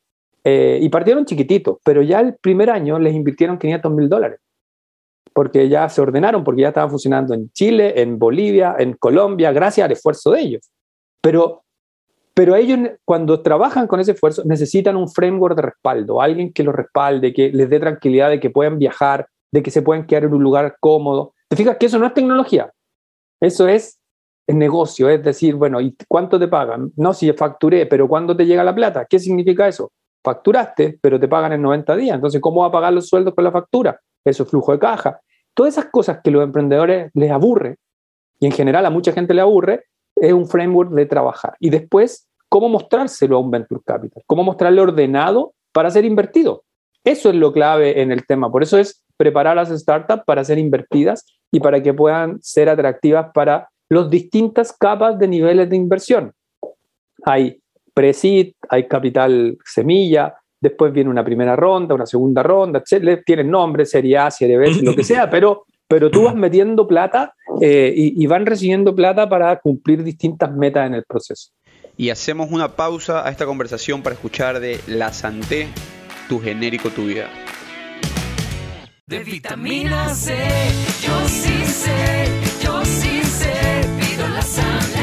Eh, 0.43 0.79
y 0.81 0.89
partieron 0.89 1.25
chiquititos, 1.25 1.77
pero 1.83 2.01
ya 2.01 2.21
el 2.21 2.35
primer 2.35 2.69
año 2.69 2.97
les 2.97 3.13
invirtieron 3.13 3.57
500 3.57 3.91
mil 3.91 4.09
dólares 4.09 4.39
porque 5.33 5.69
ya 5.69 5.87
se 5.87 6.01
ordenaron, 6.01 6.43
porque 6.43 6.63
ya 6.63 6.69
estaban 6.69 6.89
funcionando 6.89 7.33
en 7.33 7.49
Chile, 7.51 8.01
en 8.01 8.19
Bolivia, 8.19 8.75
en 8.77 8.93
Colombia, 8.93 9.51
gracias 9.51 9.85
al 9.85 9.91
esfuerzo 9.91 10.31
de 10.31 10.41
ellos. 10.41 10.69
Pero, 11.21 11.63
pero 12.33 12.55
ellos 12.55 12.79
cuando 13.05 13.41
trabajan 13.41 13.87
con 13.87 13.99
ese 13.99 14.11
esfuerzo 14.11 14.43
necesitan 14.45 14.95
un 14.95 15.09
framework 15.09 15.55
de 15.55 15.61
respaldo, 15.61 16.21
alguien 16.21 16.51
que 16.51 16.63
los 16.63 16.75
respalde, 16.75 17.33
que 17.33 17.51
les 17.51 17.69
dé 17.69 17.79
tranquilidad 17.79 18.29
de 18.29 18.39
que 18.39 18.49
puedan 18.49 18.79
viajar, 18.79 19.27
de 19.51 19.63
que 19.63 19.71
se 19.71 19.81
pueden 19.81 20.05
quedar 20.05 20.25
en 20.25 20.33
un 20.33 20.43
lugar 20.43 20.75
cómodo. 20.79 21.33
¿Te 21.47 21.55
fijas 21.55 21.77
que 21.77 21.85
eso 21.85 21.99
no 21.99 22.07
es 22.07 22.13
tecnología? 22.13 22.71
Eso 23.39 23.67
es 24.49 24.55
negocio, 24.55 25.07
es 25.09 25.23
decir, 25.23 25.53
bueno, 25.53 25.79
¿y 25.79 25.95
cuánto 26.07 26.39
te 26.39 26.47
pagan? 26.47 26.91
No, 26.95 27.13
si 27.13 27.31
facturé, 27.33 27.85
pero 27.85 28.07
¿cuándo 28.07 28.35
te 28.35 28.47
llega 28.47 28.63
la 28.63 28.73
plata? 28.73 29.05
¿Qué 29.05 29.19
significa 29.19 29.67
eso? 29.67 29.91
Facturaste, 30.23 30.97
pero 30.99 31.19
te 31.19 31.27
pagan 31.27 31.53
en 31.53 31.61
90 31.61 31.95
días. 31.95 32.15
Entonces, 32.15 32.41
¿cómo 32.41 32.61
va 32.61 32.67
a 32.69 32.71
pagar 32.71 32.91
los 32.91 33.07
sueldos 33.07 33.35
con 33.35 33.43
la 33.43 33.51
factura? 33.51 34.01
Eso 34.25 34.41
es 34.41 34.49
flujo 34.49 34.71
de 34.71 34.79
caja. 34.79 35.19
Todas 35.53 35.77
esas 35.77 35.91
cosas 35.91 36.21
que 36.23 36.31
los 36.31 36.43
emprendedores 36.43 37.11
les 37.13 37.29
aburre, 37.29 37.75
y 38.39 38.47
en 38.47 38.51
general 38.51 38.87
a 38.87 38.89
mucha 38.89 39.11
gente 39.11 39.35
le 39.35 39.41
aburre, 39.41 39.83
es 40.15 40.33
un 40.33 40.47
framework 40.47 40.93
de 40.93 41.05
trabajar. 41.05 41.55
Y 41.59 41.69
después, 41.69 42.27
¿cómo 42.49 42.69
mostrárselo 42.69 43.35
a 43.37 43.39
un 43.41 43.51
venture 43.51 43.81
capital? 43.85 44.23
¿Cómo 44.25 44.43
mostrarle 44.43 44.81
ordenado 44.81 45.53
para 45.71 45.91
ser 45.91 46.05
invertido? 46.05 46.63
Eso 47.03 47.29
es 47.29 47.35
lo 47.35 47.53
clave 47.53 48.01
en 48.01 48.11
el 48.11 48.25
tema. 48.25 48.51
Por 48.51 48.63
eso 48.63 48.79
es 48.79 49.05
preparar 49.15 49.59
a 49.59 49.61
las 49.61 49.79
startups 49.79 50.23
para 50.25 50.43
ser 50.43 50.57
invertidas 50.57 51.23
y 51.51 51.59
para 51.59 51.83
que 51.83 51.93
puedan 51.93 52.41
ser 52.41 52.67
atractivas 52.67 53.27
para 53.31 53.69
las 53.89 54.09
distintas 54.09 54.73
capas 54.73 55.17
de 55.19 55.27
niveles 55.27 55.69
de 55.69 55.75
inversión. 55.75 56.31
Hay 57.23 57.59
pre-seed, 57.93 58.53
hay 58.69 58.87
capital 58.87 59.57
semilla, 59.65 60.35
después 60.61 60.93
viene 60.93 61.09
una 61.09 61.23
primera 61.23 61.55
ronda, 61.55 61.95
una 61.95 62.05
segunda 62.05 62.43
ronda, 62.43 62.83
etc. 62.85 63.21
Tienen 63.25 63.49
nombre, 63.49 63.85
serie 63.85 64.17
A, 64.17 64.31
serie 64.31 64.57
B, 64.57 64.81
lo 64.81 64.95
que 64.95 65.03
sea, 65.03 65.29
pero, 65.31 65.65
pero 65.87 66.09
tú 66.09 66.23
vas 66.23 66.35
metiendo 66.35 66.87
plata 66.87 67.33
eh, 67.61 67.93
y, 67.95 68.23
y, 68.23 68.27
van 68.27 68.45
recibiendo 68.45 68.95
plata 68.95 69.27
para 69.27 69.59
cumplir 69.59 70.03
distintas 70.03 70.53
metas 70.53 70.87
en 70.87 70.93
el 70.95 71.03
proceso. 71.03 71.51
Y 71.97 72.11
hacemos 72.11 72.51
una 72.51 72.75
pausa 72.75 73.27
a 73.27 73.29
esta 73.29 73.45
conversación 73.45 74.01
para 74.01 74.13
escuchar 74.15 74.59
de 74.59 74.79
La 74.87 75.11
Santé, 75.11 75.67
tu 76.29 76.39
genérico, 76.39 76.89
tu 76.89 77.05
vida. 77.05 77.27
De 79.05 79.23
vitamina 79.23 80.13
C, 80.13 80.37
yo 81.01 81.27
sí 81.27 81.65
sé, 81.65 82.27
yo 82.63 82.85
sí 82.85 83.21
sé, 83.23 83.28
someday. 84.49 84.98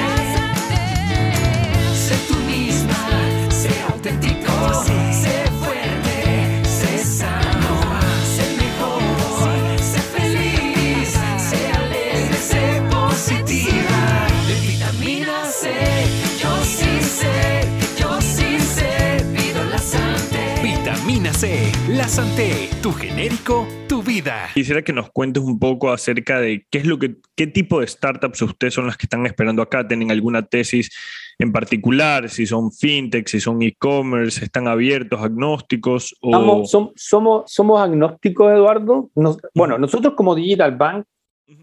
C, 22.09 22.21
La 22.21 22.25
Santé, 22.25 22.69
tu 22.83 22.93
genérico, 22.93 23.67
tu 23.89 24.01
vida. 24.01 24.49
Quisiera 24.55 24.83
que 24.83 24.93
nos 24.93 25.11
cuentes 25.11 25.43
un 25.43 25.59
poco 25.59 25.91
acerca 25.91 26.41
de 26.41 26.65
qué 26.71 26.79
es 26.79 26.87
lo 26.87 26.99
que, 26.99 27.17
qué 27.35 27.49
tipo 27.49 27.81
de 27.81 27.87
startups 27.87 28.43
ustedes 28.43 28.75
son 28.75 28.87
las 28.87 28.97
que 28.97 29.07
están 29.07 29.27
esperando 29.27 29.61
acá. 29.61 29.87
¿Tienen 29.87 30.13
alguna 30.13 30.43
tesis 30.43 30.91
en 31.39 31.53
particular? 31.53 32.29
Si 32.29 32.47
son 32.47 32.71
fintech, 32.71 33.27
si 33.27 33.41
son 33.41 33.61
e-commerce, 33.63 34.45
están 34.45 34.69
abiertos, 34.69 35.21
agnósticos 35.21 36.15
o... 36.21 36.65
somos, 36.65 37.45
somos 37.47 37.81
agnósticos, 37.81 38.53
Eduardo. 38.53 39.11
bueno, 39.55 39.79
nosotros 39.79 40.15
como 40.15 40.35
Digital 40.35 40.77
Bank 40.77 41.07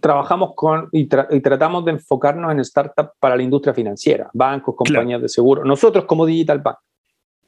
trabajamos 0.02 0.52
con 0.56 0.90
y, 0.92 1.06
tratamos 1.06 1.86
de 1.86 1.92
enfocarnos 1.92 2.52
en 2.52 2.64
startups 2.64 3.12
para 3.20 3.38
la 3.38 3.44
industria 3.44 3.74
financiera, 3.74 4.30
bancos, 4.34 4.76
compañías 4.76 5.22
de 5.22 5.30
seguro. 5.30 5.64
Nosotros 5.64 6.06
como 6.06 6.26
Digital 6.26 6.60
Bank. 6.60 6.78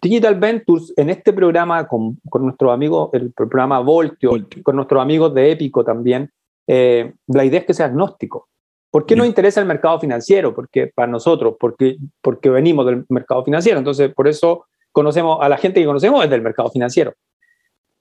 Digital 0.06 0.36
Ventures, 0.36 0.94
en 0.98 1.10
este 1.10 1.34
programa, 1.34 1.88
con, 1.88 2.20
con 2.30 2.44
nuestros 2.44 2.72
amigos, 2.72 3.10
el 3.14 3.32
programa 3.34 3.80
Voltio, 3.80 4.34
con 4.62 4.76
nuestros 4.76 5.02
amigos 5.02 5.34
de 5.34 5.52
Épico 5.52 5.84
también, 5.84 6.30
eh, 6.68 7.12
la 7.26 7.44
idea 7.44 7.62
es 7.62 7.66
que 7.66 7.74
sea 7.74 7.88
agnóstico. 7.88 8.48
¿Por 8.92 9.08
qué 9.08 9.16
nos 9.16 9.26
interesa 9.26 9.62
el 9.62 9.66
mercado 9.66 10.00
financiero? 10.00 10.54
Porque 10.54 10.92
para 10.94 11.12
nosotros, 11.12 11.56
porque, 11.60 11.98
porque 12.22 12.52
venimos 12.52 12.86
del 12.86 13.04
mercado 13.10 13.44
financiero. 13.44 13.80
Entonces, 13.80 14.14
por 14.14 14.28
eso 14.28 14.68
conocemos 14.92 15.40
a 15.42 15.50
la 15.50 15.58
gente 15.58 15.80
que 15.80 15.88
conocemos 15.88 16.24
es 16.24 16.30
del 16.30 16.44
mercado 16.44 16.70
financiero. 16.70 17.16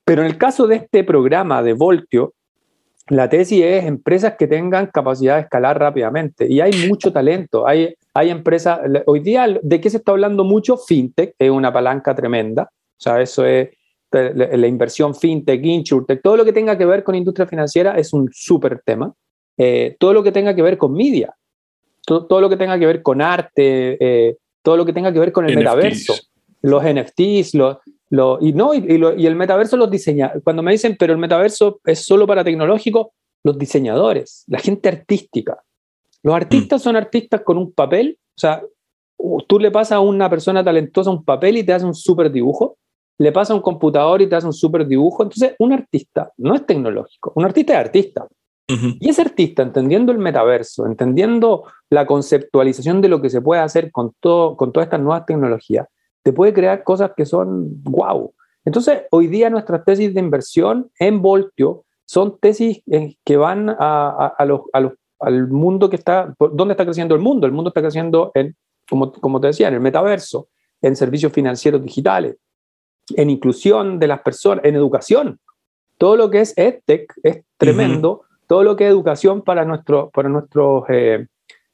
Pero 0.04 0.20
en 0.20 0.26
el 0.26 0.36
caso 0.36 0.66
de 0.66 0.76
este 0.76 1.04
programa 1.04 1.62
de 1.62 1.72
Voltio, 1.72 2.34
la 3.08 3.30
tesis 3.30 3.64
es 3.64 3.86
empresas 3.86 4.34
que 4.38 4.46
tengan 4.46 4.88
capacidad 4.88 5.36
de 5.36 5.42
escalar 5.44 5.80
rápidamente. 5.80 6.46
Y 6.52 6.60
hay 6.60 6.86
mucho 6.86 7.14
talento. 7.14 7.66
Hay, 7.66 7.94
hay 8.14 8.30
empresas, 8.30 8.80
hoy 9.06 9.20
día, 9.20 9.46
¿de 9.60 9.80
qué 9.80 9.90
se 9.90 9.96
está 9.96 10.12
hablando 10.12 10.44
mucho? 10.44 10.76
FinTech 10.76 11.34
es 11.36 11.50
una 11.50 11.72
palanca 11.72 12.14
tremenda. 12.14 12.62
O 12.62 13.00
sea, 13.00 13.20
eso 13.20 13.44
es 13.44 13.70
la, 14.12 14.66
inversión 14.68 15.14
FinTech, 15.14 15.64
InsurTech, 15.64 16.22
todo 16.22 16.36
lo 16.36 16.44
que 16.44 16.52
tenga 16.52 16.78
que 16.78 16.86
ver 16.86 17.02
con 17.02 17.16
industria 17.16 17.46
financiera 17.46 17.98
es 17.98 18.12
un 18.12 18.30
súper 18.32 18.80
tema. 18.84 19.12
Eh, 19.58 19.96
todo 19.98 20.12
lo 20.12 20.22
que 20.22 20.32
tenga 20.32 20.54
que 20.54 20.62
ver 20.62 20.78
con 20.78 20.92
media, 20.92 21.34
todo, 22.06 22.40
lo 22.40 22.48
que 22.48 22.56
tenga 22.56 22.78
que 22.78 22.86
ver 22.86 23.02
con 23.02 23.20
arte, 23.20 23.96
eh, 24.00 24.36
todo 24.62 24.76
lo 24.76 24.84
que 24.84 24.92
tenga 24.92 25.12
que 25.12 25.18
ver 25.18 25.32
con 25.32 25.48
el 25.48 25.56
metaverso, 25.56 26.14
los 26.62 26.82
NFTs, 26.82 27.54
los, 27.54 27.78
y, 28.40 28.52
no, 28.52 28.74
y, 28.74 29.26
el 29.26 29.36
metaverso 29.36 29.76
los 29.76 29.90
diseña. 29.90 30.32
Cuando 30.42 30.62
me 30.62 30.72
dicen, 30.72 30.96
pero 30.98 31.12
el 31.12 31.18
metaverso 31.18 31.80
es 31.84 32.04
solo 32.04 32.26
para 32.26 32.44
tecnológicos, 32.44 33.08
los 33.42 33.58
diseñadores, 33.58 34.44
la 34.46 34.58
gente 34.58 34.88
artística. 34.88 35.62
Los 36.24 36.34
artistas 36.34 36.82
son 36.82 36.96
artistas 36.96 37.42
con 37.42 37.58
un 37.58 37.72
papel, 37.72 38.18
o 38.30 38.40
sea, 38.40 38.62
tú 39.46 39.58
le 39.58 39.70
pasas 39.70 39.92
a 39.92 40.00
una 40.00 40.28
persona 40.28 40.64
talentosa 40.64 41.10
un 41.10 41.24
papel 41.24 41.58
y 41.58 41.64
te 41.64 41.74
hace 41.74 41.84
un 41.84 41.94
súper 41.94 42.32
dibujo, 42.32 42.78
le 43.18 43.30
pasa 43.30 43.52
a 43.52 43.56
un 43.56 43.62
computador 43.62 44.22
y 44.22 44.26
te 44.26 44.34
hace 44.34 44.46
un 44.46 44.54
súper 44.54 44.86
dibujo. 44.86 45.22
Entonces, 45.22 45.54
un 45.58 45.72
artista 45.72 46.32
no 46.38 46.54
es 46.54 46.66
tecnológico, 46.66 47.32
un 47.36 47.44
artista 47.44 47.74
es 47.74 47.78
artista. 47.78 48.26
Y 48.66 49.10
ese 49.10 49.20
artista, 49.20 49.62
entendiendo 49.62 50.10
el 50.10 50.16
metaverso, 50.16 50.86
entendiendo 50.86 51.64
la 51.90 52.06
conceptualización 52.06 53.02
de 53.02 53.10
lo 53.10 53.20
que 53.20 53.28
se 53.28 53.42
puede 53.42 53.60
hacer 53.60 53.92
con, 53.92 54.14
todo, 54.20 54.56
con 54.56 54.72
todas 54.72 54.86
estas 54.86 55.00
nuevas 55.00 55.26
tecnologías, 55.26 55.86
te 56.22 56.32
puede 56.32 56.54
crear 56.54 56.82
cosas 56.82 57.10
que 57.14 57.26
son 57.26 57.82
wow. 57.82 58.32
Entonces, 58.64 59.02
hoy 59.10 59.26
día 59.26 59.50
nuestras 59.50 59.84
tesis 59.84 60.14
de 60.14 60.20
inversión 60.20 60.90
en 60.98 61.20
Voltio 61.20 61.84
son 62.06 62.38
tesis 62.38 62.82
que 63.24 63.36
van 63.36 63.68
a, 63.78 64.34
los, 64.46 64.62
al 65.24 65.48
mundo 65.48 65.88
que 65.90 65.96
está, 65.96 66.34
¿dónde 66.52 66.72
está 66.72 66.84
creciendo 66.84 67.14
el 67.14 67.20
mundo? 67.20 67.46
El 67.46 67.52
mundo 67.52 67.68
está 67.68 67.80
creciendo 67.80 68.30
en, 68.34 68.54
como, 68.88 69.12
como 69.12 69.40
te 69.40 69.48
decía, 69.48 69.68
en 69.68 69.74
el 69.74 69.80
metaverso, 69.80 70.48
en 70.82 70.96
servicios 70.96 71.32
financieros 71.32 71.82
digitales, 71.82 72.36
en 73.16 73.30
inclusión 73.30 73.98
de 73.98 74.06
las 74.06 74.20
personas, 74.20 74.64
en 74.64 74.76
educación. 74.76 75.38
Todo 75.98 76.16
lo 76.16 76.30
que 76.30 76.40
es 76.40 76.56
EdTech 76.56 77.12
es 77.22 77.42
tremendo, 77.56 78.22
todo 78.46 78.62
lo 78.62 78.76
que 78.76 78.84
es 78.84 78.90
educación 78.90 79.42
para, 79.42 79.64
nuestro, 79.64 80.10
para 80.10 80.28
nuestros, 80.28 80.84
eh, 80.88 81.26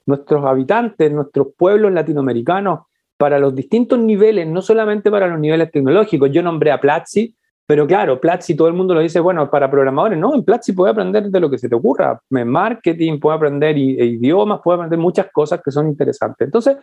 nuestros 0.06 0.44
habitantes, 0.44 1.10
nuestros 1.10 1.48
pueblos 1.56 1.92
latinoamericanos, 1.92 2.80
para 3.16 3.38
los 3.38 3.54
distintos 3.54 3.98
niveles, 3.98 4.46
no 4.46 4.62
solamente 4.62 5.10
para 5.10 5.26
los 5.26 5.38
niveles 5.38 5.70
tecnológicos. 5.70 6.30
Yo 6.32 6.42
nombré 6.42 6.72
a 6.72 6.80
Platzi, 6.80 7.36
pero 7.70 7.86
claro, 7.86 8.20
Platzi 8.20 8.56
todo 8.56 8.66
el 8.66 8.74
mundo 8.74 8.94
lo 8.94 9.00
dice, 9.00 9.20
bueno, 9.20 9.48
para 9.48 9.70
programadores, 9.70 10.18
no, 10.18 10.34
en 10.34 10.42
Platzi 10.42 10.72
puede 10.72 10.90
aprender 10.90 11.30
de 11.30 11.38
lo 11.38 11.48
que 11.48 11.56
se 11.56 11.68
te 11.68 11.76
ocurra, 11.76 12.20
en 12.28 12.48
marketing, 12.48 13.20
puede 13.20 13.36
aprender 13.36 13.78
idiomas, 13.78 14.60
puede 14.60 14.78
aprender 14.78 14.98
muchas 14.98 15.28
cosas 15.32 15.60
que 15.64 15.70
son 15.70 15.86
interesantes. 15.86 16.46
Entonces, 16.46 16.78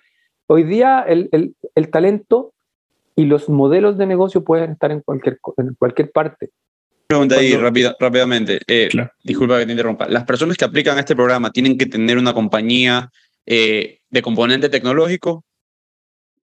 hoy 0.46 0.64
día 0.64 1.04
el, 1.06 1.28
el, 1.34 1.54
el 1.76 1.90
talento 1.90 2.54
y 3.18 3.26
los 3.26 3.50
modelos 3.50 3.98
de 3.98 4.06
negocio 4.06 4.46
pueden 4.46 4.72
estar 4.72 4.90
en 4.94 5.02
cualquier, 5.02 5.38
en 5.58 5.76
cualquier 5.78 6.10
parte. 6.10 6.52
Pregunta 7.08 7.36
ahí 7.36 7.54
rápidamente. 8.00 8.62
Eh, 8.66 8.88
disculpa 9.26 9.60
que 9.60 9.66
te 9.66 9.74
interrumpa. 9.74 10.08
¿Las 10.08 10.24
personas 10.24 10.56
que 10.56 10.64
aplican 10.64 10.96
a 10.96 11.02
este 11.02 11.18
programa 11.18 11.52
tienen 11.52 11.78
que 11.78 11.88
tener 11.88 12.18
una 12.18 12.34
compañía 12.34 13.10
eh, 13.46 14.00
de 14.10 14.22
componente 14.22 14.70
tecnológico 14.70 15.44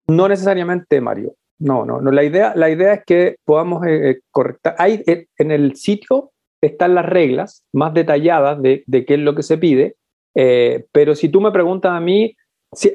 no 0.06 0.28
necesariamente, 0.28 1.00
Mario. 1.00 1.34
No, 1.64 1.86
no, 1.86 1.98
no. 1.98 2.10
La 2.10 2.22
idea, 2.22 2.52
la 2.54 2.68
idea 2.68 2.92
es 2.92 3.04
que 3.06 3.36
podamos 3.42 3.86
eh, 3.86 4.10
eh, 4.10 4.20
correctar. 4.30 4.74
Hay, 4.76 5.02
eh, 5.06 5.28
en 5.38 5.50
el 5.50 5.76
sitio 5.76 6.30
están 6.60 6.94
las 6.94 7.06
reglas 7.06 7.64
más 7.72 7.94
detalladas 7.94 8.60
de, 8.60 8.84
qué 8.86 9.14
es 9.14 9.20
lo 9.20 9.34
que 9.34 9.42
se 9.42 9.56
pide, 9.56 9.96
pero 10.92 11.14
si 11.14 11.28
tú 11.30 11.40
me 11.40 11.52
preguntas 11.52 11.92
a 11.92 12.00
mí, 12.00 12.36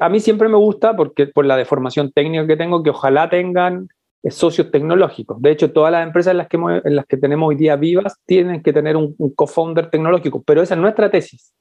a 0.00 0.08
mí 0.08 0.20
siempre 0.20 0.48
me 0.48 0.56
gusta, 0.56 0.94
porque 0.94 1.26
por 1.26 1.46
la 1.46 1.56
deformación 1.56 2.12
técnica 2.12 2.46
que 2.46 2.56
tengo, 2.56 2.82
que 2.82 2.90
ojalá 2.90 3.28
tengan 3.28 3.88
socios 4.28 4.70
tecnológicos. 4.70 5.40
De 5.42 5.50
hecho, 5.50 5.72
todas 5.72 5.90
las 5.90 6.06
empresas 6.06 6.32
en 6.32 6.38
las 6.38 6.48
que, 6.48 6.56
en 6.56 6.96
las 6.96 7.06
que 7.06 7.16
tenemos 7.16 7.48
hoy 7.48 7.56
día 7.56 7.74
vivas 7.74 8.16
tienen 8.24 8.62
que 8.62 8.72
tener 8.72 8.96
un, 8.96 9.16
co-founder 9.34 9.90
tecnológico, 9.90 10.42
pero 10.44 10.62
esa 10.62 10.74
es 10.74 10.80
nuestra 10.80 11.10
tesis. 11.10 11.52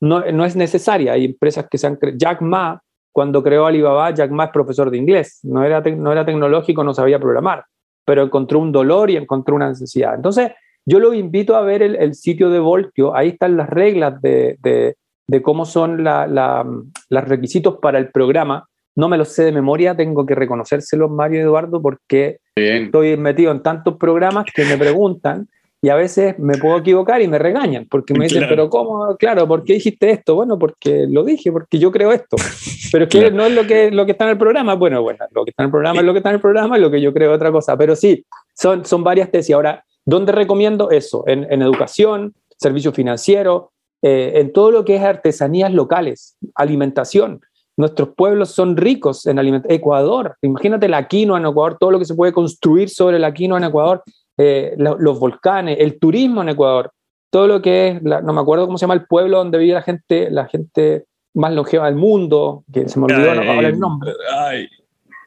No, 0.00 0.20
no 0.30 0.44
es 0.44 0.54
necesaria. 0.54 1.12
Hay 1.12 1.24
empresas 1.24 1.66
que 1.68 1.78
se 1.78 1.86
han... 1.88 1.98
Jack 2.16 2.40
Ma 2.40 2.80
cuando 3.16 3.42
creó 3.42 3.64
Alibaba, 3.64 4.10
Jack 4.10 4.30
Ma 4.30 4.44
es 4.44 4.50
profesor 4.50 4.90
de 4.90 4.98
inglés, 4.98 5.40
no 5.42 5.64
era, 5.64 5.80
no 5.80 6.12
era 6.12 6.26
tecnológico, 6.26 6.84
no 6.84 6.92
sabía 6.92 7.18
programar, 7.18 7.64
pero 8.04 8.22
encontró 8.22 8.58
un 8.58 8.72
dolor 8.72 9.08
y 9.08 9.16
encontró 9.16 9.54
una 9.54 9.70
necesidad. 9.70 10.14
Entonces, 10.14 10.50
yo 10.84 11.00
lo 11.00 11.14
invito 11.14 11.56
a 11.56 11.62
ver 11.62 11.80
el, 11.80 12.14
sitio 12.14 12.50
de 12.50 12.58
Voltio, 12.58 13.16
ahí 13.16 13.28
están 13.28 13.56
las 13.56 13.70
reglas 13.70 14.20
de, 14.20 14.58
de, 14.60 15.42
cómo 15.42 15.64
son 15.64 16.04
los 16.04 17.24
requisitos 17.24 17.78
para 17.80 17.96
el 17.96 18.10
programa. 18.10 18.68
No 18.94 19.08
me 19.08 19.16
los 19.16 19.28
sé 19.28 19.44
de 19.44 19.52
memoria, 19.52 19.96
tengo 19.96 20.26
que 20.26 20.34
reconocérselos, 20.34 21.10
Mario 21.10 21.40
Eduardo, 21.40 21.80
porque 21.80 22.40
estoy 22.54 23.16
metido 23.16 23.50
en 23.50 23.62
tantos 23.62 23.96
programas 23.96 24.44
que 24.54 24.66
me 24.66 24.76
preguntan 24.76 25.48
y 25.86 25.88
a 25.88 25.94
veces 25.94 26.36
me 26.40 26.58
puedo 26.58 26.78
equivocar 26.78 27.22
y 27.22 27.28
me 27.28 27.38
regañan, 27.38 27.86
porque 27.88 28.12
me 28.12 28.24
dicen, 28.24 28.46
pero 28.48 28.68
¿cómo? 28.68 29.16
Claro, 29.16 29.46
¿por 29.46 29.62
qué 29.62 29.74
dijiste 29.74 30.10
esto? 30.10 30.34
Bueno, 30.34 30.58
porque 30.58 31.06
lo 31.08 31.22
dije, 31.22 31.52
porque 31.52 31.78
yo 31.78 31.92
creo 31.92 32.10
esto. 32.10 32.36
Pero 32.90 33.04
es 33.04 33.10
que 33.10 33.30
no 33.30 33.44
es 33.44 33.52
lo 33.52 33.68
que, 33.68 33.92
lo 33.92 34.04
que 34.04 34.10
está 34.10 34.24
en 34.24 34.30
el 34.30 34.38
programa. 34.38 34.74
Bueno, 34.74 35.00
bueno, 35.00 35.24
lo 35.30 35.44
que 35.44 35.50
está 35.50 35.62
en 35.62 35.66
el 35.66 35.70
programa 35.70 36.00
es 36.00 36.06
lo 36.06 36.12
que 36.12 36.18
está 36.18 36.30
en 36.30 36.34
el 36.34 36.40
programa, 36.40 36.76
y 36.76 36.80
lo 36.80 36.90
que 36.90 37.00
yo 37.00 37.14
creo 37.14 37.30
es 37.30 37.36
otra 37.36 37.52
cosa. 37.52 37.76
Pero 37.76 37.94
sí, 37.94 38.26
son, 38.52 38.84
son 38.84 39.04
varias 39.04 39.30
tesis. 39.30 39.54
Ahora, 39.54 39.84
¿dónde 40.04 40.32
recomiendo 40.32 40.90
eso? 40.90 41.22
En, 41.28 41.46
en 41.52 41.62
educación, 41.62 42.34
servicios 42.58 42.92
financieros, 42.92 43.66
eh, 44.02 44.32
en 44.40 44.52
todo 44.52 44.72
lo 44.72 44.84
que 44.84 44.96
es 44.96 45.02
artesanías 45.04 45.72
locales, 45.72 46.36
alimentación. 46.56 47.42
Nuestros 47.76 48.08
pueblos 48.16 48.50
son 48.50 48.76
ricos 48.76 49.24
en 49.26 49.38
alimentación. 49.38 49.78
Ecuador, 49.78 50.36
imagínate 50.42 50.88
la 50.88 51.06
quinoa 51.06 51.38
en 51.38 51.46
Ecuador, 51.46 51.76
todo 51.78 51.92
lo 51.92 52.00
que 52.00 52.06
se 52.06 52.16
puede 52.16 52.32
construir 52.32 52.88
sobre 52.88 53.20
la 53.20 53.32
quinoa 53.32 53.58
en 53.58 53.64
Ecuador 53.64 54.02
eh, 54.38 54.74
los 54.76 55.18
volcanes, 55.18 55.78
el 55.80 55.98
turismo 55.98 56.42
en 56.42 56.50
Ecuador, 56.50 56.92
todo 57.30 57.46
lo 57.46 57.62
que 57.62 57.88
es, 57.88 58.02
no 58.02 58.32
me 58.32 58.40
acuerdo 58.40 58.66
cómo 58.66 58.78
se 58.78 58.82
llama 58.82 58.94
el 58.94 59.06
pueblo 59.06 59.38
donde 59.38 59.58
vive 59.58 59.74
la 59.74 59.82
gente, 59.82 60.30
la 60.30 60.46
gente 60.46 61.04
más 61.34 61.52
longeva 61.52 61.86
del 61.86 61.96
mundo, 61.96 62.64
que 62.72 62.88
se 62.88 62.98
me 62.98 63.06
olvidó 63.06 63.30
ahora 63.30 63.68
el 63.68 63.78
nombre. 63.78 64.12
Ay, 64.38 64.68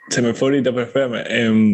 se 0.10 0.22
me 0.22 0.34
fue 0.34 0.50
ahorita, 0.50 0.72
pero 0.72 0.86
espérame. 0.88 1.24
Em, 1.28 1.74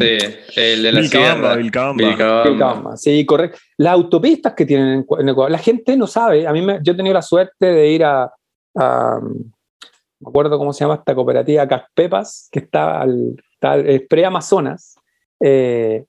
el 0.55 0.83
de 0.83 0.91
la 0.91 0.99
Vilcabamba, 0.99 1.55
Vilcabamba. 1.55 2.97
Sí, 2.97 3.25
correcto. 3.25 3.57
Las 3.77 3.93
autopistas 3.93 4.53
que 4.53 4.65
tienen 4.65 5.05
en, 5.19 5.29
Ecuador, 5.29 5.51
la 5.51 5.57
gente 5.57 5.95
no 5.95 6.05
sabe. 6.05 6.45
A 6.45 6.51
mí 6.51 6.61
me, 6.61 6.79
yo 6.83 6.93
he 6.93 6.95
tenido 6.95 7.13
la 7.13 7.21
suerte 7.21 7.65
de 7.65 7.89
ir 7.89 8.03
a, 8.03 8.29
me 8.75 10.29
acuerdo 10.29 10.57
cómo 10.57 10.73
se 10.73 10.83
llama 10.83 10.95
esta 10.95 11.15
cooperativa 11.15 11.67
Caspepas, 11.67 12.49
que 12.51 12.59
está 12.59 13.01
al, 13.01 13.35
está 13.53 13.75
pre-Amazonas. 14.09 14.95
Eh, 15.39 16.03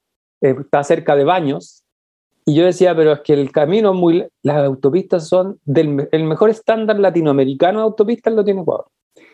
está 0.51 0.85
cerca 0.85 1.17
de 1.17 1.25
Baños, 1.25 1.85
y 2.49 2.55
yo 2.55 2.65
decía, 2.65 2.95
pero 2.95 3.13
es 3.13 3.21
que 3.21 3.33
el 3.33 3.51
camino 3.51 3.93
muy... 3.93 4.25
Las 4.43 4.65
autopistas 4.65 5.29
son 5.29 5.59
del 5.65 6.09
el 6.13 6.25
mejor 6.25 6.49
estándar 6.49 6.97
latinoamericano 7.01 7.81
de 7.81 7.85
autopistas 7.85 8.33
lo 8.33 8.45
tiene 8.45 8.61
Ecuador. 8.61 8.87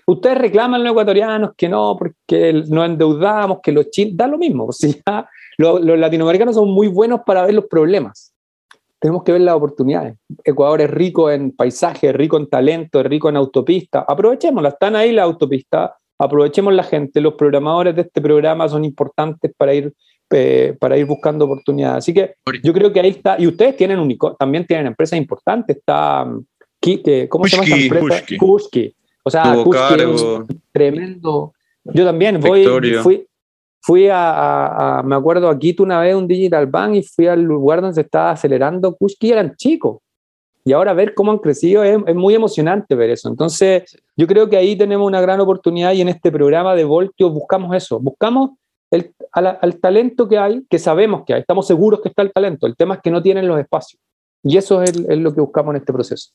Ustedes 0.06 0.38
reclaman 0.38 0.82
los 0.82 0.92
ecuatorianos 0.92 1.50
que 1.54 1.68
no, 1.68 1.94
porque 1.98 2.64
nos 2.70 2.86
endeudamos, 2.86 3.58
que 3.62 3.70
los 3.70 3.90
chinos... 3.90 4.16
Da 4.16 4.26
lo 4.26 4.38
mismo. 4.38 4.64
O 4.64 4.72
sea, 4.72 5.28
los, 5.58 5.82
latinoamericanos 5.84 6.54
son 6.54 6.70
muy 6.70 6.88
buenos 6.88 7.20
para 7.26 7.44
ver 7.44 7.52
los 7.52 7.66
problemas. 7.66 8.32
Tenemos 8.98 9.24
que 9.24 9.32
ver 9.32 9.42
las 9.42 9.56
oportunidades. 9.56 10.16
Ecuador 10.42 10.80
es 10.80 10.90
rico 10.90 11.30
en 11.30 11.52
paisaje, 11.52 12.14
rico 12.14 12.38
en 12.38 12.48
talento, 12.48 13.02
rico 13.02 13.28
en 13.28 13.36
autopistas. 13.36 14.06
Aprovechémosla, 14.08 14.70
están 14.70 14.96
ahí 14.96 15.12
las 15.12 15.24
autopistas, 15.24 15.90
aprovechemos 16.18 16.72
la 16.72 16.84
gente. 16.84 17.20
Los 17.20 17.34
programadores 17.34 17.94
de 17.94 18.02
este 18.02 18.22
programa 18.22 18.70
son 18.70 18.86
importantes 18.86 19.52
para 19.54 19.74
ir 19.74 19.92
eh, 20.32 20.76
para 20.78 20.96
ir 20.96 21.06
buscando 21.06 21.44
oportunidades. 21.44 21.98
Así 21.98 22.14
que 22.14 22.34
yo 22.62 22.72
creo 22.72 22.92
que 22.92 23.00
ahí 23.00 23.10
está, 23.10 23.36
y 23.38 23.46
ustedes 23.46 23.76
tienen 23.76 23.98
un, 23.98 24.16
también 24.38 24.66
tienen 24.66 24.86
empresas 24.86 25.18
importantes, 25.18 25.76
está, 25.76 26.24
mm, 26.24 27.28
¿cómo 27.28 27.46
se 27.46 27.56
llama 27.56 27.64
esta 27.64 27.76
empresa? 27.76 28.24
Kuski. 28.38 28.94
O 29.22 29.30
sea, 29.30 29.54
Kuski 29.62 29.94
es 30.00 30.24
tremendo. 30.72 31.52
Yo 31.84 32.04
también 32.04 32.40
voy, 32.40 32.64
fui, 33.02 33.26
fui 33.80 34.08
a, 34.10 35.02
me 35.04 35.14
acuerdo, 35.16 35.48
a 35.48 35.58
Quito 35.58 35.82
una 35.82 36.00
vez, 36.00 36.14
un 36.14 36.26
Digital 36.26 36.66
Bank, 36.66 36.94
y 36.94 37.02
fui 37.02 37.26
al 37.26 37.42
lugar 37.42 37.80
donde 37.80 37.94
se 37.94 38.00
estaba 38.02 38.30
acelerando 38.30 38.96
Kuski, 38.96 39.32
eran 39.32 39.54
chicos. 39.56 39.98
Y 40.64 40.72
ahora 40.72 40.92
ver 40.92 41.14
cómo 41.14 41.32
han 41.32 41.38
crecido 41.38 41.82
es, 41.82 41.98
es, 42.06 42.14
muy 42.14 42.34
emocionante 42.34 42.94
ver 42.94 43.10
eso. 43.10 43.28
Entonces, 43.28 44.00
yo 44.16 44.28
creo 44.28 44.48
que 44.48 44.56
ahí 44.56 44.76
tenemos 44.76 45.06
una 45.06 45.20
gran 45.20 45.40
oportunidad 45.40 45.92
y 45.92 46.00
en 46.00 46.08
este 46.08 46.30
programa 46.30 46.76
de 46.76 46.84
Voltio 46.84 47.30
buscamos 47.30 47.74
eso. 47.74 47.98
Buscamos 47.98 48.50
al, 49.32 49.80
talento 49.80 50.28
que 50.28 50.38
hay, 50.38 50.62
que 50.68 50.78
sabemos 50.78 51.24
que 51.26 51.34
hay, 51.34 51.40
estamos 51.40 51.66
seguros 51.66 52.00
que 52.02 52.08
está 52.08 52.22
el 52.22 52.32
talento, 52.32 52.66
el 52.66 52.76
tema 52.76 52.94
es 52.94 53.00
que 53.02 53.10
no 53.10 53.22
tienen 53.22 53.46
los 53.48 53.58
espacios. 53.58 54.00
Y 54.42 54.56
eso 54.56 54.82
es, 54.82 54.96
lo 54.96 55.34
que 55.34 55.40
buscamos 55.40 55.74
en 55.74 55.80
este 55.80 55.92
proceso. 55.92 56.30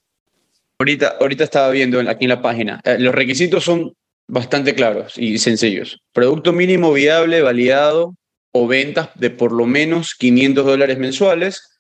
Ahorita, 0.80 1.18
ahorita 1.20 1.44
estaba 1.44 1.70
viendo 1.72 2.00
aquí 2.00 2.26
en 2.26 2.30
la 2.30 2.42
página. 2.42 2.82
Eh, 2.84 2.98
los 3.00 3.14
requisitos 3.14 3.64
son 3.64 3.94
bastante 4.28 4.76
claros 4.76 5.18
y 5.18 5.38
sencillos. 5.40 6.00
Producto 6.14 6.54
mínimo 6.54 6.94
viable, 6.94 7.42
validado 7.42 8.16
o 8.52 8.68
ventas 8.68 9.10
de 9.16 9.30
por 9.30 9.52
lo 9.52 9.66
menos 9.66 10.16
500 10.16 10.66
dólares 10.66 10.98
mensuales. 10.98 11.80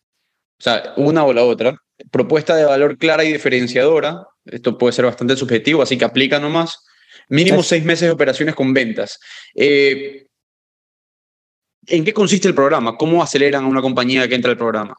O 0.60 0.64
sea, 0.64 0.94
una 0.98 1.24
o 1.24 1.34
la 1.34 1.44
otra. 1.44 1.78
Propuesta 2.12 2.56
de 2.56 2.66
valor 2.66 2.98
clara 2.98 3.24
y 3.24 3.32
diferenciadora. 3.32 4.28
Esto 4.46 4.78
puede 4.78 4.94
ser 4.94 5.06
bastante 5.06 5.36
subjetivo, 5.36 5.82
así 5.82 5.98
que 5.98 6.06
aplica 6.06 6.40
nomás. 6.40 6.84
Mínimo 7.30 7.64
seis 7.64 7.84
meses 7.84 8.08
de 8.08 8.14
operaciones 8.14 8.56
con 8.56 8.74
ventas. 8.74 9.20
Eh, 9.56 10.27
¿En 11.88 12.04
qué 12.04 12.14
consiste 12.14 12.48
el 12.48 12.56
programa? 12.56 12.98
¿Cómo 12.98 13.24
aceleran 13.24 13.64
a 13.64 13.68
una 13.68 13.82
compañía 13.82 14.28
que 14.28 14.36
entra 14.36 14.52
al 14.52 14.58
programa? 14.58 14.96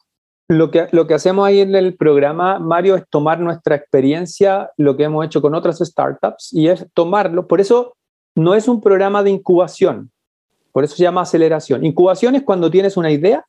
Lo 0.48 0.70
que, 0.70 0.86
lo 0.92 1.06
que 1.06 1.12
hacemos 1.12 1.46
ahí 1.46 1.60
en 1.60 1.74
el 1.74 1.94
programa, 1.94 2.58
Mario, 2.58 2.96
es 2.96 3.04
tomar 3.10 3.38
nuestra 3.40 3.76
experiencia, 3.76 4.70
lo 4.78 4.96
que 4.96 5.04
hemos 5.04 5.26
hecho 5.26 5.42
con 5.42 5.54
otras 5.54 5.78
startups, 5.78 6.52
y 6.54 6.68
es 6.68 6.86
tomarlo. 6.94 7.46
Por 7.46 7.60
eso 7.60 7.94
no 8.34 8.54
es 8.54 8.66
un 8.68 8.80
programa 8.80 9.22
de 9.22 9.30
incubación, 9.30 10.10
por 10.72 10.84
eso 10.84 10.96
se 10.96 11.02
llama 11.02 11.22
aceleración. 11.22 11.84
Incubación 11.84 12.34
es 12.36 12.42
cuando 12.42 12.70
tienes 12.70 12.96
una 12.96 13.10
idea, 13.10 13.44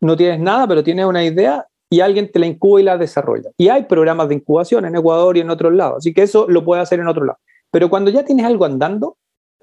no 0.00 0.16
tienes 0.16 0.38
nada, 0.38 0.68
pero 0.68 0.84
tienes 0.84 1.06
una 1.06 1.24
idea 1.24 1.66
y 1.88 2.00
alguien 2.00 2.30
te 2.30 2.38
la 2.38 2.46
incuba 2.46 2.80
y 2.80 2.84
la 2.84 2.98
desarrolla. 2.98 3.50
Y 3.56 3.68
hay 3.68 3.84
programas 3.84 4.28
de 4.28 4.34
incubación 4.34 4.84
en 4.84 4.96
Ecuador 4.96 5.36
y 5.36 5.40
en 5.40 5.48
otros 5.48 5.72
lados, 5.72 5.98
así 5.98 6.12
que 6.12 6.22
eso 6.22 6.46
lo 6.48 6.64
puede 6.64 6.82
hacer 6.82 7.00
en 7.00 7.08
otro 7.08 7.24
lado. 7.24 7.38
Pero 7.70 7.88
cuando 7.88 8.10
ya 8.10 8.24
tienes 8.24 8.44
algo 8.44 8.64
andando, 8.64 9.16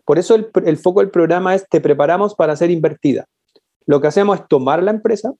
por 0.05 0.19
eso 0.19 0.35
el, 0.35 0.77
foco 0.77 0.99
del 0.99 1.09
programa 1.09 1.55
es 1.55 1.67
te 1.67 1.81
preparamos 1.81 2.35
para 2.35 2.55
ser 2.55 2.69
invertida. 2.69 3.25
Lo 3.87 3.99
que 3.99 4.07
hacemos 4.07 4.39
es 4.39 4.47
tomar 4.47 4.83
la 4.83 4.91
empresa, 4.91 5.33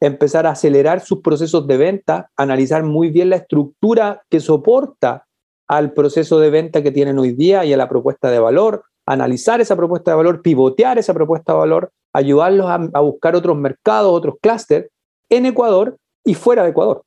empezar 0.00 0.46
a 0.46 0.50
acelerar 0.50 1.00
sus 1.00 1.20
procesos 1.20 1.66
de 1.66 1.76
venta, 1.76 2.30
analizar 2.36 2.82
muy 2.82 3.10
bien 3.10 3.30
la 3.30 3.36
estructura 3.36 4.22
que 4.28 4.40
soporta 4.40 5.26
al 5.68 5.92
proceso 5.92 6.40
de 6.40 6.50
venta 6.50 6.82
que 6.82 6.90
tienen 6.90 7.18
hoy 7.18 7.32
día 7.32 7.64
y 7.64 7.72
a 7.72 7.76
la 7.76 7.88
propuesta 7.88 8.30
de 8.30 8.40
valor, 8.40 8.84
analizar 9.06 9.60
esa 9.60 9.76
propuesta 9.76 10.10
de 10.10 10.16
valor, 10.16 10.42
pivotear 10.42 10.98
esa 10.98 11.14
propuesta 11.14 11.52
de 11.52 11.58
valor, 11.58 11.92
ayudarlos 12.12 12.66
a, 12.68 13.00
buscar 13.00 13.36
otros 13.36 13.56
mercados, 13.56 14.12
otros 14.12 14.36
clústeres 14.40 14.90
en 15.28 15.46
Ecuador 15.46 15.96
y 16.24 16.34
fuera 16.34 16.64
de 16.64 16.70
Ecuador. 16.70 17.02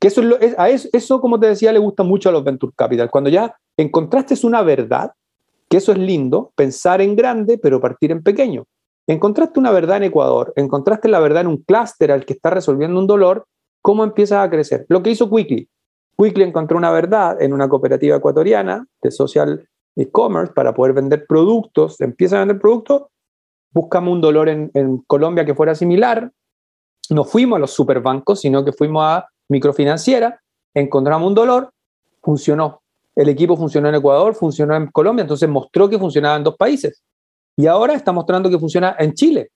Que 0.00 0.08
eso, 0.08 0.22
es 0.38 0.54
eso, 0.58 0.88
eso, 0.92 1.20
como 1.20 1.38
te 1.38 1.46
decía, 1.46 1.72
le 1.72 1.78
gusta 1.78 2.02
mucho 2.02 2.28
a 2.28 2.32
los 2.32 2.44
Venture 2.44 2.72
Capital. 2.76 3.10
Cuando 3.10 3.30
ya 3.30 3.56
encontraste 3.76 4.34
una 4.46 4.62
verdad, 4.62 5.12
que 5.68 5.78
eso 5.78 5.92
es 5.92 5.98
lindo, 5.98 6.52
pensar 6.54 7.00
en 7.00 7.16
grande, 7.16 7.58
pero 7.58 7.80
partir 7.80 8.12
en 8.12 8.22
pequeño. 8.22 8.64
Encontraste 9.06 9.60
una 9.60 9.70
verdad 9.70 9.98
en 9.98 10.04
Ecuador, 10.04 10.52
encontraste 10.56 11.08
la 11.08 11.20
verdad 11.20 11.42
en 11.42 11.48
un 11.48 11.58
clúster 11.58 12.10
al 12.10 12.24
que 12.24 12.32
está 12.32 12.50
resolviendo 12.50 12.98
un 12.98 13.06
dolor, 13.06 13.46
¿cómo 13.82 14.02
empiezas 14.04 14.44
a 14.44 14.50
crecer? 14.50 14.86
Lo 14.88 15.02
que 15.02 15.10
hizo 15.10 15.28
Quickly. 15.28 15.68
Quickly 16.16 16.44
encontró 16.44 16.78
una 16.78 16.90
verdad 16.90 17.40
en 17.42 17.52
una 17.52 17.68
cooperativa 17.68 18.16
ecuatoriana 18.16 18.86
de 19.02 19.10
social 19.10 19.68
e-commerce 19.96 20.52
para 20.52 20.74
poder 20.74 20.94
vender 20.94 21.26
productos, 21.26 22.00
empieza 22.00 22.36
a 22.36 22.40
vender 22.40 22.58
productos, 22.58 23.04
buscamos 23.72 24.12
un 24.12 24.20
dolor 24.20 24.48
en, 24.48 24.70
Colombia 25.06 25.44
que 25.44 25.54
fuera 25.54 25.74
similar, 25.74 26.30
no 27.10 27.24
fuimos 27.24 27.56
a 27.56 27.60
los 27.60 27.72
superbancos, 27.72 28.40
sino 28.40 28.64
que 28.64 28.72
fuimos 28.72 29.04
a 29.04 29.28
microfinanciera, 29.48 30.40
encontramos 30.72 31.28
un 31.28 31.34
dolor, 31.34 31.70
funcionó. 32.22 32.82
El 33.16 33.28
equipo 33.28 33.56
funcionó 33.56 33.88
en 33.88 33.94
Ecuador, 33.94 34.34
funcionó 34.34 34.74
en 34.74 34.88
Colombia, 34.88 35.22
entonces 35.22 35.48
mostró 35.48 35.88
que 35.88 35.98
funcionaba 35.98 36.36
en 36.36 36.44
dos 36.44 36.56
países. 36.56 37.02
Y 37.56 37.66
ahora 37.66 37.94
está 37.94 38.12
mostrando 38.12 38.50
que 38.50 38.58
funciona 38.58 38.96
en 38.98 39.14
Chile. 39.14 39.50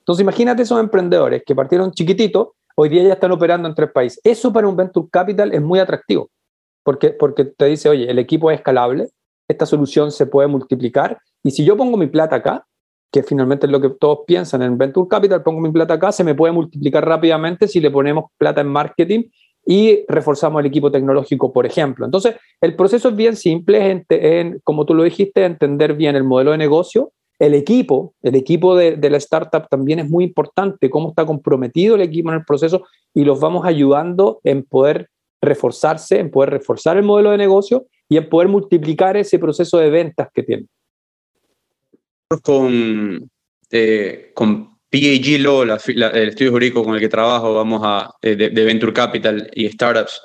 Entonces 0.00 0.22
imagínate 0.22 0.62
esos 0.62 0.80
emprendedores 0.80 1.42
que 1.46 1.54
partieron 1.54 1.92
chiquititos, 1.92 2.48
hoy 2.74 2.88
día 2.88 3.02
ya 3.02 3.12
están 3.12 3.30
operando 3.32 3.68
en 3.68 3.74
tres 3.74 3.90
países. 3.92 4.20
Eso 4.24 4.52
para 4.52 4.66
un 4.66 4.74
venture 4.74 5.06
capital 5.10 5.52
es 5.52 5.60
muy 5.60 5.78
atractivo, 5.78 6.30
porque, 6.82 7.10
porque 7.10 7.44
te 7.44 7.66
dice, 7.66 7.88
oye, 7.88 8.10
el 8.10 8.18
equipo 8.18 8.50
es 8.50 8.58
escalable, 8.58 9.10
esta 9.46 9.66
solución 9.66 10.10
se 10.10 10.26
puede 10.26 10.48
multiplicar, 10.48 11.18
y 11.42 11.50
si 11.50 11.64
yo 11.64 11.76
pongo 11.76 11.96
mi 11.96 12.06
plata 12.06 12.36
acá, 12.36 12.66
que 13.10 13.22
finalmente 13.22 13.66
es 13.66 13.72
lo 13.72 13.80
que 13.80 13.90
todos 13.90 14.20
piensan 14.26 14.62
en 14.62 14.76
venture 14.76 15.08
capital, 15.08 15.42
pongo 15.42 15.60
mi 15.60 15.70
plata 15.70 15.94
acá, 15.94 16.12
se 16.12 16.24
me 16.24 16.34
puede 16.34 16.52
multiplicar 16.52 17.06
rápidamente 17.06 17.68
si 17.68 17.80
le 17.80 17.90
ponemos 17.90 18.26
plata 18.36 18.60
en 18.60 18.68
marketing 18.68 19.24
y 19.70 20.06
reforzamos 20.08 20.60
el 20.60 20.66
equipo 20.66 20.90
tecnológico, 20.90 21.52
por 21.52 21.66
ejemplo. 21.66 22.06
Entonces, 22.06 22.36
el 22.58 22.74
proceso 22.74 23.10
es 23.10 23.16
bien 23.16 23.36
simple, 23.36 24.02
en, 24.08 24.60
como 24.64 24.86
tú 24.86 24.94
lo 24.94 25.02
dijiste, 25.02 25.44
entender 25.44 25.92
bien 25.92 26.16
el 26.16 26.24
modelo 26.24 26.52
de 26.52 26.58
negocio, 26.58 27.12
el 27.38 27.52
equipo, 27.52 28.14
el 28.22 28.34
equipo 28.34 28.74
de, 28.74 28.96
de, 28.96 29.10
la 29.10 29.18
startup 29.18 29.68
también 29.68 29.98
es 29.98 30.08
muy 30.08 30.24
importante, 30.24 30.88
cómo 30.88 31.10
está 31.10 31.26
comprometido 31.26 31.96
el 31.96 32.00
equipo 32.00 32.30
en 32.30 32.36
el 32.36 32.46
proceso 32.46 32.86
y 33.12 33.24
los 33.24 33.40
vamos 33.40 33.66
ayudando 33.66 34.40
en 34.42 34.64
poder 34.64 35.10
reforzarse, 35.42 36.18
en 36.18 36.30
poder 36.30 36.48
reforzar 36.48 36.96
el 36.96 37.02
modelo 37.02 37.30
de 37.30 37.36
negocio 37.36 37.84
y 38.08 38.16
en 38.16 38.26
poder 38.26 38.48
multiplicar 38.48 39.18
ese 39.18 39.38
proceso 39.38 39.76
de 39.76 39.90
ventas 39.90 40.30
que 40.32 40.44
tienen. 40.44 40.68
Con, 42.42 43.30
eh, 43.70 44.30
con 44.34 44.67
PAG 44.90 45.40
Law, 45.40 45.64
la, 45.64 45.78
la, 45.94 46.08
el 46.08 46.30
estudio 46.30 46.52
jurídico 46.52 46.84
con 46.84 46.94
el 46.94 47.00
que 47.00 47.08
trabajo, 47.08 47.54
vamos 47.54 47.82
a, 47.84 48.10
eh, 48.22 48.36
de, 48.36 48.50
de, 48.50 48.64
Venture 48.64 48.92
Capital 48.92 49.50
y 49.54 49.68
Startups, 49.68 50.20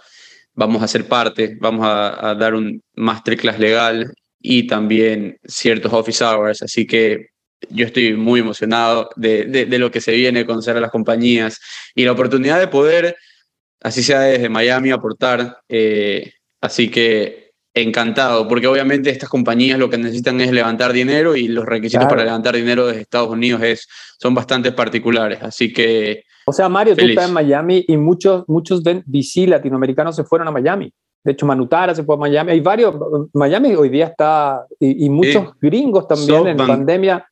vamos 0.53 0.81
a 0.81 0.87
ser 0.87 1.07
parte, 1.07 1.57
vamos 1.59 1.85
a, 1.85 2.29
a 2.29 2.35
dar 2.35 2.53
un 2.55 2.81
masterclass 2.95 3.59
legal 3.59 4.13
y 4.39 4.67
también 4.67 5.37
ciertos 5.45 5.91
office 5.91 6.23
hours, 6.23 6.61
así 6.61 6.85
que 6.85 7.27
yo 7.69 7.85
estoy 7.85 8.13
muy 8.13 8.41
emocionado 8.41 9.09
de, 9.15 9.45
de, 9.45 9.65
de, 9.65 9.79
lo 9.79 9.91
que 9.91 10.01
se 10.01 10.11
viene, 10.13 10.45
conocer 10.45 10.77
a 10.77 10.81
las 10.81 10.91
compañías 10.91 11.59
y 11.95 12.03
la 12.03 12.11
oportunidad 12.11 12.59
de 12.59 12.67
poder, 12.67 13.15
así 13.81 14.03
sea 14.03 14.21
desde 14.21 14.49
Miami, 14.49 14.91
aportar. 14.91 15.59
Eh, 15.69 16.31
así 16.61 16.89
que 16.89 17.42
encantado, 17.73 18.47
porque 18.47 18.67
obviamente 18.67 19.09
estas 19.09 19.29
compañías 19.29 19.79
lo 19.79 19.89
que 19.89 19.97
necesitan 19.97 20.39
es 20.41 20.51
levantar 20.51 20.93
dinero 20.93 21.35
y 21.35 21.47
los 21.47 21.65
requisitos 21.65 22.01
claro. 22.01 22.15
para 22.15 22.23
levantar 22.25 22.55
dinero 22.55 22.87
desde 22.87 23.01
Estados 23.01 23.29
Unidos 23.29 23.61
es, 23.63 23.87
son 24.19 24.35
bastante 24.35 24.71
particulares. 24.71 25.39
Así 25.41 25.73
que... 25.73 26.23
O 26.45 26.53
sea, 26.53 26.69
Mario, 26.69 26.95
feliz. 26.95 27.15
tú 27.15 27.19
estás 27.19 27.29
en 27.29 27.33
Miami 27.33 27.85
y 27.87 27.97
muchos, 27.97 28.43
muchos 28.47 28.83
VC 28.83 29.47
latinoamericanos 29.47 30.15
se 30.15 30.23
fueron 30.23 30.47
a 30.47 30.51
Miami. 30.51 30.93
De 31.23 31.31
hecho, 31.31 31.45
Manutara 31.45 31.95
se 31.95 32.03
fue 32.03 32.15
a 32.15 32.19
Miami. 32.19 32.51
Hay 32.51 32.59
varios. 32.59 32.95
Miami 33.33 33.73
hoy 33.75 33.89
día 33.89 34.07
está. 34.07 34.65
Y, 34.79 35.05
y 35.05 35.09
muchos 35.09 35.43
sí. 35.43 35.49
gringos 35.61 36.07
también 36.07 36.43
so, 36.43 36.47
en 36.47 36.57
pandemia 36.57 37.25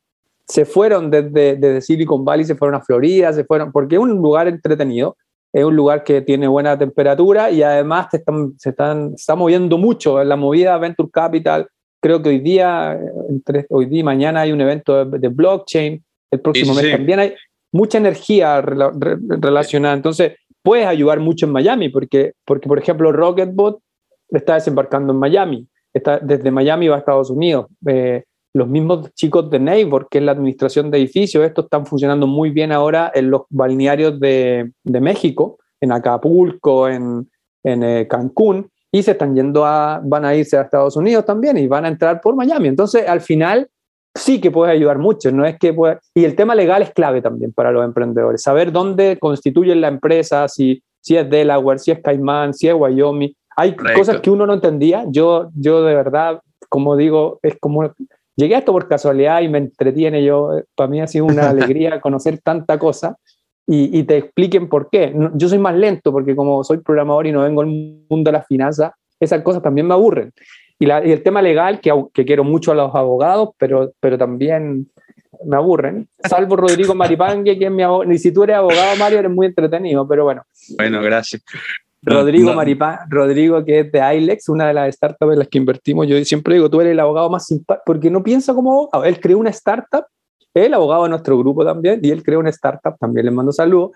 se 0.47 0.65
fueron 0.65 1.09
desde, 1.09 1.55
desde, 1.55 1.81
Silicon 1.81 2.25
Valley, 2.25 2.45
se 2.45 2.55
fueron 2.55 2.75
a 2.75 2.83
Florida, 2.83 3.33
se 3.33 3.43
fueron. 3.43 3.71
Porque 3.71 3.95
es 3.95 4.01
un 4.01 4.11
lugar 4.11 4.47
entretenido. 4.47 5.17
Es 5.53 5.63
un 5.63 5.75
lugar 5.75 6.03
que 6.03 6.21
tiene 6.21 6.47
buena 6.47 6.77
temperatura 6.77 7.51
y 7.51 7.61
además 7.61 8.09
te 8.09 8.17
están, 8.17 8.53
se 8.57 8.69
están, 8.69 9.13
está 9.15 9.35
moviendo 9.35 9.77
mucho. 9.77 10.21
En 10.21 10.29
la 10.29 10.35
movida 10.35 10.77
Venture 10.77 11.09
Capital, 11.11 11.67
creo 12.01 12.21
que 12.21 12.29
hoy 12.29 12.39
día, 12.39 12.97
entre 13.29 13.65
hoy 13.69 13.85
día 13.85 13.99
y 13.99 14.03
mañana 14.03 14.41
hay 14.41 14.51
un 14.51 14.61
evento 14.61 15.05
de, 15.05 15.19
de 15.19 15.27
blockchain. 15.27 16.03
El 16.31 16.39
próximo 16.39 16.73
sí, 16.73 16.77
mes 16.77 16.85
sí. 16.85 16.97
también 16.97 17.19
hay 17.19 17.33
mucha 17.71 17.97
energía 17.97 18.61
rela, 18.61 18.91
re, 18.97 19.17
relacionada. 19.19 19.95
Entonces, 19.95 20.33
puedes 20.63 20.87
ayudar 20.87 21.19
mucho 21.19 21.45
en 21.45 21.51
Miami, 21.51 21.89
porque, 21.89 22.33
porque 22.45 22.67
por 22.67 22.79
ejemplo, 22.79 23.11
Rocketbot 23.11 23.79
está 24.29 24.55
desembarcando 24.55 25.13
en 25.13 25.19
Miami, 25.19 25.67
está, 25.93 26.19
desde 26.19 26.51
Miami 26.51 26.87
va 26.87 26.95
a 26.95 26.99
Estados 26.99 27.29
Unidos. 27.29 27.67
Eh, 27.85 28.23
los 28.53 28.67
mismos 28.67 29.13
chicos 29.13 29.49
de 29.49 29.59
Neighbor, 29.59 30.07
que 30.09 30.17
es 30.17 30.23
la 30.23 30.33
administración 30.33 30.91
de 30.91 30.97
edificios, 30.97 31.43
estos 31.43 31.65
están 31.65 31.85
funcionando 31.85 32.27
muy 32.27 32.49
bien 32.49 32.71
ahora 32.71 33.11
en 33.13 33.31
los 33.31 33.43
balnearios 33.49 34.19
de, 34.19 34.71
de 34.83 35.01
México, 35.01 35.59
en 35.79 35.91
Acapulco, 35.91 36.89
en, 36.89 37.29
en 37.63 37.83
eh, 37.83 38.07
Cancún, 38.09 38.69
y 38.91 39.03
se 39.03 39.11
están 39.11 39.35
yendo 39.35 39.65
a, 39.65 40.01
van 40.03 40.25
a 40.25 40.35
irse 40.35 40.57
a 40.57 40.63
Estados 40.63 40.97
Unidos 40.97 41.25
también 41.25 41.57
y 41.57 41.67
van 41.67 41.85
a 41.85 41.87
entrar 41.87 42.19
por 42.19 42.35
Miami. 42.35 42.67
Entonces, 42.67 43.07
al 43.07 43.21
final, 43.21 43.69
sí 44.13 44.41
que 44.41 44.51
puedes 44.51 44.75
ayudar 44.75 44.97
mucho, 44.97 45.31
no 45.31 45.45
es 45.45 45.57
que 45.57 45.73
y 46.13 46.25
el 46.25 46.35
tema 46.35 46.53
legal 46.55 46.81
es 46.81 46.91
clave 46.91 47.21
también 47.21 47.53
para 47.53 47.71
los 47.71 47.85
emprendedores, 47.85 48.41
saber 48.41 48.71
dónde 48.71 49.17
constituyen 49.19 49.79
la 49.79 49.87
empresa, 49.87 50.47
si, 50.49 50.83
si 50.99 51.15
es 51.15 51.29
Delaware, 51.29 51.79
si 51.79 51.91
es 51.91 52.01
Caimán, 52.01 52.53
si 52.53 52.67
es 52.67 52.75
Wyoming, 52.75 53.33
hay 53.55 53.75
Correcto. 53.75 53.99
cosas 53.99 54.21
que 54.21 54.29
uno 54.29 54.45
no 54.45 54.53
entendía, 54.53 55.05
yo, 55.07 55.49
yo 55.55 55.83
de 55.83 55.95
verdad, 55.95 56.41
como 56.67 56.97
digo, 56.97 57.39
es 57.41 57.57
como, 57.59 57.93
llegué 58.35 58.55
a 58.55 58.59
esto 58.59 58.71
por 58.71 58.87
casualidad 58.87 59.41
y 59.41 59.49
me 59.49 59.57
entretiene, 59.59 60.23
yo, 60.23 60.61
para 60.75 60.89
mí 60.89 61.01
ha 61.01 61.07
sido 61.07 61.25
una 61.25 61.49
alegría 61.49 62.01
conocer 62.01 62.39
tanta 62.39 62.77
cosa 62.77 63.17
y, 63.67 63.99
y, 63.99 64.03
te 64.03 64.17
expliquen 64.17 64.67
por 64.67 64.89
qué. 64.89 65.13
Yo 65.35 65.47
soy 65.47 65.59
más 65.59 65.75
lento 65.75 66.11
porque 66.11 66.35
como 66.35 66.63
soy 66.63 66.79
programador 66.79 67.27
y 67.27 67.31
no 67.31 67.43
vengo 67.43 67.61
del 67.63 68.05
mundo 68.09 68.29
de 68.29 68.37
las 68.37 68.47
finanzas, 68.47 68.91
esas 69.19 69.41
cosas 69.43 69.61
también 69.61 69.87
me 69.87 69.93
aburren. 69.93 70.31
Y, 70.79 70.87
la, 70.87 71.05
y, 71.05 71.11
el 71.11 71.21
tema 71.21 71.41
legal, 71.41 71.79
que, 71.79 71.93
que, 72.13 72.25
quiero 72.25 72.43
mucho 72.43 72.71
a 72.71 72.75
los 72.75 72.93
abogados, 72.95 73.49
pero, 73.57 73.93
pero 73.99 74.17
también 74.17 74.89
me 75.45 75.55
aburren. 75.55 76.07
Salvo 76.27 76.55
Rodrigo 76.55 76.95
Maripangue, 76.95 77.57
que 77.57 77.65
es 77.65 77.71
mi 77.71 77.83
abogado. 77.83 78.09
Ni 78.09 78.17
si 78.17 78.33
tú 78.33 78.43
eres 78.43 78.57
abogado, 78.57 78.95
Mario, 78.97 79.19
eres 79.19 79.31
muy 79.31 79.47
entretenido, 79.47 80.07
pero 80.07 80.23
bueno. 80.23 80.43
Bueno, 80.77 81.01
gracias. 81.01 81.43
Rodrigo 82.03 82.49
no. 82.49 82.55
Maripán, 82.55 82.99
Rodrigo, 83.09 83.63
que 83.63 83.79
es 83.79 83.91
de 83.91 84.15
ILEX, 84.15 84.49
una 84.49 84.67
de 84.67 84.73
las 84.73 84.95
startups 84.95 85.33
en 85.33 85.39
las 85.39 85.47
que 85.47 85.57
invertimos. 85.59 86.07
Yo 86.07 86.23
siempre 86.25 86.55
digo, 86.55 86.69
tú 86.69 86.81
eres 86.81 86.93
el 86.93 86.99
abogado 86.99 87.29
más 87.29 87.45
simpático, 87.45 87.83
porque 87.85 88.09
no 88.09 88.23
piensa 88.23 88.53
como 88.53 88.71
abogado. 88.71 89.05
Él 89.05 89.19
creó 89.19 89.37
una 89.37 89.51
startup, 89.51 90.05
el 90.53 90.73
abogado 90.73 91.03
de 91.03 91.09
nuestro 91.09 91.37
grupo 91.37 91.63
también, 91.63 91.99
y 92.01 92.09
él 92.09 92.23
creó 92.23 92.39
una 92.39 92.49
startup, 92.49 92.97
también 92.99 93.25
le 93.25 93.31
mando 93.31 93.51
saludos, 93.51 93.91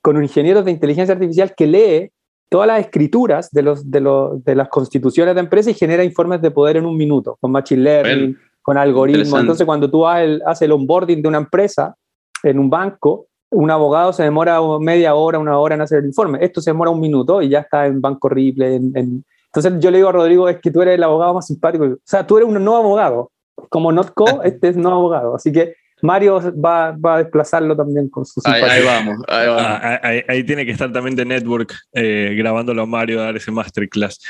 con 0.00 0.16
un 0.16 0.22
ingeniero 0.22 0.62
de 0.62 0.70
inteligencia 0.70 1.12
artificial 1.12 1.54
que 1.54 1.66
lee 1.66 2.12
todas 2.48 2.66
las 2.66 2.80
escrituras 2.80 3.50
de, 3.50 3.62
los, 3.62 3.90
de, 3.90 4.00
los, 4.00 4.42
de 4.44 4.54
las 4.54 4.68
constituciones 4.68 5.34
de 5.34 5.40
empresa 5.40 5.70
y 5.70 5.74
genera 5.74 6.02
informes 6.02 6.40
de 6.40 6.50
poder 6.50 6.78
en 6.78 6.86
un 6.86 6.96
minuto, 6.96 7.36
con 7.40 7.52
machine 7.52 7.82
learning, 7.82 8.38
con 8.62 8.78
algoritmos. 8.78 9.38
Entonces, 9.38 9.66
cuando 9.66 9.90
tú 9.90 10.06
haces 10.06 10.24
el, 10.24 10.42
haces 10.46 10.62
el 10.62 10.72
onboarding 10.72 11.22
de 11.22 11.28
una 11.28 11.38
empresa 11.38 11.94
en 12.42 12.58
un 12.58 12.70
banco, 12.70 13.26
un 13.50 13.70
abogado 13.70 14.12
se 14.12 14.22
demora 14.22 14.60
media 14.80 15.14
hora, 15.14 15.38
una 15.38 15.58
hora 15.58 15.74
en 15.74 15.80
hacer 15.80 15.98
el 15.98 16.06
informe. 16.06 16.38
Esto 16.40 16.60
se 16.60 16.70
demora 16.70 16.90
un 16.90 17.00
minuto 17.00 17.42
y 17.42 17.48
ya 17.48 17.60
está 17.60 17.86
en 17.86 18.00
banco 18.00 18.28
horrible. 18.28 18.76
en- 18.76 18.92
en- 18.96 19.24
Entonces, 19.52 19.72
yo 19.80 19.90
le 19.90 19.96
digo 19.98 20.08
a 20.08 20.12
Rodrigo, 20.12 20.48
es 20.48 20.60
que 20.60 20.70
tú 20.70 20.80
eres 20.82 20.94
el 20.94 21.02
abogado 21.02 21.34
más 21.34 21.48
simpático. 21.48 21.84
O 21.84 21.96
sea, 22.04 22.24
tú 22.24 22.36
eres 22.38 22.48
un 22.48 22.62
no 22.62 22.76
abogado. 22.76 23.32
Como 23.68 23.90
Notco, 23.90 24.24
este 24.44 24.68
es 24.68 24.76
no 24.76 24.92
abogado. 24.92 25.34
Así 25.34 25.50
que 25.50 25.74
Mario 26.02 26.40
va, 26.64 26.92
va 26.92 27.16
a 27.16 27.18
desplazarlo 27.18 27.76
también 27.76 28.08
con 28.08 28.24
su 28.24 28.40
Ahí, 28.44 28.54
simpatía. 28.54 28.72
ahí 28.76 28.84
vamos, 28.84 29.18
ahí 29.28 29.46
vamos. 29.48 29.62
Ah, 29.66 30.00
ahí, 30.02 30.22
ahí 30.28 30.44
tiene 30.44 30.64
que 30.64 30.70
estar 30.72 30.90
también 30.92 31.16
de 31.16 31.24
Network 31.24 31.74
eh, 31.92 32.34
grabándolo 32.38 32.82
a 32.82 32.86
Mario 32.86 33.20
a 33.20 33.24
dar 33.24 33.36
ese 33.36 33.50
masterclass. 33.50 34.20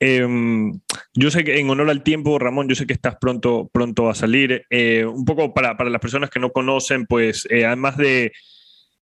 Em, 0.00 0.78
yo 1.14 1.30
sé 1.30 1.42
que 1.44 1.58
en 1.58 1.68
honor 1.68 1.90
al 1.90 2.02
tiempo, 2.04 2.38
Ramón, 2.38 2.68
yo 2.68 2.74
sé 2.76 2.86
que 2.86 2.92
estás 2.92 3.16
pronto, 3.20 3.68
pronto 3.72 4.08
a 4.08 4.14
salir. 4.14 4.64
Eh, 4.70 5.04
un 5.04 5.24
poco 5.24 5.52
para, 5.52 5.76
para 5.76 5.90
las 5.90 6.00
personas 6.00 6.30
que 6.30 6.38
no 6.40 6.50
conocen, 6.52 7.04
pues 7.06 7.46
eh, 7.50 7.66
además 7.66 7.96
de, 7.96 8.32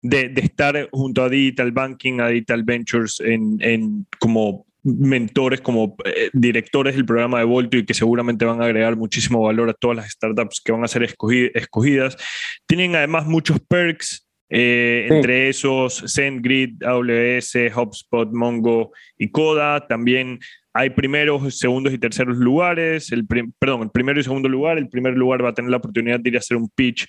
de, 0.04 0.28
de 0.28 0.40
estar 0.42 0.88
junto 0.92 1.22
a 1.22 1.28
Digital 1.30 1.72
Banking, 1.72 2.20
a 2.20 2.28
Digital 2.28 2.62
Ventures 2.62 3.20
en, 3.20 3.56
en 3.60 4.06
como 4.20 4.66
mentores, 4.82 5.62
como 5.62 5.96
eh, 6.04 6.28
directores 6.34 6.94
del 6.94 7.06
programa 7.06 7.38
de 7.38 7.44
Voltio 7.46 7.80
y 7.80 7.86
que 7.86 7.94
seguramente 7.94 8.44
van 8.44 8.60
a 8.60 8.66
agregar 8.66 8.96
muchísimo 8.96 9.40
valor 9.40 9.70
a 9.70 9.72
todas 9.72 9.96
las 9.96 10.10
startups 10.10 10.60
que 10.62 10.72
van 10.72 10.84
a 10.84 10.88
ser 10.88 11.02
escogi- 11.02 11.50
escogidas. 11.54 12.18
Tienen 12.66 12.94
además 12.94 13.24
muchos 13.26 13.58
perks, 13.66 14.26
eh, 14.50 15.06
Sí. 15.08 15.14
entre 15.14 15.48
esos 15.48 15.94
SendGrid, 16.06 16.82
AWS, 16.84 17.70
HubSpot, 17.74 18.30
Mongo 18.30 18.92
y 19.16 19.30
Coda. 19.30 19.86
También 19.86 20.38
hay 20.74 20.90
primeros, 20.90 21.58
segundos 21.58 21.94
y 21.94 21.98
terceros 21.98 22.36
lugares. 22.36 23.10
El 23.10 23.26
perdón, 23.58 23.84
el 23.84 23.90
primero 23.90 24.20
y 24.20 24.22
segundo 24.22 24.50
lugar. 24.50 24.76
El 24.76 24.90
primer 24.90 25.14
lugar 25.16 25.42
va 25.42 25.48
a 25.48 25.54
tener 25.54 25.70
la 25.70 25.78
oportunidad 25.78 26.20
de 26.20 26.28
ir 26.28 26.36
a 26.36 26.40
hacer 26.40 26.58
un 26.58 26.68
pitch 26.68 27.06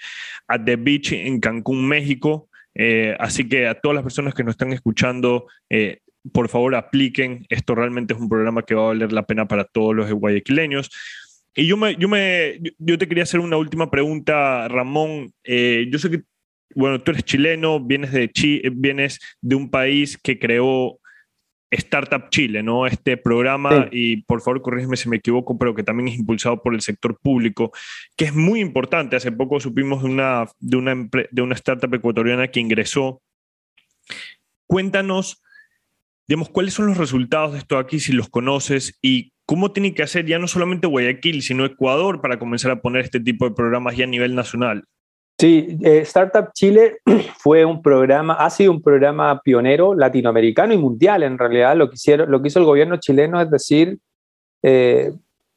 at 0.48 0.62
The 0.64 0.78
Beach 0.78 1.12
en 1.12 1.42
Cancún, 1.42 1.86
México. 1.86 2.48
Eh, 2.76 3.16
así 3.20 3.48
que 3.48 3.68
a 3.68 3.76
todas 3.80 3.96
las 3.96 4.04
personas 4.04 4.34
que 4.34 4.44
nos 4.44 4.54
están 4.54 4.74
escuchando, 4.74 5.48
eh, 5.70 6.00
por 6.32 6.50
favor 6.50 6.76
apliquen. 6.76 7.46
Esto 7.50 7.76
realmente 7.76 8.14
es 8.14 8.20
un 8.20 8.30
programa 8.30 8.64
que 8.64 8.76
va 8.76 8.84
a 8.84 8.88
valer 8.88 9.12
la 9.14 9.26
pena 9.26 9.48
para 9.48 9.64
todos 9.64 9.96
los 9.96 10.12
guayaquileños. 10.12 10.90
Y 11.56 11.68
yo, 11.68 11.78
me, 11.78 11.96
yo, 11.96 12.10
me, 12.10 12.60
yo- 12.80 12.98
te 12.98 13.08
quería 13.08 13.24
hacer 13.24 13.40
una 13.40 13.58
última 13.58 13.90
pregunta, 13.90 14.68
Ramón. 14.68 15.32
Eh, 15.44 15.88
yo 15.90 16.00
sé 16.00 16.10
que, 16.10 16.22
bueno, 16.76 17.02
tú 17.02 17.12
eres 17.12 17.24
chileno, 17.24 17.80
vienes 17.80 18.12
de, 18.12 18.30
Chi- 18.30 18.62
vienes 18.74 19.20
de 19.42 19.56
un 19.56 19.70
país 19.70 20.18
que 20.22 20.38
creó 20.38 21.00
Startup 21.72 22.30
Chile, 22.30 22.64
¿no? 22.64 22.88
Este 22.88 23.18
programa, 23.18 23.88
y 23.92 24.24
por 24.24 24.42
favor 24.42 24.62
corrígeme 24.62 24.98
si 24.98 25.10
me 25.10 25.18
equivoco, 25.18 25.58
pero 25.58 25.76
que 25.76 25.84
también 25.84 26.10
es 26.10 26.16
impulsado 26.16 26.62
por 26.62 26.74
el 26.74 26.82
sector 26.82 27.18
público, 27.20 27.72
que 28.16 28.26
es 28.26 28.34
muy 28.34 28.60
importante. 28.60 29.16
Hace 29.16 29.32
poco 29.32 29.60
supimos 29.60 30.04
de 30.04 30.10
una, 30.10 30.46
de 30.60 30.78
una, 30.78 31.10
de 31.32 31.42
una 31.42 31.56
startup 31.56 31.94
ecuatoriana 31.94 32.48
que 32.50 32.60
ingresó. 32.60 33.22
Cuéntanos, 34.68 35.44
digamos, 36.28 36.50
cuáles 36.50 36.74
son 36.74 36.88
los 36.88 36.98
resultados 36.98 37.54
de 37.54 37.60
esto 37.60 37.78
aquí, 37.78 38.00
si 38.00 38.14
los 38.14 38.30
conoces, 38.30 38.98
y 39.02 39.34
cómo 39.46 39.72
tiene 39.72 39.94
que 39.94 40.04
hacer 40.04 40.26
ya 40.26 40.40
no 40.40 40.48
solamente 40.48 40.88
Guayaquil, 40.88 41.42
sino 41.42 41.66
Ecuador 41.66 42.22
para 42.22 42.40
comenzar 42.40 42.72
a 42.72 42.82
poner 42.82 43.04
este 43.04 43.20
tipo 43.20 43.48
de 43.48 43.56
programas 43.56 43.96
ya 43.96 44.06
a 44.06 44.08
nivel 44.08 44.36
nacional. 44.36 44.86
Sí, 45.38 45.78
eh, 45.84 46.00
Startup 46.00 46.50
Chile 46.54 47.00
fue 47.40 47.66
un 47.66 47.82
programa, 47.82 48.36
ha 48.36 48.50
sido 48.50 48.72
un 48.72 48.82
programa 48.82 49.42
pionero 49.42 49.94
latinoamericano 49.94 50.74
y 50.74 50.78
mundial 50.78 51.24
en 51.24 51.38
realidad. 51.38 51.76
Lo 51.76 51.90
que, 51.90 51.96
hicieron, 51.96 52.32
lo 52.32 52.42
que 52.42 52.48
hizo 52.48 52.60
el 52.60 52.66
gobierno 52.66 52.98
chileno 52.98 53.42
es 53.42 53.52
decir, 53.52 54.00
eh, 54.64 55.12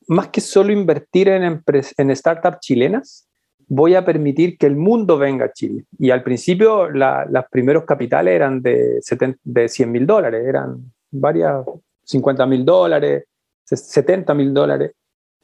más 0.09 0.29
que 0.29 0.41
solo 0.41 0.73
invertir 0.73 1.29
en, 1.29 1.63
en 1.97 2.17
startups 2.17 2.59
chilenas, 2.61 3.29
voy 3.69 3.95
a 3.95 4.05
permitir 4.05 4.59
que 4.59 4.67
el 4.67 4.77
mundo 4.77 5.17
venga 5.19 5.45
a 5.47 5.53
Chile. 5.53 5.85
Y 5.99 6.11
al 6.11 6.23
principio 6.23 6.91
la- 6.91 7.27
los 7.31 7.45
primeros 7.51 7.85
capitales 7.85 8.35
eran 8.35 8.61
de, 8.63 8.99
70 9.03 9.39
de 9.45 9.69
100 9.69 9.93
mil 9.93 10.07
dólares, 10.07 10.45
eran 10.47 10.91
varias, 11.11 11.65
50 12.05 12.47
mil 12.47 12.65
dólares, 12.65 13.25
70 13.65 14.33
mil 14.35 14.53
dólares, 14.55 14.93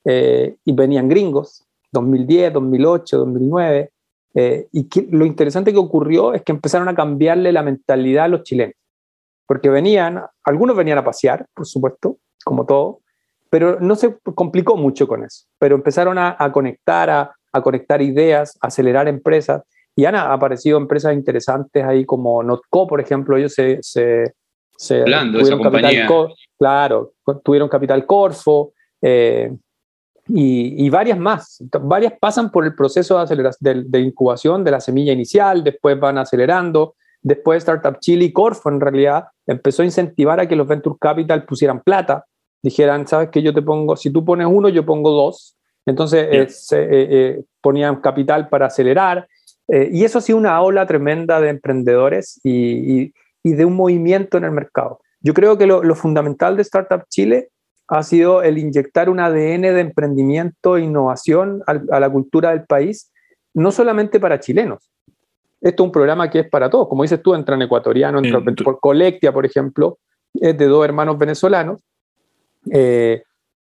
eh, 0.04 0.56
y 0.64 0.72
venían 0.72 1.08
gringos, 1.08 1.64
2010, 1.92 2.52
2008, 2.54 3.18
2009. 3.18 3.90
Eh, 4.34 4.66
y 4.72 4.88
que, 4.88 5.06
lo 5.10 5.24
interesante 5.26 5.72
que 5.72 5.78
ocurrió 5.78 6.34
es 6.34 6.42
que 6.42 6.52
empezaron 6.52 6.88
a 6.88 6.94
cambiarle 6.94 7.52
la 7.52 7.62
mentalidad 7.62 8.24
a 8.24 8.28
los 8.28 8.42
chilenos, 8.42 8.74
porque 9.46 9.70
venían, 9.70 10.20
algunos 10.42 10.76
venían 10.76 10.98
a 10.98 11.04
pasear, 11.04 11.46
por 11.54 11.66
supuesto, 11.66 12.18
como 12.44 12.66
todo, 12.66 13.00
pero 13.48 13.78
no 13.78 13.94
se 13.94 14.18
complicó 14.34 14.76
mucho 14.76 15.06
con 15.06 15.22
eso, 15.24 15.46
pero 15.58 15.76
empezaron 15.76 16.18
a, 16.18 16.34
a 16.38 16.50
conectar, 16.50 17.08
a, 17.10 17.32
a 17.52 17.62
conectar 17.62 18.02
ideas, 18.02 18.58
a 18.60 18.66
acelerar 18.66 19.06
empresas, 19.06 19.62
y 19.94 20.04
han 20.06 20.16
aparecido 20.16 20.76
empresas 20.78 21.14
interesantes 21.14 21.84
ahí 21.84 22.04
como 22.04 22.42
Notco, 22.42 22.88
por 22.88 23.00
ejemplo, 23.00 23.36
ellos 23.36 23.54
se... 23.54 23.78
se, 23.80 24.34
se 24.76 25.04
esa 25.38 25.56
compañía. 25.56 26.06
Co- 26.08 26.34
claro, 26.58 27.12
tuvieron 27.44 27.68
Capital 27.68 28.04
Corfo, 28.04 28.72
eh, 29.00 29.52
y, 30.28 30.84
y 30.84 30.90
varias 30.90 31.18
más. 31.18 31.62
Varias 31.82 32.14
pasan 32.20 32.50
por 32.50 32.64
el 32.64 32.74
proceso 32.74 33.24
de, 33.24 33.50
de, 33.60 33.84
de 33.86 34.00
incubación 34.00 34.64
de 34.64 34.70
la 34.70 34.80
semilla 34.80 35.12
inicial, 35.12 35.62
después 35.62 35.98
van 35.98 36.18
acelerando. 36.18 36.96
Después 37.22 37.58
Startup 37.58 37.98
Chile 38.00 38.26
y 38.26 38.32
Corfo 38.32 38.68
en 38.68 38.80
realidad 38.80 39.24
empezó 39.46 39.82
a 39.82 39.86
incentivar 39.86 40.40
a 40.40 40.46
que 40.46 40.56
los 40.56 40.68
Venture 40.68 40.96
Capital 41.00 41.44
pusieran 41.44 41.80
plata. 41.80 42.24
Dijeran, 42.62 43.06
sabes 43.06 43.30
que 43.30 43.42
yo 43.42 43.52
te 43.54 43.62
pongo, 43.62 43.96
si 43.96 44.10
tú 44.10 44.24
pones 44.24 44.46
uno, 44.50 44.68
yo 44.68 44.84
pongo 44.84 45.10
dos. 45.10 45.56
Entonces 45.86 46.26
eh, 46.30 46.46
se, 46.48 46.82
eh, 46.82 46.88
eh, 46.90 47.44
ponían 47.60 47.96
capital 48.00 48.48
para 48.48 48.66
acelerar. 48.66 49.26
Y 49.66 50.04
eso 50.04 50.18
ha 50.18 50.20
sido 50.20 50.36
una 50.36 50.60
ola 50.60 50.86
tremenda 50.86 51.40
de 51.40 51.48
emprendedores 51.48 52.38
y, 52.44 53.00
y- 53.02 53.12
y 53.42 53.52
de 53.52 53.64
un 53.64 53.74
movimiento 53.74 54.36
en 54.36 54.44
el 54.44 54.50
mercado. 54.50 55.00
Yo 55.20 55.32
creo 55.32 55.56
que 55.56 55.66
lo, 55.66 55.82
lo 55.82 55.94
fundamental 55.94 56.56
de 56.56 56.62
Startup 56.62 57.02
Chile 57.08 57.48
ha 57.88 58.02
sido 58.02 58.42
el 58.42 58.58
inyectar 58.58 59.08
un 59.10 59.20
ADN 59.20 59.72
de 59.72 59.80
emprendimiento 59.80 60.76
e 60.76 60.82
innovación 60.82 61.62
al- 61.66 61.86
a 61.90 62.00
la 62.00 62.10
cultura 62.10 62.50
del 62.50 62.64
país, 62.64 63.10
no 63.54 63.70
solamente 63.72 64.18
para 64.20 64.40
chilenos. 64.40 64.90
Esto 65.60 65.82
es 65.82 65.86
un 65.86 65.92
programa 65.92 66.28
que 66.30 66.40
es 66.40 66.48
para 66.48 66.68
todos. 66.68 66.88
Como 66.88 67.02
dices 67.02 67.22
tú, 67.22 67.34
entran 67.34 67.60
ecuatorianos, 67.62 68.22
entran 68.24 68.44
Ent- 68.44 68.64
por 68.64 68.80
Colectia, 68.80 69.32
por 69.32 69.46
ejemplo, 69.46 69.98
es 70.34 70.56
de 70.58 70.66
dos 70.66 70.84
hermanos 70.84 71.18
venezolanos. 71.18 71.80
eh, 72.72 73.22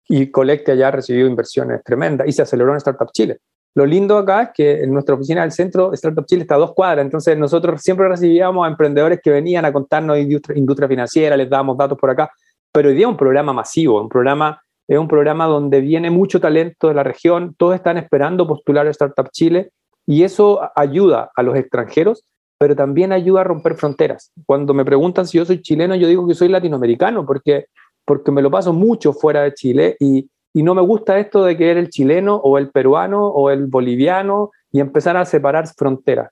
y 0.09 0.31
Colectia 0.31 0.75
ya 0.75 0.89
ha 0.89 0.91
recibido 0.91 1.29
inversiones 1.29 1.85
tremendas 1.85 2.27
y 2.27 2.33
se 2.33 2.43
aceleró 2.43 2.71
en 2.71 2.79
Startup 2.79 3.09
Chile. 3.13 3.39
Lo 3.75 3.85
lindo 3.87 4.17
acá 4.19 4.43
es 4.43 4.49
que 4.55 4.83
en 4.83 4.93
nuestra 4.93 5.15
oficina 5.15 5.43
del 5.43 5.53
centro, 5.53 5.93
Startup 5.93 6.25
Chile 6.27 6.43
está 6.43 6.55
a 6.57 6.59
dos 6.59 6.73
cuadras, 6.75 7.05
entonces 7.05 7.37
nosotros 7.39 7.81
siempre 7.83 8.09
recibíamos 8.09 8.65
a 8.67 8.71
emprendedores 8.71 9.21
que 9.23 9.31
venían 9.31 9.65
a 9.67 9.73
contarnos 9.73 10.19
industria, 10.19 10.59
industria 10.59 10.89
financiera, 10.89 11.37
les 11.37 11.49
dábamos 11.49 11.77
datos 11.77 11.97
por 11.99 12.11
acá, 12.11 12.31
pero 12.73 12.89
hoy 12.89 12.95
día 12.95 13.07
es 13.07 13.11
un 13.11 13.17
programa 13.17 13.53
masivo, 13.53 14.01
un 14.01 14.09
programa, 14.09 14.63
es 14.87 14.99
un 14.99 15.09
programa 15.09 15.47
donde 15.47 15.81
viene 15.81 16.11
mucho 16.11 16.41
talento 16.41 16.89
de 16.89 16.95
la 16.95 17.03
región, 17.03 17.55
todos 17.57 17.75
están 17.75 17.99
esperando 17.99 18.47
postular 18.47 18.87
a 18.87 18.91
Startup 18.91 19.29
Chile 19.31 19.71
y 20.07 20.23
eso 20.23 20.61
ayuda 20.75 21.31
a 21.35 21.43
los 21.43 21.57
extranjeros, 21.57 22.25
pero 22.59 22.75
también 22.75 23.13
ayuda 23.13 23.43
a 23.43 23.45
romper 23.45 23.75
fronteras. 23.75 24.33
Cuando 24.47 24.75
me 24.75 24.85
preguntan 24.85 25.27
si 25.27 25.39
yo 25.39 25.45
soy 25.45 25.63
chileno, 25.63 25.95
yo 25.95 26.09
digo 26.09 26.27
que 26.27 26.35
soy 26.35 26.49
latinoamericano 26.49 27.25
porque, 27.27 27.67
porque 28.05 28.33
me 28.33 28.43
lo 28.43 28.51
paso 28.51 28.73
mucho 28.73 29.13
fuera 29.13 29.43
de 29.43 29.55
Chile 29.55 29.97
y, 30.01 30.29
y 30.53 30.63
no 30.63 30.75
me 30.75 30.83
gusta 30.83 31.19
esto 31.19 31.45
de 31.45 31.57
que 31.57 31.71
el 31.71 31.91
chileno 31.91 32.37
o 32.37 32.59
el 32.59 32.71
peruano 32.71 33.27
o 33.27 33.51
el 33.51 33.67
boliviano 33.67 34.51
y 34.73 34.81
empezar 34.81 35.17
a 35.17 35.25
separar 35.25 35.69
fronteras. 35.69 36.31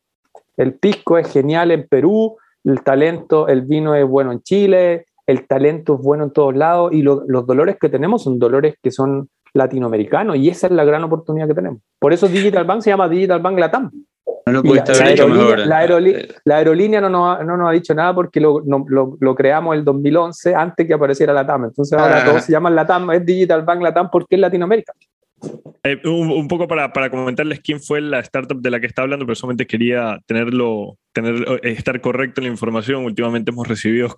El 0.57 0.75
pisco 0.75 1.19
es 1.19 1.31
genial 1.31 1.71
en 1.71 1.87
Perú, 1.87 2.37
el 2.65 2.83
talento, 2.83 3.49
el 3.49 3.63
vino 3.63 3.95
es 3.95 4.07
bueno 4.07 4.33
en 4.33 4.43
Chile, 4.43 5.06
el 5.27 5.47
talento 5.47 5.95
es 5.95 6.01
bueno 6.01 6.25
en 6.25 6.31
todos 6.31 6.55
lados 6.57 6.93
y 6.93 7.03
lo- 7.03 7.25
los 7.27 7.47
dolores 7.47 7.77
que 7.81 7.89
tenemos 7.89 8.23
son 8.23 8.39
dolores 8.39 8.77
que 8.83 8.91
son 8.91 9.29
latinoamericanos 9.55 10.37
y 10.37 10.49
esa 10.49 10.67
es 10.67 10.73
la 10.73 10.85
gran 10.85 11.03
oportunidad 11.05 11.49
que 11.49 11.55
tenemos. 11.55 11.81
Por 11.99 12.13
eso 12.13 12.29
Digital 12.29 12.65
Bank 12.65 12.83
se 12.83 12.91
llama 12.91 13.09
Digital 13.09 13.41
Bank 13.41 13.59
Latam. 13.59 13.91
No 14.47 14.53
lo 14.53 14.63
la, 14.63 14.69
pudiste 14.69 14.93
la 14.93 15.11
hecho 15.11 15.23
aerolínea, 15.25 15.45
mejor. 15.57 15.67
la 15.67 15.85
aerolí- 15.87 16.35
la 16.45 16.57
aerolínea 16.59 17.01
no, 17.01 17.09
nos 17.09 17.39
ha, 17.39 17.43
no 17.43 17.57
nos 17.57 17.69
ha 17.69 17.73
dicho 17.73 17.95
nada 17.95 18.15
porque 18.15 18.41
lo, 18.41 18.61
no- 18.65 18.85
lo- 18.89 19.17
lo 19.19 19.35
creamos 19.35 19.75
el 19.75 19.85
2011 19.85 20.55
antes 20.55 20.87
que 20.87 20.95
apareciera 20.95 21.33
Latam. 21.33 21.65
Entonces 21.65 21.99
ahora 21.99 22.23
Ah. 22.23 22.25
todos 22.25 22.43
se 22.45 22.53
llaman 22.53 22.75
Latam, 22.77 23.11
es 23.11 23.25
Digital 23.27 23.63
Bank 23.63 23.83
Latam 23.83 24.09
porque 24.11 24.37
es 24.37 24.41
Latinoamérica. 24.41 24.93
Eh, 25.83 26.01
un, 26.05 26.31
un 26.31 26.49
poco 26.49 26.67
para, 26.67 26.93
para 26.93 27.11
comentarles 27.11 27.61
quién 27.61 27.81
fue 27.81 28.01
la 28.01 28.21
startup 28.21 28.61
de 28.61 28.71
la 28.71 28.81
que 28.81 28.87
está 28.87 29.03
hablando, 29.03 29.25
pero 29.27 29.37
solamente 29.37 29.67
quería 29.67 30.19
tenerlo, 30.27 30.99
tener, 31.13 31.37
eh, 31.63 31.73
estar 31.73 32.01
correcto 32.01 32.41
en 32.41 32.47
la 32.47 32.51
información. 32.53 33.05
Últimamente 33.05 33.51
hemos 33.53 33.69
recibido 33.69 34.17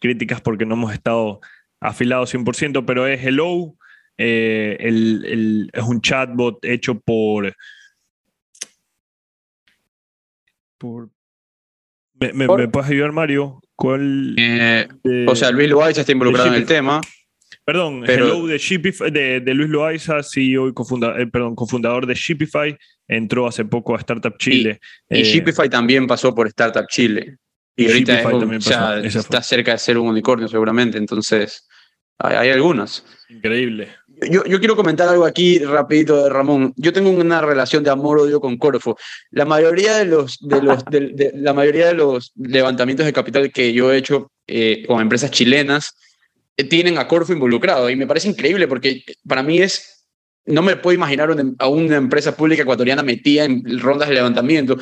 críticas 0.00 0.40
porque 0.40 0.66
no 0.66 0.74
hemos 0.74 0.92
estado 0.92 1.40
afilados 1.80 2.30
100%, 2.34 2.84
pero 2.86 3.06
es 3.06 3.22
Hello, 3.24 3.74
eh, 4.16 4.76
el- 4.80 5.24
el- 5.26 5.70
es 5.72 5.82
un 5.84 6.00
chatbot 6.00 6.64
hecho 6.64 6.98
por, 7.00 7.54
por 10.78 11.10
¿Me, 12.18 12.32
me- 12.32 12.46
Por- 12.46 12.60
me 12.60 12.68
puedes 12.68 12.88
ayudar, 12.90 13.10
Mario? 13.12 13.60
¿Cuál 13.74 14.36
Eh, 14.38 14.86
de- 15.02 15.26
o 15.28 15.34
sea, 15.34 15.50
Luis 15.50 15.68
Loaiza 15.68 16.00
está 16.02 16.12
involucrado 16.12 16.48
en 16.48 16.54
el 16.54 16.64
tema. 16.66 17.00
Perdón, 17.64 18.02
pero- 18.04 18.26
Hello 18.26 18.46
de, 18.46 18.58
Shopify, 18.58 19.10
de, 19.10 19.40
de 19.40 19.54
Luis 19.54 19.70
Loaiza, 19.70 20.22
CEO 20.22 20.68
y 20.68 20.72
cofunda- 20.72 21.18
eh, 21.18 21.26
perdón, 21.26 21.54
cofundador 21.54 22.06
de 22.06 22.14
Shopify, 22.14 22.76
entró 23.08 23.46
hace 23.46 23.64
poco 23.64 23.94
a 23.94 23.98
Startup 23.98 24.36
Chile. 24.38 24.80
Y 25.08 25.20
Eh, 25.20 25.24
Shopify 25.24 25.68
también 25.70 26.06
pasó 26.06 26.34
por 26.34 26.46
Startup 26.48 26.86
Chile. 26.88 27.36
Y 27.76 27.84
Y 27.84 27.86
ahorita 27.88 28.20
es 28.20 28.26
o 28.26 28.60
sea, 28.60 28.98
está 29.00 29.42
cerca 29.42 29.72
de 29.72 29.78
ser 29.78 29.98
un 29.98 30.08
unicornio 30.08 30.46
seguramente. 30.46 30.96
Entonces, 30.98 31.66
hay, 32.18 32.36
hay 32.36 32.50
algunas. 32.50 33.04
Increíble. 33.28 33.88
Yo, 34.30 34.44
yo 34.44 34.60
quiero 34.60 34.76
comentar 34.76 35.08
algo 35.08 35.24
aquí 35.24 35.58
rapidito 35.58 36.22
de 36.22 36.30
Ramón. 36.30 36.72
Yo 36.76 36.92
tengo 36.92 37.10
una 37.10 37.40
relación 37.40 37.82
de 37.82 37.90
amor-odio 37.90 38.40
con 38.40 38.58
Corfo. 38.58 38.96
La 39.30 39.44
mayoría 39.44 39.96
de 39.96 40.04
los, 40.04 40.38
de 40.38 40.62
los, 40.62 40.84
de- 40.84 41.08
de- 41.14 41.32
la 41.34 41.52
mayoría 41.52 41.86
de 41.88 41.94
los 41.94 42.30
levantamientos 42.36 43.06
de 43.06 43.12
capital 43.12 43.50
que 43.50 43.72
yo 43.72 43.92
he 43.92 43.96
hecho 43.96 44.30
eh, 44.46 44.84
con 44.86 45.00
empresas 45.00 45.32
chilenas 45.32 45.96
tienen 46.56 46.98
a 46.98 47.08
Corfo 47.08 47.32
involucrado 47.32 47.90
y 47.90 47.96
me 47.96 48.06
parece 48.06 48.28
increíble 48.28 48.68
porque 48.68 49.02
para 49.26 49.42
mí 49.42 49.58
es, 49.58 50.06
no 50.46 50.62
me 50.62 50.76
puedo 50.76 50.94
imaginar 50.94 51.30
una- 51.30 51.52
a 51.58 51.68
una 51.68 51.96
empresa 51.96 52.36
pública 52.36 52.62
ecuatoriana 52.62 53.02
metida 53.02 53.44
en 53.44 53.78
rondas 53.80 54.08
de 54.08 54.14
levantamiento. 54.14 54.76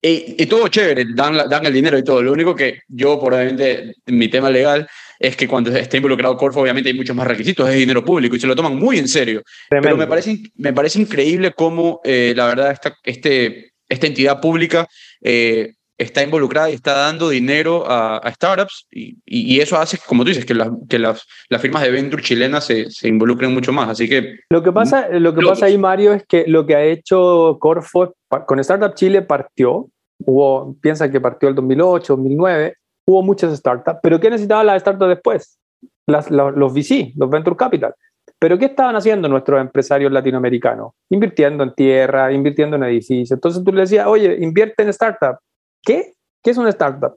Y, 0.00 0.36
y 0.42 0.46
todo 0.46 0.68
chévere, 0.68 1.06
dan, 1.14 1.48
dan 1.48 1.64
el 1.64 1.72
dinero 1.72 1.96
y 1.96 2.04
todo. 2.04 2.22
Lo 2.22 2.32
único 2.32 2.54
que 2.54 2.80
yo, 2.88 3.18
por 3.18 3.32
obviamente, 3.32 3.94
mi 4.06 4.28
tema 4.28 4.50
legal, 4.50 4.86
es 5.18 5.34
que 5.34 5.48
cuando 5.48 5.70
esté 5.74 5.96
involucrado 5.96 6.36
Corfo, 6.36 6.60
obviamente 6.60 6.90
hay 6.90 6.94
muchos 6.96 7.16
más 7.16 7.26
requisitos, 7.26 7.66
es 7.70 7.76
dinero 7.76 8.04
público 8.04 8.36
y 8.36 8.40
se 8.40 8.46
lo 8.46 8.54
toman 8.54 8.76
muy 8.76 8.98
en 8.98 9.08
serio. 9.08 9.42
Pero 9.70 9.80
Tremendo. 9.80 10.04
me 10.04 10.06
parece, 10.06 10.38
me 10.56 10.72
parece 10.74 11.00
increíble 11.00 11.52
cómo, 11.56 12.00
eh, 12.04 12.34
la 12.36 12.46
verdad, 12.46 12.72
esta, 12.72 12.94
este, 13.02 13.72
esta 13.88 14.06
entidad 14.06 14.40
pública 14.42 14.86
eh, 15.22 15.72
está 15.98 16.22
involucrada 16.22 16.70
y 16.70 16.74
está 16.74 16.92
dando 16.94 17.28
dinero 17.28 17.84
a, 17.88 18.18
a 18.18 18.32
startups 18.32 18.86
y, 18.90 19.16
y- 19.24 19.60
eso 19.60 19.76
hace, 19.78 19.98
como 20.06 20.24
tú 20.24 20.28
dices, 20.30 20.44
que, 20.44 20.54
las 20.54 20.68
que 20.88 20.98
las, 20.98 21.22
las 21.48 21.62
firmas 21.62 21.82
de 21.82 21.90
venture 21.90 22.22
chilenas 22.22 22.64
se, 22.64 22.90
se 22.90 23.08
involucren 23.08 23.52
mucho 23.54 23.72
más. 23.72 23.88
Así 23.88 24.08
que 24.08 24.40
Lo 24.50 24.62
que 24.62 24.72
pasa, 24.72 25.08
lo 25.10 25.34
que 25.34 25.44
pasa 25.46 25.66
ahí, 25.66 25.78
Mario, 25.78 26.12
es 26.12 26.24
que 26.26 26.44
lo 26.48 26.66
que 26.66 26.74
ha 26.74 26.82
hecho 26.82 27.58
Corfo 27.60 28.14
con 28.46 28.58
Startup 28.60 28.94
Chile 28.94 29.22
partió, 29.22 29.88
hubo, 30.24 30.74
piensa 30.80 31.10
que 31.10 31.20
partió 31.20 31.48
el 31.48 31.54
2008, 31.54 32.16
2009, 32.16 32.74
hubo 33.06 33.22
muchas 33.22 33.56
startups, 33.56 34.00
pero 34.02 34.18
¿qué 34.18 34.30
necesitaban 34.30 34.66
las 34.66 34.80
startups 34.80 35.08
después? 35.10 35.58
Las- 36.06 36.30
la- 36.30 36.50
los 36.50 36.72
VC, 36.72 37.12
los 37.16 37.30
Venture 37.30 37.56
Capital. 37.56 37.94
¿Pero 38.38 38.58
qué 38.58 38.66
estaban 38.66 38.96
haciendo 38.96 39.28
nuestros 39.28 39.60
empresarios 39.60 40.10
latinoamericanos? 40.12 40.92
Invirtiendo 41.08 41.62
en 41.64 41.72
tierra, 41.74 42.32
invirtiendo 42.32 42.76
en 42.76 42.82
edificios. 42.82 43.30
Entonces 43.30 43.62
tú 43.64 43.72
le 43.72 43.82
decías, 43.82 44.06
oye, 44.06 44.36
invierte 44.40 44.82
en 44.82 44.88
startup. 44.90 45.36
¿Qué? 45.84 46.14
¿Qué 46.42 46.50
es 46.50 46.56
una 46.56 46.70
startup? 46.70 47.14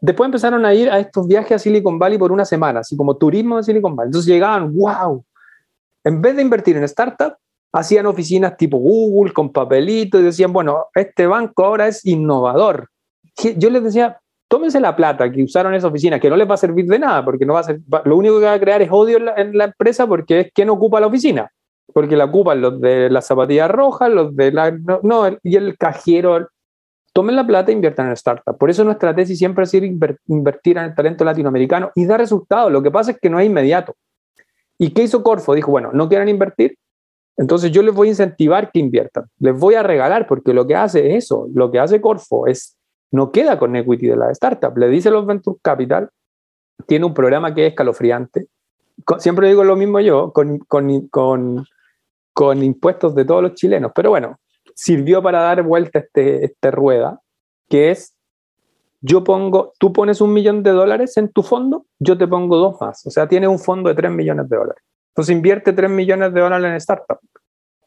Después 0.00 0.26
empezaron 0.26 0.64
a 0.64 0.74
ir 0.74 0.90
a 0.90 0.98
estos 0.98 1.26
viajes 1.26 1.52
a 1.52 1.58
Silicon 1.58 1.98
Valley 1.98 2.18
por 2.18 2.30
una 2.30 2.44
semana, 2.44 2.80
así 2.80 2.96
como 2.96 3.16
turismo 3.16 3.56
de 3.56 3.64
Silicon 3.64 3.96
Valley. 3.96 4.08
Entonces 4.08 4.32
llegaban, 4.32 4.74
wow, 4.74 5.24
en 6.04 6.22
vez 6.22 6.36
de 6.36 6.42
invertir 6.42 6.76
en 6.76 6.84
startup, 6.84 7.34
hacían 7.72 8.06
oficinas 8.06 8.56
tipo 8.56 8.78
Google 8.78 9.32
con 9.32 9.52
papelitos 9.52 10.20
y 10.20 10.24
decían, 10.24 10.52
bueno, 10.52 10.86
este 10.94 11.26
banco 11.26 11.64
ahora 11.64 11.88
es 11.88 12.04
innovador. 12.06 12.88
Yo 13.56 13.70
les 13.70 13.84
decía, 13.84 14.18
tómense 14.48 14.80
la 14.80 14.96
plata 14.96 15.30
que 15.30 15.42
usaron 15.42 15.74
esa 15.74 15.88
oficina, 15.88 16.18
que 16.18 16.30
no 16.30 16.36
les 16.36 16.48
va 16.48 16.54
a 16.54 16.58
servir 16.58 16.86
de 16.86 16.98
nada, 16.98 17.24
porque 17.24 17.44
no 17.44 17.54
va 17.54 17.60
a 17.60 17.64
ser, 17.64 17.80
lo 18.04 18.16
único 18.16 18.38
que 18.38 18.46
va 18.46 18.54
a 18.54 18.60
crear 18.60 18.82
es 18.82 18.90
odio 18.90 19.18
en 19.36 19.56
la, 19.56 19.64
empresa 19.64 20.06
porque 20.06 20.40
es 20.40 20.52
quien 20.52 20.70
ocupa 20.70 21.00
la 21.00 21.06
oficina. 21.06 21.50
Porque 21.92 22.16
la 22.16 22.26
ocupan 22.26 22.60
los 22.60 22.80
de 22.80 23.08
las 23.08 23.26
zapatillas 23.26 23.70
rojas, 23.70 24.10
los 24.10 24.36
de 24.36 24.52
la... 24.52 24.70
No, 24.70 25.00
no, 25.02 25.38
y 25.42 25.56
el 25.56 25.76
cajero. 25.78 26.48
Tomen 27.18 27.34
la 27.34 27.44
plata 27.44 27.72
e 27.72 27.74
inviertan 27.74 28.06
en 28.06 28.12
startup. 28.12 28.56
Por 28.56 28.70
eso 28.70 28.84
nuestra 28.84 29.12
tesis 29.12 29.36
siempre 29.36 29.64
ha 29.64 29.66
sido 29.66 29.84
inver- 29.84 30.20
invertir 30.28 30.78
en 30.78 30.84
el 30.84 30.94
talento 30.94 31.24
latinoamericano 31.24 31.90
y 31.96 32.06
da 32.06 32.16
resultados. 32.16 32.70
Lo 32.70 32.80
que 32.80 32.92
pasa 32.92 33.10
es 33.10 33.18
que 33.18 33.28
no 33.28 33.40
es 33.40 33.46
inmediato. 33.46 33.96
¿Y 34.78 34.90
qué 34.90 35.02
hizo 35.02 35.24
Corfo? 35.24 35.52
Dijo, 35.52 35.72
bueno, 35.72 35.90
¿no 35.92 36.08
quieren 36.08 36.28
invertir? 36.28 36.78
Entonces 37.36 37.72
yo 37.72 37.82
les 37.82 37.92
voy 37.92 38.06
a 38.06 38.10
incentivar 38.10 38.70
que 38.70 38.78
inviertan. 38.78 39.24
Les 39.40 39.58
voy 39.58 39.74
a 39.74 39.82
regalar 39.82 40.28
porque 40.28 40.54
lo 40.54 40.64
que 40.64 40.76
hace 40.76 41.08
es 41.08 41.24
eso. 41.24 41.48
Lo 41.52 41.72
que 41.72 41.80
hace 41.80 42.00
Corfo 42.00 42.46
es, 42.46 42.78
no 43.10 43.32
queda 43.32 43.58
con 43.58 43.74
equity 43.74 44.06
de 44.06 44.16
la 44.16 44.30
startup. 44.30 44.78
Le 44.78 44.88
dice 44.88 45.10
los 45.10 45.26
Venture 45.26 45.58
Capital, 45.60 46.10
tiene 46.86 47.04
un 47.04 47.14
programa 47.14 47.52
que 47.52 47.66
es 47.66 47.70
escalofriante. 47.70 48.46
Siempre 49.18 49.48
digo 49.48 49.64
lo 49.64 49.74
mismo 49.74 49.98
yo, 49.98 50.32
con, 50.32 50.58
con, 50.58 51.08
con, 51.08 51.64
con 52.32 52.62
impuestos 52.62 53.12
de 53.16 53.24
todos 53.24 53.42
los 53.42 53.54
chilenos. 53.54 53.90
Pero 53.92 54.10
bueno, 54.10 54.38
sirvió 54.78 55.20
para 55.20 55.40
dar 55.40 55.64
vuelta 55.64 55.98
este, 55.98 56.44
esta 56.44 56.70
rueda, 56.70 57.20
que 57.68 57.90
es, 57.90 58.14
yo 59.00 59.24
pongo, 59.24 59.72
tú 59.80 59.92
pones 59.92 60.20
un 60.20 60.32
millón 60.32 60.62
de 60.62 60.70
dólares 60.70 61.16
en 61.16 61.32
tu 61.32 61.42
fondo, 61.42 61.86
yo 61.98 62.16
te 62.16 62.28
pongo 62.28 62.56
dos 62.56 62.80
más. 62.80 63.04
O 63.04 63.10
sea, 63.10 63.26
tienes 63.26 63.48
un 63.48 63.58
fondo 63.58 63.88
de 63.88 63.96
tres 63.96 64.12
millones 64.12 64.48
de 64.48 64.56
dólares. 64.56 64.84
Entonces 65.08 65.34
invierte 65.34 65.72
3 65.72 65.90
millones 65.90 66.32
de 66.32 66.40
dólares 66.40 66.70
en 66.70 66.76
startup. 66.76 67.18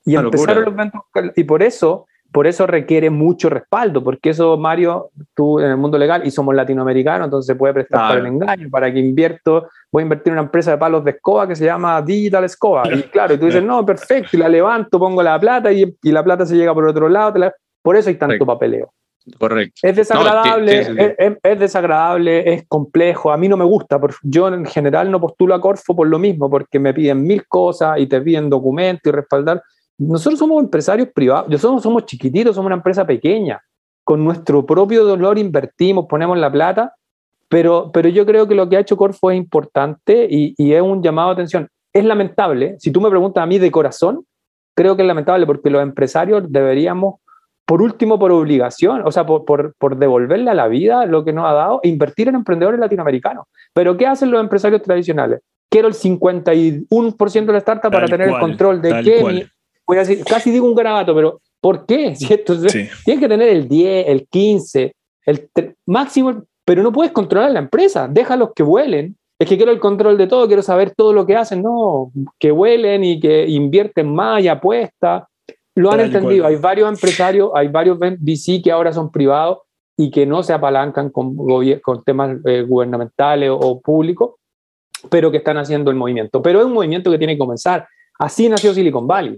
Y 0.03 0.17
empezaron 0.17 0.65
los 0.65 1.31
y 1.37 1.45
por 1.45 1.63
eso, 1.63 2.07
por 2.31 2.47
eso 2.47 2.65
requiere 2.65 3.09
mucho 3.09 3.49
respaldo, 3.49 4.03
porque 4.03 4.29
eso, 4.29 4.55
Mario, 4.57 5.09
tú 5.35 5.59
en 5.59 5.71
el 5.71 5.77
mundo 5.77 5.97
legal, 5.97 6.25
y 6.25 6.31
somos 6.31 6.55
latinoamericanos, 6.55 7.25
entonces 7.25 7.47
se 7.47 7.55
puede 7.55 7.73
prestar 7.73 8.07
para 8.07 8.19
el 8.19 8.25
engaño, 8.27 8.69
para 8.69 8.91
que 8.93 8.99
invierto, 8.99 9.67
voy 9.91 10.01
a 10.01 10.03
invertir 10.03 10.27
en 10.27 10.33
una 10.39 10.43
empresa 10.43 10.71
de 10.71 10.77
palos 10.77 11.03
de 11.03 11.11
escoba 11.11 11.47
que 11.47 11.55
se 11.55 11.65
llama 11.65 12.01
Digital 12.01 12.43
Escoba. 12.45 12.83
Y 12.93 13.03
claro, 13.03 13.33
y 13.33 13.37
tú 13.37 13.45
dices, 13.47 13.61
no, 13.63 13.85
perfecto, 13.85 14.29
y 14.37 14.39
la 14.39 14.47
levanto, 14.49 14.97
pongo 14.97 15.21
la 15.21 15.39
plata 15.39 15.71
y, 15.71 15.93
y 16.03 16.11
la 16.11 16.23
plata 16.23 16.45
se 16.45 16.55
llega 16.55 16.73
por 16.73 16.87
otro 16.87 17.09
lado. 17.09 17.33
te 17.33 17.39
la- 17.39 17.53
Por 17.81 17.95
eso 17.97 18.09
hay 18.09 18.15
tanto 18.15 18.31
Correcto. 18.33 18.45
papeleo. 18.45 18.93
correcto. 19.37 19.79
Es 19.83 19.95
desagradable, 19.95 20.79
es, 20.79 20.89
es- 21.17 21.37
es 21.43 21.59
desagradable, 21.59 22.53
es 22.53 22.63
complejo. 22.67 23.31
A 23.31 23.37
mí 23.37 23.47
no 23.49 23.57
me 23.57 23.65
gusta. 23.65 23.99
por- 23.99 24.15
yo 24.23 24.47
en 24.47 24.65
general 24.65 25.11
no 25.11 25.19
postulo 25.19 25.53
a 25.53 25.59
Corfo 25.61 25.95
por 25.95 26.07
lo 26.07 26.17
mismo, 26.17 26.49
porque 26.49 26.79
me 26.79 26.93
piden 26.93 27.23
mil 27.23 27.45
cosas 27.47 27.99
y 27.99 28.07
te 28.07 28.21
piden 28.21 28.49
documentos 28.49 29.01
y 29.05 29.11
respaldar. 29.11 29.61
Nosotros 30.07 30.39
somos 30.39 30.63
empresarios 30.63 31.09
privados, 31.13 31.49
nosotros 31.49 31.83
somos 31.83 32.05
chiquititos, 32.05 32.55
somos 32.55 32.67
una 32.67 32.75
empresa 32.75 33.05
pequeña. 33.05 33.61
Con 34.03 34.23
nuestro 34.23 34.65
propio 34.65 35.05
dolor 35.05 35.37
invertimos, 35.37 36.05
ponemos 36.09 36.37
la 36.37 36.51
plata, 36.51 36.95
pero, 37.47 37.91
pero 37.91 38.09
yo 38.09 38.25
creo 38.25 38.47
que 38.47 38.55
lo 38.55 38.67
que 38.67 38.77
ha 38.77 38.79
hecho 38.79 38.97
Corfo 38.97 39.29
es 39.29 39.37
importante 39.37 40.27
y, 40.29 40.55
y 40.57 40.73
es 40.73 40.81
un 40.81 41.03
llamado 41.03 41.29
de 41.29 41.33
atención. 41.33 41.67
Es 41.93 42.03
lamentable, 42.03 42.77
si 42.79 42.91
tú 42.91 42.99
me 43.01 43.09
preguntas 43.09 43.43
a 43.43 43.45
mí 43.45 43.59
de 43.59 43.69
corazón, 43.69 44.25
creo 44.75 44.95
que 44.95 45.03
es 45.03 45.07
lamentable 45.07 45.45
porque 45.45 45.69
los 45.69 45.83
empresarios 45.83 46.43
deberíamos 46.49 47.15
por 47.65 47.81
último, 47.81 48.19
por 48.19 48.31
obligación, 48.31 49.01
o 49.05 49.11
sea, 49.11 49.25
por, 49.25 49.45
por, 49.45 49.75
por 49.77 49.95
devolverle 49.97 50.49
a 50.49 50.53
la 50.53 50.67
vida 50.67 51.05
lo 51.05 51.23
que 51.23 51.31
nos 51.31 51.45
ha 51.45 51.53
dado, 51.53 51.79
invertir 51.83 52.27
en 52.27 52.35
emprendedores 52.35 52.79
latinoamericanos. 52.79 53.45
Pero 53.73 53.95
¿qué 53.95 54.07
hacen 54.07 54.29
los 54.31 54.41
empresarios 54.41 54.81
tradicionales? 54.81 55.39
Quiero 55.69 55.87
el 55.87 55.93
51% 55.93 57.45
de 57.45 57.51
la 57.53 57.57
startup 57.59 57.91
para 57.91 58.07
tener 58.07 58.29
cual, 58.29 58.41
el 58.41 58.47
control 58.47 58.81
de 58.81 59.03
qué. 59.03 59.23
mi- 59.23 59.45
Voy 59.91 59.97
a 59.97 60.05
decir, 60.05 60.23
casi 60.23 60.51
digo 60.51 60.65
un 60.65 60.73
garabato, 60.73 61.13
pero 61.13 61.41
¿por 61.59 61.85
qué? 61.85 62.15
¿Cierto? 62.15 62.55
Sí. 62.69 62.87
Tienes 63.03 63.21
que 63.21 63.27
tener 63.27 63.49
el 63.49 63.67
10, 63.67 64.07
el 64.07 64.25
15, 64.25 64.95
el 65.25 65.49
máximo, 65.85 66.43
pero 66.63 66.81
no 66.81 66.93
puedes 66.93 67.11
controlar 67.11 67.51
la 67.51 67.59
empresa. 67.59 68.07
Déjalos 68.07 68.51
que 68.55 68.63
vuelen. 68.63 69.17
Es 69.37 69.49
que 69.49 69.57
quiero 69.57 69.73
el 69.73 69.81
control 69.81 70.17
de 70.17 70.27
todo, 70.27 70.47
quiero 70.47 70.61
saber 70.61 70.93
todo 70.95 71.11
lo 71.11 71.25
que 71.25 71.35
hacen. 71.35 71.61
No, 71.61 72.09
que 72.39 72.51
vuelen 72.51 73.03
y 73.03 73.19
que 73.19 73.45
invierten 73.49 74.15
más 74.15 74.41
y 74.41 74.47
apuestan. 74.47 75.23
Lo 75.75 75.91
han 75.91 75.97
Tal 75.97 76.05
entendido. 76.05 76.43
cual. 76.43 76.53
Hay 76.53 76.61
varios 76.61 76.87
empresarios, 76.89 77.51
hay 77.53 77.67
varios 77.67 77.99
VC 77.99 78.61
que 78.63 78.71
ahora 78.71 78.93
son 78.93 79.11
privados 79.11 79.57
y 79.97 80.09
que 80.09 80.25
no 80.25 80.41
se 80.41 80.53
apalancan 80.53 81.09
con, 81.09 81.35
con 81.81 82.03
temas 82.05 82.37
eh, 82.45 82.61
gubernamentales 82.61 83.49
o, 83.49 83.57
o 83.57 83.81
públicos, 83.81 84.35
pero 85.09 85.29
que 85.31 85.37
están 85.37 85.57
haciendo 85.57 85.91
el 85.91 85.97
movimiento. 85.97 86.41
Pero 86.41 86.59
es 86.59 86.65
un 86.65 86.71
movimiento 86.73 87.11
que 87.11 87.17
tiene 87.17 87.33
que 87.33 87.39
comenzar. 87.39 87.85
Así 88.17 88.47
nació 88.47 88.73
Silicon 88.73 89.05
Valley. 89.05 89.37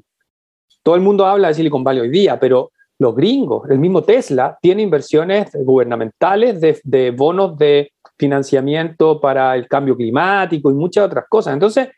Todo 0.84 0.96
el 0.96 1.02
mundo 1.02 1.26
habla 1.26 1.48
de 1.48 1.54
Silicon 1.54 1.84
Valley 1.84 2.02
hoy 2.02 2.10
día, 2.10 2.40
pero 2.40 2.72
los 3.00 3.16
gringos, 3.16 3.70
el 3.70 3.80
mismo 3.80 4.04
Tesla, 4.04 4.58
tiene 4.62 4.82
inversiones 4.82 5.52
gubernamentales 5.54 6.62
de, 6.62 6.80
de 6.84 7.12
bonos 7.12 7.58
de 7.58 7.92
financiamiento 8.18 9.20
para 9.20 9.56
el 9.56 9.68
cambio 9.68 9.96
climático 9.96 10.70
y 10.70 10.74
muchas 10.74 11.06
otras 11.06 11.26
cosas. 11.28 11.54
Entonces, 11.54 11.90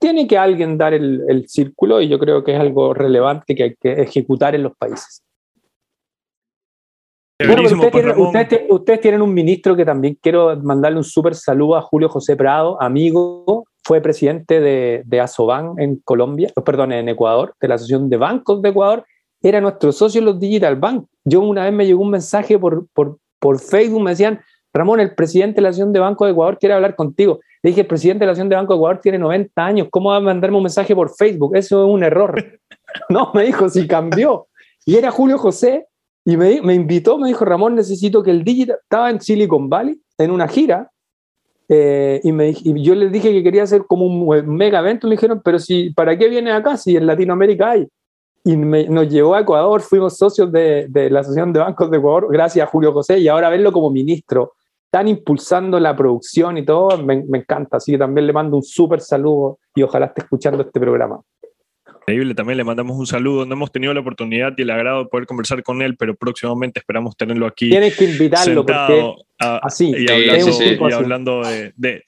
tiene 0.00 0.26
que 0.26 0.38
alguien 0.38 0.78
dar 0.78 0.94
el, 0.94 1.22
el 1.28 1.48
círculo 1.48 2.00
y 2.00 2.08
yo 2.08 2.18
creo 2.18 2.42
que 2.42 2.54
es 2.54 2.60
algo 2.60 2.94
relevante 2.94 3.54
que 3.54 3.62
hay 3.62 3.74
que 3.78 3.92
ejecutar 3.92 4.54
en 4.54 4.64
los 4.64 4.76
países. 4.76 5.22
Bueno, 7.44 7.62
ustedes, 7.64 8.14
pues, 8.14 8.48
tienen, 8.48 8.66
ustedes 8.70 9.00
tienen 9.00 9.22
un 9.22 9.34
ministro 9.34 9.74
que 9.74 9.84
también 9.84 10.16
quiero 10.20 10.56
mandarle 10.60 10.98
un 10.98 11.04
súper 11.04 11.34
saludo 11.34 11.76
a 11.76 11.82
Julio 11.82 12.08
José 12.08 12.36
Prado, 12.36 12.80
amigo, 12.80 13.64
fue 13.84 14.00
presidente 14.00 14.60
de, 14.60 15.02
de 15.04 15.20
Asoban 15.20 15.74
en 15.78 15.96
Colombia, 16.04 16.50
perdón, 16.64 16.92
en 16.92 17.08
Ecuador, 17.08 17.54
de 17.60 17.68
la 17.68 17.74
Asociación 17.74 18.08
de 18.08 18.16
Bancos 18.16 18.62
de 18.62 18.68
Ecuador, 18.68 19.04
era 19.42 19.60
nuestro 19.60 19.92
socio 19.92 20.20
en 20.20 20.26
los 20.26 20.38
Digital 20.38 20.76
Bank. 20.76 21.06
Yo 21.24 21.40
una 21.40 21.64
vez 21.64 21.72
me 21.72 21.84
llegó 21.84 22.02
un 22.02 22.10
mensaje 22.10 22.58
por, 22.58 22.86
por, 22.94 23.18
por 23.40 23.58
Facebook, 23.58 24.02
me 24.02 24.10
decían, 24.10 24.40
Ramón, 24.72 25.00
el 25.00 25.14
presidente 25.14 25.56
de 25.56 25.62
la 25.62 25.68
Asociación 25.68 25.92
de 25.92 26.00
Bancos 26.00 26.26
de 26.26 26.32
Ecuador 26.32 26.58
quiere 26.58 26.74
hablar 26.74 26.96
contigo. 26.96 27.40
Le 27.62 27.70
dije, 27.70 27.82
el 27.82 27.86
presidente 27.86 28.20
de 28.20 28.26
la 28.26 28.32
Asociación 28.32 28.48
de 28.48 28.56
Bancos 28.56 28.74
de 28.74 28.78
Ecuador 28.78 29.00
tiene 29.02 29.18
90 29.18 29.64
años, 29.64 29.88
¿cómo 29.90 30.10
va 30.10 30.16
a 30.16 30.20
mandarme 30.20 30.56
un 30.56 30.62
mensaje 30.62 30.94
por 30.94 31.14
Facebook? 31.14 31.56
Eso 31.56 31.84
es 31.84 31.92
un 31.92 32.02
error. 32.02 32.60
no, 33.08 33.30
me 33.34 33.44
dijo, 33.44 33.68
si 33.68 33.86
cambió. 33.86 34.46
Y 34.86 34.96
era 34.96 35.10
Julio 35.10 35.38
José, 35.38 35.86
Y 36.24 36.36
me, 36.36 36.62
me 36.62 36.74
invitó, 36.74 37.18
me 37.18 37.28
dijo, 37.28 37.44
Ramón, 37.44 37.74
necesito 37.74 38.22
que 38.22 38.30
el 38.30 38.44
Digital, 38.44 38.78
estaba 38.80 39.10
en 39.10 39.20
Silicon 39.20 39.68
Valley, 39.68 40.00
en 40.18 40.30
una 40.30 40.46
gira, 40.46 40.90
eh, 41.74 42.20
y, 42.22 42.32
me, 42.32 42.50
y 42.50 42.82
yo 42.82 42.94
les 42.94 43.10
dije 43.10 43.32
que 43.32 43.42
quería 43.42 43.62
hacer 43.62 43.84
como 43.86 44.04
un 44.04 44.22
we- 44.26 44.42
mega 44.42 44.80
evento, 44.80 45.06
me 45.08 45.14
dijeron, 45.14 45.40
pero 45.42 45.58
si, 45.58 45.88
¿para 45.94 46.18
qué 46.18 46.28
viene 46.28 46.52
acá 46.52 46.76
si 46.76 46.96
en 46.96 47.06
Latinoamérica 47.06 47.70
hay? 47.70 47.88
Y 48.44 48.56
me- 48.58 48.88
nos 48.88 49.08
llevó 49.08 49.34
a 49.34 49.40
Ecuador, 49.40 49.80
fuimos 49.80 50.18
socios 50.18 50.52
de, 50.52 50.86
de 50.88 51.08
la 51.08 51.20
Asociación 51.20 51.52
de 51.52 51.60
Bancos 51.60 51.90
de 51.90 51.96
Ecuador, 51.96 52.28
gracias 52.30 52.66
a 52.66 52.70
Julio 52.70 52.92
José, 52.92 53.18
y 53.20 53.28
ahora 53.28 53.48
verlo 53.48 53.72
como 53.72 53.88
ministro, 53.90 54.52
están 54.84 55.08
impulsando 55.08 55.80
la 55.80 55.96
producción 55.96 56.58
y 56.58 56.64
todo, 56.64 56.98
me, 56.98 57.24
me 57.26 57.38
encanta, 57.38 57.78
así 57.78 57.92
que 57.92 57.98
también 57.98 58.26
le 58.26 58.34
mando 58.34 58.56
un 58.56 58.62
súper 58.62 59.00
saludo 59.00 59.58
y 59.74 59.82
ojalá 59.82 60.06
esté 60.06 60.20
escuchando 60.22 60.62
este 60.62 60.78
programa. 60.78 61.22
Increíble, 62.06 62.34
también 62.34 62.56
le 62.56 62.64
mandamos 62.64 62.96
un 62.96 63.06
saludo. 63.06 63.46
No 63.46 63.54
hemos 63.54 63.70
tenido 63.70 63.94
la 63.94 64.00
oportunidad 64.00 64.52
y 64.56 64.62
el 64.62 64.70
agrado 64.70 65.04
de 65.04 65.08
poder 65.08 65.26
conversar 65.26 65.62
con 65.62 65.82
él, 65.82 65.96
pero 65.96 66.14
próximamente 66.16 66.80
esperamos 66.80 67.16
tenerlo 67.16 67.46
aquí 67.46 67.70
Tienes 67.70 67.96
que 67.96 68.04
invitarlo 68.06 68.66
porque 68.66 69.14
a- 69.38 69.58
así, 69.62 69.92
y 69.96 70.10
hablando, 70.10 70.52
sí, 70.52 70.52
sí. 70.52 70.76
y 70.80 70.84
Así. 70.84 70.94
hablando 70.94 71.42
de, 71.42 71.72
de- 71.76 72.04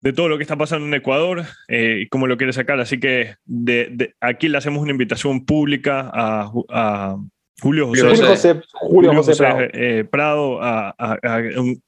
de 0.00 0.12
todo 0.12 0.28
lo 0.28 0.36
que 0.36 0.42
está 0.42 0.56
pasando 0.56 0.86
en 0.86 0.92
Ecuador 0.94 1.44
eh, 1.66 2.00
y 2.02 2.08
cómo 2.08 2.26
lo 2.26 2.36
quiere 2.36 2.52
sacar. 2.52 2.78
Así 2.78 3.00
que 3.00 3.36
de, 3.46 3.88
de- 3.90 4.14
aquí 4.20 4.48
le 4.48 4.58
hacemos 4.58 4.82
una 4.82 4.92
invitación 4.92 5.44
pública 5.46 6.10
a, 6.12 6.46
Ju- 6.46 6.66
a 6.68 7.16
Julio 7.60 7.86
José. 7.88 8.02
Julio 8.02 8.26
José, 8.26 8.60
Julio 8.74 9.14
José 9.14 9.30
José, 9.32 9.42
Prado. 9.42 9.60
eh, 9.72 10.04
Prado 10.04 10.62
a, 10.62 10.94
a- 10.98 11.18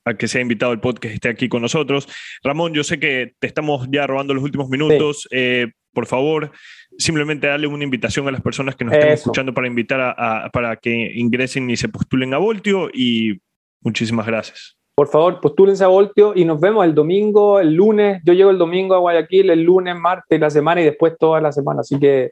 a 0.06 0.14
que 0.14 0.28
sea 0.28 0.40
invitado 0.40 0.72
al 0.72 0.80
podcast, 0.80 1.14
esté 1.14 1.28
aquí 1.28 1.48
con 1.48 1.60
nosotros. 1.62 2.08
Ramón, 2.42 2.72
yo 2.72 2.82
sé 2.84 2.98
que 2.98 3.34
te 3.38 3.46
estamos 3.46 3.86
ya 3.92 4.06
robando 4.06 4.32
los 4.34 4.42
últimos 4.42 4.68
minutos. 4.70 5.28
Eh, 5.30 5.68
por 5.92 6.06
favor, 6.06 6.52
simplemente 6.98 7.46
darle 7.46 7.66
una 7.66 7.84
invitación 7.84 8.26
a 8.28 8.30
las 8.30 8.40
personas 8.40 8.74
que 8.76 8.84
nos 8.84 8.94
estén 8.94 9.10
Eso. 9.10 9.20
escuchando 9.22 9.52
para 9.54 9.66
invitar 9.66 10.00
a, 10.00 10.44
a- 10.46 10.50
para 10.50 10.76
que 10.76 10.90
ingresen 11.14 11.68
y 11.70 11.76
se 11.76 11.88
postulen 11.88 12.32
a 12.34 12.38
Voltio 12.38 12.88
y 12.92 13.40
muchísimas 13.82 14.26
gracias. 14.26 14.76
Por 14.96 15.08
favor, 15.08 15.40
postúlense 15.40 15.84
a 15.84 15.88
Voltio 15.88 16.32
y 16.34 16.44
nos 16.46 16.58
vemos 16.58 16.84
el 16.86 16.94
domingo, 16.94 17.60
el 17.60 17.74
lunes. 17.74 18.22
Yo 18.24 18.32
llego 18.32 18.50
el 18.50 18.56
domingo 18.58 18.94
a 18.94 18.98
Guayaquil, 18.98 19.50
el 19.50 19.62
lunes, 19.62 19.94
martes, 19.94 20.40
la 20.40 20.48
semana 20.48 20.80
y 20.80 20.84
después 20.84 21.12
toda 21.18 21.38
la 21.40 21.52
semana. 21.52 21.80
Así 21.82 21.98
que 21.98 22.30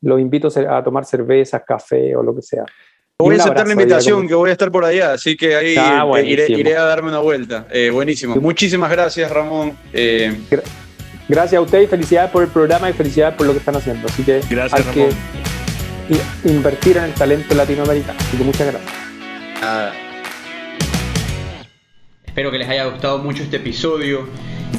los 0.00 0.18
invito 0.18 0.48
a 0.68 0.82
tomar 0.82 1.04
cervezas, 1.04 1.62
café 1.66 2.16
o 2.16 2.22
lo 2.22 2.34
que 2.34 2.40
sea. 2.42 2.64
Voy 3.18 3.34
a 3.36 3.38
aceptar 3.38 3.66
la 3.66 3.72
invitación, 3.72 4.26
que 4.28 4.34
voy 4.34 4.48
a 4.50 4.52
estar 4.52 4.70
por 4.70 4.84
allá, 4.84 5.12
así 5.14 5.36
que 5.36 5.56
ahí 5.56 5.74
Ah, 5.78 6.06
iré 6.22 6.76
a 6.76 6.84
darme 6.84 7.08
una 7.08 7.18
vuelta. 7.18 7.66
Eh, 7.70 7.88
buenísimo. 7.90 8.36
Muchísimas 8.36 8.90
gracias, 8.90 9.30
Ramón. 9.30 9.72
Eh, 9.92 10.34
Gracias 11.28 11.58
a 11.58 11.60
usted 11.60 11.82
y 11.82 11.86
felicidades 11.86 12.30
por 12.30 12.42
el 12.42 12.48
programa 12.48 12.88
y 12.88 12.92
felicidades 12.92 13.34
por 13.36 13.46
lo 13.46 13.52
que 13.52 13.58
están 13.58 13.76
haciendo. 13.76 14.06
Así 14.08 14.22
que 14.22 14.40
Gracias, 14.48 14.86
hay 14.86 14.92
que 14.94 15.08
Ramón. 15.10 15.16
invertir 16.44 16.96
en 16.98 17.04
el 17.04 17.12
talento 17.14 17.54
latinoamericano. 17.54 18.18
Así 18.20 18.36
que 18.36 18.44
muchas 18.44 18.66
gracias. 18.72 18.92
nada. 19.60 19.92
Espero 22.26 22.50
que 22.50 22.58
les 22.58 22.68
haya 22.68 22.84
gustado 22.84 23.18
mucho 23.18 23.42
este 23.42 23.56
episodio. 23.56 24.28